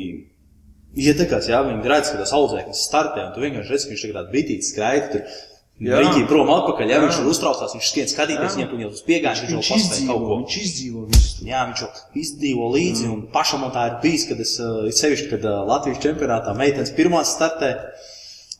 ietekās, 0.96 1.50
ja 1.50 1.64
viņi 1.66 1.90
redz, 1.90 2.12
ka 2.12 2.22
tas 2.22 2.32
audzēknis 2.36 2.86
startē, 2.86 3.26
un 3.26 3.34
tu 3.34 3.42
vienkārši 3.42 3.74
redz, 3.74 3.84
ka 3.86 3.94
viņš 3.94 4.06
tagad 4.06 4.32
brīdīt 4.32 4.70
skraida. 4.70 5.12
Tur, 5.12 5.36
Viņi 5.76 6.22
prom 6.24 6.48
atpakaļ, 6.48 6.88
ja 6.88 6.96
jā. 6.96 7.02
viņš 7.04 7.16
ir 7.20 7.26
uztraucās, 7.28 7.74
viņš 7.76 7.88
skrien 7.90 8.06
skatīties, 8.08 8.54
viņam 8.56 8.68
tur 8.70 8.78
jau 8.80 8.88
uz 8.94 9.02
piegājuši, 9.04 9.42
viņš, 9.44 9.56
viņš 9.56 9.68
jau 9.68 9.76
pastāv 9.76 10.06
kaut 10.08 10.22
ko. 10.22 10.36
Viņš 10.40 10.54
izdzīvo 10.62 11.02
visu. 11.10 11.32
Jā, 11.44 11.64
viņš 11.68 11.82
jau 11.82 11.88
izdzīvo 12.22 12.68
līdzi, 12.72 13.02
jā. 13.04 13.10
un 13.12 13.26
pašam 13.34 13.60
man 13.60 13.74
tā 13.74 13.82
ir 13.90 13.98
bijis, 14.00 14.24
kad 14.30 14.40
es, 14.40 14.54
sevišķi, 15.02 15.28
kad 15.34 15.44
Latvijas 15.68 16.00
čempionātā 16.06 16.54
meitenes 16.56 16.94
pirmās 16.96 17.34
startē, 17.36 17.74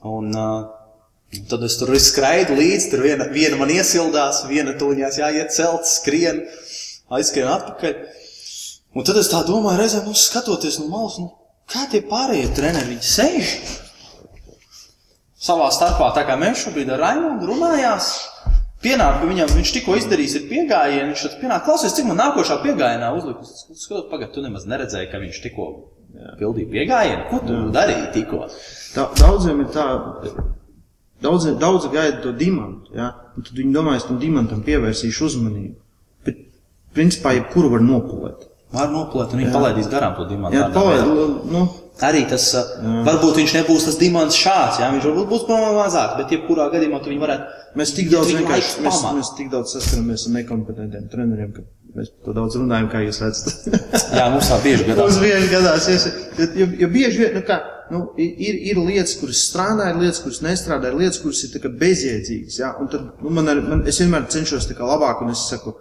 Un, 0.06 0.32
uh, 0.36 0.76
Tad 1.50 1.64
es 1.66 1.74
tur 1.76 1.90
skraidu 2.00 2.54
līdzi, 2.56 2.90
tur 2.92 3.02
viena, 3.04 3.26
viena 3.32 3.58
man 3.58 3.70
iesildās, 3.74 4.44
viena 4.48 4.76
tuļņās 4.78 5.18
jāiet 5.20 5.50
celt, 5.52 5.88
skrien, 5.90 6.44
aizskrien 7.12 7.50
atpakaļ. 7.50 7.96
Un 8.96 9.04
tad 9.04 9.18
es 9.20 9.28
tā 9.32 9.42
domāju, 9.44 9.80
reizēm, 9.82 10.06
nu, 10.06 10.14
skatoties 10.16 10.78
no 10.80 10.86
malas, 10.92 11.18
nu, 11.20 11.28
kā 11.68 11.84
tie 11.92 12.00
pārējie 12.06 12.52
treneri, 12.56 12.94
viņi 12.94 13.10
sēž 13.10 13.52
savā 15.46 15.66
starpā, 15.74 16.12
tā 16.16 16.24
kā 16.26 16.38
mēs 16.40 16.62
šobrīd 16.64 16.94
ar 16.94 17.02
Raimondu 17.04 17.50
runājās. 17.50 18.14
Pienāk, 18.86 19.20
viņam, 19.26 19.50
viņš 19.56 19.72
tikko 19.74 19.96
izdarījis 19.98 20.38
ir 20.38 20.48
piegājienu, 20.50 21.10
viņš 21.10 21.38
pienāk, 21.42 21.66
klausies, 21.66 21.94
cik 21.96 22.06
man 22.08 22.20
nākošā 22.22 22.60
piegājienā 22.62 23.10
uzlikus. 23.18 23.66
Skatot, 23.74 24.08
pagad, 24.12 24.30
tu 24.34 24.44
nemaz 24.44 24.68
neredzēji, 24.70 25.10
ka 25.10 25.20
viņš 25.20 25.42
tikko 25.42 25.68
pildīja 26.40 26.72
piegājienu. 26.72 27.22
Ko 27.30 27.40
tu 27.46 27.62
darīji 27.74 28.10
tikko? 28.16 28.46
Daudziem 28.96 29.62
ir 29.64 29.70
tā, 29.74 29.86
daudzi, 31.24 31.54
daudzi 31.60 31.92
gaida 31.92 32.20
to 32.24 32.34
dimantu, 32.36 32.94
ja? 32.96 33.12
un 33.36 33.46
tad 33.46 33.56
viņi 33.60 33.72
domā, 33.74 33.96
es 34.00 34.06
tam 34.08 34.20
dimantam 34.22 34.62
pievērsīšu 34.66 35.30
uzmanību. 35.30 35.74
Bet, 36.26 36.44
principā, 36.96 37.34
jebkuru 37.36 37.74
var 37.76 37.84
nopulēt. 37.84 38.46
Var 38.76 38.92
nopulēt, 38.92 39.34
un 39.34 39.44
viņi 39.44 39.52
palaidīs 39.54 39.90
garām 39.92 40.16
to 40.18 40.28
dimantu. 40.30 40.58
Jā, 40.58 40.70
palaid, 40.74 41.04
nu, 41.52 41.66
Arī 42.04 42.26
tas, 42.28 42.44
jā. 42.52 42.90
varbūt 43.06 43.38
viņš 43.40 43.52
nebūs 43.56 43.86
tas 43.88 43.94
dimants 43.96 44.36
šāds, 44.36 44.82
jā, 44.82 44.90
viņš 44.92 45.06
varbūt 45.08 45.30
būs 45.30 45.44
mazāk, 45.48 46.18
bet 46.18 46.34
jebkurā 46.34 46.66
gadījumā 46.74 47.00
viņi 47.06 47.22
varētu. 47.22 47.62
Mēs 47.80 47.92
tik 47.96 48.10
daudz 48.12 48.34
vienkārši, 48.36 48.82
mēs, 48.84 48.98
mēs 49.16 49.30
tik 49.38 49.48
daudz 49.52 49.72
saskaramies 49.72 50.26
ar 50.28 50.34
nekompetentiem 50.34 51.06
treneriem, 51.12 51.54
ka 51.56 51.64
mēs 51.96 52.12
to 52.24 52.34
daudz 52.36 52.58
runājam, 52.60 52.90
kā 52.92 53.00
jūs 53.04 53.22
redzat. 53.24 53.70
jā, 54.18 54.26
mums 54.32 54.50
tā 54.52 54.60
bieži 54.64 54.84
gadās. 54.90 55.00
mums 55.00 55.22
bieži 55.22 55.48
gadās, 55.52 55.88
jo, 55.88 56.50
jo, 56.60 56.68
jo 56.82 56.90
bieži 56.92 57.22
vien, 57.22 57.34
nu 57.38 57.42
kā, 57.48 57.58
nu, 57.92 58.02
ir, 58.20 58.60
ir 58.72 58.80
lietas, 58.82 59.16
kuras 59.20 59.42
strādā, 59.48 59.90
ir 59.92 60.02
lietas, 60.02 60.20
kuras 60.24 60.42
nestrādā, 60.44 60.92
ir 60.92 61.00
lietas, 61.00 61.22
kuras 61.22 61.42
ir 61.46 61.66
bezjēdzīgas. 61.82 62.60
Ja? 62.60 62.74
Un 62.82 62.92
tad 62.92 63.08
nu, 63.22 63.32
man, 63.32 63.50
ar, 63.52 63.64
man, 63.64 63.84
es 63.88 64.00
vienmēr 64.02 64.28
cenšos 64.32 64.68
labāk, 64.76 65.24
un 65.24 65.34
es 65.34 65.48
saku, 65.50 65.76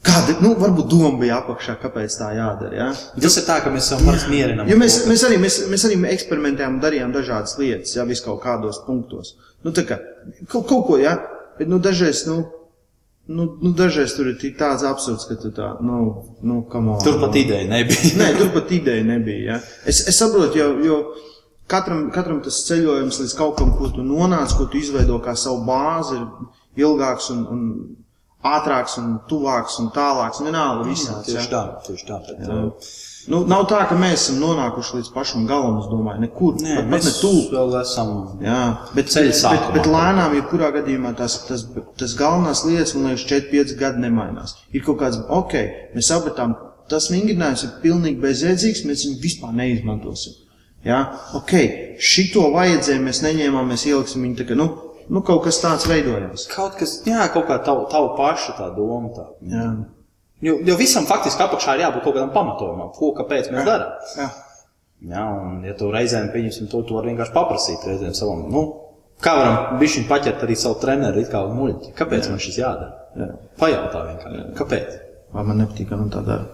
Kāda, 0.00 0.32
nu, 0.40 0.54
varbūt 0.56 0.86
doma 0.88 1.18
bija 1.20 1.42
apakšā, 1.42 1.74
kāpēc 1.82 2.14
tā 2.16 2.30
jādara. 2.32 2.72
Ja? 2.72 2.86
Tas 3.20 3.34
ir 3.36 3.44
tā, 3.44 3.58
ka 3.60 3.72
mēs 3.72 3.90
esam 3.90 4.06
parasti 4.06 4.30
mierinām. 4.32 4.70
Jo 4.70 4.78
mēs, 4.80 4.96
mēs, 5.10 5.24
arī, 5.28 5.36
mēs, 5.42 5.58
mēs 5.68 5.84
arī 5.84 5.98
eksperimentējām 6.14 6.78
darījām 6.80 7.12
dažādas 7.12 7.58
lietas, 7.60 7.92
ja 7.98 8.06
vis 8.08 8.22
kaut 8.24 8.40
kādos 8.40 8.80
punktos. 8.86 9.34
Nu, 9.60 9.74
tā 9.76 9.84
kā, 9.84 9.98
kaut, 10.46 10.64
kaut 10.70 10.86
ko, 10.88 10.96
ja, 11.02 11.18
bet, 11.58 11.68
nu, 11.68 11.76
dažreiz, 11.84 12.22
nu, 12.30 12.38
Nu, 13.30 13.46
nu, 13.62 13.70
dažreiz 13.78 14.16
tur 14.16 14.26
ir 14.32 14.38
tāds 14.58 14.82
absurds, 14.86 15.26
ka 15.28 15.36
tu 15.38 15.52
tā, 15.54 15.68
nu, 15.86 16.00
nu 16.42 16.60
on, 16.66 16.88
Turpat 17.04 17.36
ideja 17.38 17.68
nebija. 17.70 18.14
Nē, 18.18 18.30
turpat 18.40 18.72
ideja 18.74 19.04
nebija. 19.06 19.44
Ja? 19.52 19.58
Es, 19.86 20.02
es 20.10 20.18
saprotu, 20.18 20.58
jo, 20.58 20.70
jo 20.82 20.96
katram, 21.70 22.08
katram 22.14 22.40
tas 22.42 22.58
ceļojums 22.66 23.20
līdz 23.22 23.36
kaut 23.38 23.54
kam, 23.60 23.70
ko 23.78 23.92
tu 23.94 24.02
nonāc, 24.06 24.56
ko 24.58 24.66
tu 24.70 24.80
izveido 24.80 25.20
kā 25.22 25.36
savu 25.38 25.62
bāzi, 25.68 26.18
ir 26.18 26.88
ilgāks 26.88 27.30
un, 27.34 27.44
un 27.54 27.62
ātrāks 28.50 28.98
un 28.98 29.14
tuvāks 29.30 29.78
un 29.82 29.92
tālāks. 29.94 30.42
Vienalga 30.44 30.88
visāds. 30.88 31.28
Tieši 31.28 31.52
tā, 31.52 31.64
tieši 31.86 32.10
tā. 32.10 32.20
Bet, 32.26 32.42
jā. 32.48 32.58
Nu, 33.28 33.42
nav 33.44 33.66
tā, 33.68 33.82
ka 33.90 33.96
mēs 34.00 34.22
esam 34.22 34.38
nonākuši 34.40 34.96
līdz 34.96 35.10
pašam 35.12 35.44
galam, 35.48 35.76
es 35.82 35.88
domāju, 35.90 36.22
nekur. 36.24 36.54
Nē, 36.62 36.76
pat, 36.78 36.86
pat 36.86 36.90
mēs 36.94 37.08
ne 37.08 37.12
tuvu. 37.18 37.42
vēl 37.52 37.74
esam. 37.82 38.12
Jā, 38.44 38.60
bet, 38.96 39.10
Ceļa 39.12 39.28
bet, 39.32 39.38
sākumā. 39.42 39.74
bet 39.76 39.88
lēnām, 39.92 40.36
jebkurā 40.38 40.70
gadījumā, 40.78 41.12
tas, 41.18 41.36
tas, 41.48 41.66
tas 42.00 42.14
galvenās 42.16 42.64
lietas, 42.64 42.94
man 42.96 43.10
liekas, 43.10 43.26
4-5 43.28 43.76
gadi 43.82 44.04
nemainās. 44.06 44.56
Ir 44.72 44.84
kaut 44.86 45.02
kāds, 45.02 45.20
ok, 45.28 45.56
mēs 45.96 46.08
sapratām, 46.14 46.56
tas 46.90 47.10
vingrinājums 47.12 47.66
ir 47.66 47.74
pilnīgi 47.84 48.22
bezjēdzīgs, 48.24 48.86
mēs 48.88 49.04
viņu 49.06 49.20
vispār 49.26 49.52
neizmantosim. 49.60 50.38
Jā, 50.88 51.02
ok, 51.36 51.52
šito 52.00 52.46
vajadzēja, 52.54 53.02
mēs 53.04 53.20
neņēmām, 53.26 53.68
mēs 53.68 53.84
ieliksim 53.90 54.24
viņu 54.24 54.48
kā, 54.48 54.56
nu, 54.56 54.70
nu 55.12 55.20
kaut 55.26 55.44
kas 55.44 55.60
tāds 55.60 55.84
veidojās. 55.90 56.48
Kaut 56.54 56.78
kas, 56.80 57.02
jā, 57.04 57.26
kaut 57.34 57.50
kā 57.50 57.60
tavu, 57.66 57.84
tavu 57.92 58.14
pašu 58.16 58.56
tā 58.56 58.70
doma. 58.72 59.12
Tā. 59.12 59.26
Jā, 59.52 59.66
Jo, 60.40 60.54
jo 60.64 60.76
visam 60.80 61.04
faktiski 61.08 61.42
apakšā 61.44 61.74
ir 61.76 61.82
jābūt 61.84 62.04
kaut 62.06 62.14
kādam 62.16 62.30
pamatojumam, 62.34 62.92
ko 62.96 63.10
kāpēc 63.18 63.50
mēs 63.52 63.66
darām. 63.66 63.90
jā. 64.16 64.28
Jā, 65.10 65.24
un 65.32 65.62
ja 65.64 65.72
tu 65.76 65.88
reizēm 65.92 66.28
pieņemsim 66.32 66.68
to, 66.68 66.82
tu 66.84 66.96
vari 66.96 67.08
vienkārši 67.08 67.32
paprasīt 67.32 67.86
reizēm 67.88 68.12
savam. 68.16 68.42
Nu, 68.52 68.62
kā 69.24 69.32
varam 69.38 69.78
bišķiņ 69.80 70.04
paķert 70.10 70.44
arī 70.44 70.56
savu 70.60 70.76
treneru 70.82 71.22
it 71.22 71.30
kā 71.32 71.40
muļķi? 71.48 71.94
Kāpēc 71.96 72.28
man 72.32 72.42
šis 72.44 72.58
jādara? 72.60 72.92
Jā. 73.16 73.30
Pajautā 73.60 74.02
vienkārši. 74.10 74.46
Kāpēc? 74.60 74.96
Vai 75.32 75.44
man 75.48 75.62
nepatīk, 75.64 75.88
ka 75.88 76.00
man 76.00 76.12
tā 76.12 76.24
dara? 76.26 76.48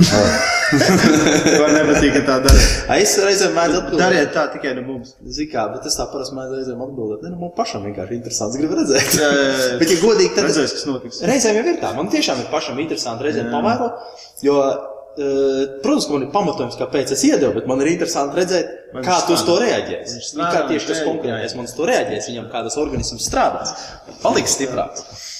Vai 1.60 1.70
nepatīk, 1.74 2.12
ka 2.14 2.20
tā 2.26 2.36
dara? 2.44 2.60
Es 2.96 3.14
reizēm 3.22 3.56
mēdzu 3.56 3.80
atbildēt. 3.80 4.02
Dariet 4.02 4.30
tā 4.34 4.44
tikai 4.52 4.74
no 4.76 4.84
mums. 4.86 5.16
Zini 5.26 5.50
kā, 5.50 5.64
bet 5.72 5.88
es 5.90 5.96
tā 5.98 6.06
parasti 6.12 6.36
mēdzu 6.36 6.58
reizēm 6.58 6.84
atbildēt. 6.84 7.24
Ne, 7.26 7.32
nu, 7.34 7.40
man 7.42 7.52
pašam 7.56 7.86
vienkārši 7.88 8.16
interesants, 8.18 8.58
gribu 8.60 8.78
redzēt. 8.78 9.16
Jā, 9.18 9.30
jā, 9.34 9.48
jā. 9.56 9.80
bet, 9.80 9.94
ja 9.94 9.98
godīgi, 10.04 10.30
tad 10.36 10.46
Redzēs, 10.46 10.76
kas 10.76 10.86
notiks. 10.88 11.20
Reizēm 11.30 11.58
jau 11.58 11.64
ir 11.72 11.80
tā, 11.82 11.90
man 11.96 12.12
tiešām 12.12 12.44
ir 12.44 12.50
pašam 12.52 12.78
interesanti 12.82 13.26
reizēm 13.26 13.50
pavērot, 13.54 14.22
jo, 14.46 14.60
eh, 14.70 15.64
protams, 15.82 16.06
man 16.12 16.28
ir 16.28 16.30
pamatojums, 16.36 16.78
kāpēc 16.78 17.16
es 17.16 17.26
iedevu, 17.30 17.56
bet 17.58 17.66
man 17.70 17.82
ir 17.82 17.90
interesanti 17.96 18.38
redzēt, 18.38 18.70
Vai 18.94 19.04
kā 19.06 19.18
tu 19.26 19.34
uz 19.34 19.42
to 19.46 19.58
reaģēsi. 19.62 20.22
Kā 20.38 20.64
tieši 20.70 20.92
tas 20.92 21.02
konkrētais 21.06 21.58
man 21.58 21.66
uz 21.70 21.74
to 21.74 21.90
reaģēs, 21.90 22.30
viņam 22.30 22.48
kā 22.54 22.62
tas 22.66 22.78
organisms 22.80 23.26
strādās, 23.26 23.74
paliks 24.22 24.54
stiprāks. 24.58 25.06
Jā, 25.06 25.39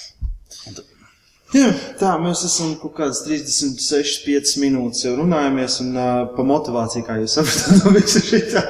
tā 1.98 2.12
mēs 2.22 2.44
esam 2.46 2.76
kaut 2.78 2.94
kādas 2.94 3.24
36, 3.26 4.20
5 4.26 4.53
minūtes 4.62 5.03
jau 5.07 5.16
runājamies, 5.18 5.80
un 5.82 5.96
uh, 5.98 6.11
par 6.36 6.46
motivāciju, 6.46 7.07
kā 7.09 7.16
jūs 7.18 7.34
saprotat, 7.38 7.80
no 7.80 7.94
visa 7.96 8.22
šitā. 8.22 8.62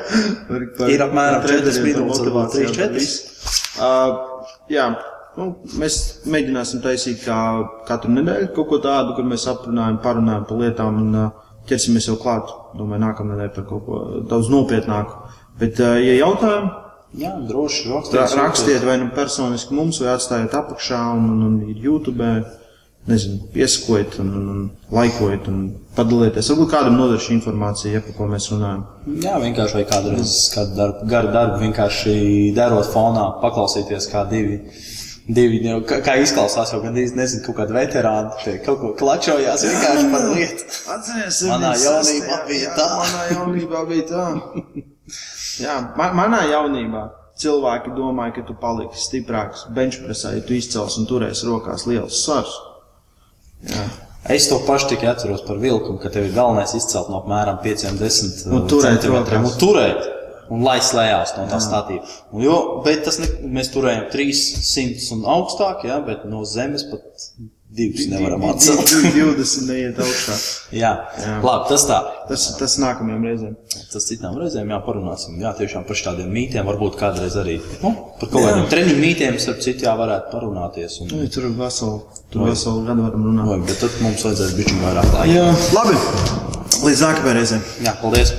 Par, 0.49 0.65
par, 0.79 0.93
Ir 0.95 1.05
apmēram 1.05 1.43
par 1.43 1.51
treneriem, 1.51 1.77
4 1.77 1.83
par 1.83 1.89
minūtes, 1.91 2.23
varbūt 2.25 2.31
motivāciju, 2.31 2.71
3, 2.71 2.79
par 2.79 2.89
4. 2.89 2.97
visu. 2.97 3.55
Uh, 3.81 4.55
jā, 4.73 4.87
nu, 5.37 5.51
mēs 5.83 5.99
mēģināsim 6.33 6.83
taisīt 6.85 7.25
kā 7.27 7.39
katru 7.91 8.15
nedēļu 8.17 8.53
kaut 8.57 8.71
ko 8.73 8.81
tādu, 8.85 9.17
kur 9.19 9.29
mēs 9.29 9.45
aprunājam, 9.53 10.01
parunājam 10.05 10.49
par 10.49 10.63
lietām 10.65 11.03
un 11.05 11.19
uh, 11.27 11.51
ķersimies 11.69 12.09
jau 12.09 12.17
klāt, 12.23 12.49
domāju, 12.81 13.05
nākamnedēļ 13.05 13.53
par 13.59 13.69
kaut 13.69 13.85
ko 13.91 14.05
daudz 14.31 14.49
nopietnāku. 14.53 15.21
Bet, 15.61 15.77
uh, 15.85 15.99
ja 16.01 16.17
jautājumi, 16.23 16.79
Jā, 17.19 17.33
droši 17.43 17.89
Ra- 17.91 17.97
rakstiet. 17.99 18.39
Rakstiet 18.39 18.85
vai 18.87 18.93
nu 19.01 19.09
personiski 19.11 19.75
mums, 19.75 19.99
vai 19.99 20.13
atstājiet 20.15 20.53
apakšā, 20.55 21.01
un, 21.19 21.25
un, 21.35 21.41
un 21.49 21.57
YouTube. 21.75 22.29
Nezinu, 23.09 23.39
piesakojiet, 23.55 24.19
un, 24.21 24.29
un, 24.37 24.49
un 24.53 24.65
laikojiet, 24.93 25.47
un 25.49 25.61
padalieties. 25.97 26.51
Varbūt 26.53 26.71
kādam 26.71 26.99
noder 27.01 27.19
šī 27.23 27.33
informācija, 27.39 27.95
ja 27.97 28.03
par 28.05 28.17
ko 28.19 28.29
mēs 28.29 28.51
runājam. 28.53 28.83
Jā, 29.25 29.39
vienkārši 29.41 29.79
vai 29.79 29.85
kādreiz 29.89 30.35
kādu 30.53 30.77
darbu, 30.77 31.07
garu 31.11 31.33
darbu 31.35 31.63
vienkārši 31.65 32.15
darot 32.57 32.91
fonā, 32.93 33.27
paklausīties 33.41 34.09
kā 34.13 34.27
divi. 34.31 34.61
Divi, 35.31 35.61
jau, 35.65 35.79
kā, 35.87 36.01
kā 36.05 36.17
izklausās, 36.21 36.73
jau 36.75 36.81
gandrīz 36.83 37.13
nezinu, 37.17 37.45
kaut 37.47 37.61
kāda 37.61 37.77
veterāna 37.77 38.35
te 38.43 38.57
kaut 38.65 38.81
ko 38.83 38.93
klačojās 38.99 39.65
vienkārši 39.69 40.09
par 40.13 40.25
lietu. 40.35 40.69
Atcerieties, 40.95 41.43
Manā 41.51 41.75
jaunībā 41.79 42.41
bija 42.49 42.73
tā. 42.79 42.89
Manā 42.99 43.27
jaunībā 43.31 43.85
bija 43.91 44.07
tā. 44.11 44.25
Jā, 45.61 45.77
man, 45.99 46.17
manā 46.19 46.45
jaunībā 46.51 47.05
cilvēki 47.41 47.95
domāja, 47.97 48.39
ka 48.39 48.49
tu 48.49 48.57
paliksi 48.61 49.07
stiprāks 49.07 49.69
benchpresā, 49.77 50.35
ja 50.37 50.45
tu 50.47 50.57
izcels 50.57 50.99
un 51.01 51.09
turēsi 51.11 51.47
rokās 51.49 51.87
liels 51.89 52.25
svars. 52.25 52.59
Jā. 53.69 53.85
Es 54.31 54.47
to 54.51 54.59
pašu 54.67 54.91
tikai 54.93 55.09
atceros 55.15 55.43
par 55.47 55.57
vilkumu, 55.59 55.99
ka 56.03 56.11
tev 56.13 56.27
ir 56.29 56.35
galvenais 56.37 56.75
izcelt 56.77 57.09
no 57.11 57.23
apmēram 57.23 57.61
5-10 57.65 58.49
Un 58.53 58.67
turēt 58.69 59.01
centimetriem 59.01 59.47
rokās. 59.47 59.55
un 59.55 59.63
turēt. 59.63 60.09
Un 60.51 60.65
lai 60.67 60.81
slēdzās 60.83 61.37
no 61.39 61.45
tā 61.47 61.61
statīva. 61.63 62.03
Un 62.35 62.43
Jo, 62.43 62.57
bet 62.85 63.05
tas 63.07 63.21
ne, 63.23 63.29
mēs 63.55 63.71
turējām 63.71 64.09
300 64.13 65.13
un 65.15 65.25
augstāk, 65.31 65.85
jā, 65.87 66.01
bet 66.07 66.25
no 66.29 66.43
zemes 66.45 66.83
pat 66.91 67.05
divus 67.71 68.09
nevaram 68.11 68.43
atcelt. 68.51 68.91
20 69.15 69.69
neiet 69.71 70.01
augšā. 70.03 70.35
Jā, 70.83 70.91
jā. 71.23 71.37
labi, 71.47 71.69
tas 71.71 71.85
tā. 71.87 71.99
Tas, 72.27 72.49
tas 72.59 72.75
nākamajam 72.83 73.25
reizēm. 73.29 73.53
Tas 73.93 74.09
citām 74.11 74.35
reizēm 74.43 74.73
jāparunāsim. 74.75 75.39
Jā, 75.43 75.53
tiešām 75.59 75.87
par 75.87 75.99
šādiem 76.01 76.33
mītiem, 76.35 76.67
varbūt 76.67 76.99
kādreiz 76.99 77.37
arī 77.39 77.61
nu, 77.85 77.95
par 78.19 78.33
kaut 78.33 78.43
kādiem 78.49 78.67
treniņu 78.75 78.99
mītiem, 79.05 79.39
starp 79.43 79.63
citu, 79.63 79.87
jā, 79.87 79.95
varētu 80.03 80.35
parunāties. 80.35 80.99
Un, 81.05 81.15
Nu, 81.15 81.29
tur 81.31 81.47
veselu, 81.63 82.03
tur 82.31 82.47
veselu 82.47 82.85
gadu 82.87 83.07
varam 83.09 83.27
runāt. 83.31 83.49
Vai, 83.51 83.59
bet 83.67 83.83
tad 83.83 83.97
mums 84.05 84.27
vajadzēs 84.27 84.55
bišķiņ 84.59 84.85
vairāk 84.85 85.11
laika. 85.17 85.33
Jā, 85.35 85.49
labi. 85.75 85.99
Līdz 86.81 87.03
nākamajai 87.07 87.37
reizei. 87.41 87.61
Jā, 87.85 87.97
paldies! 88.01 88.33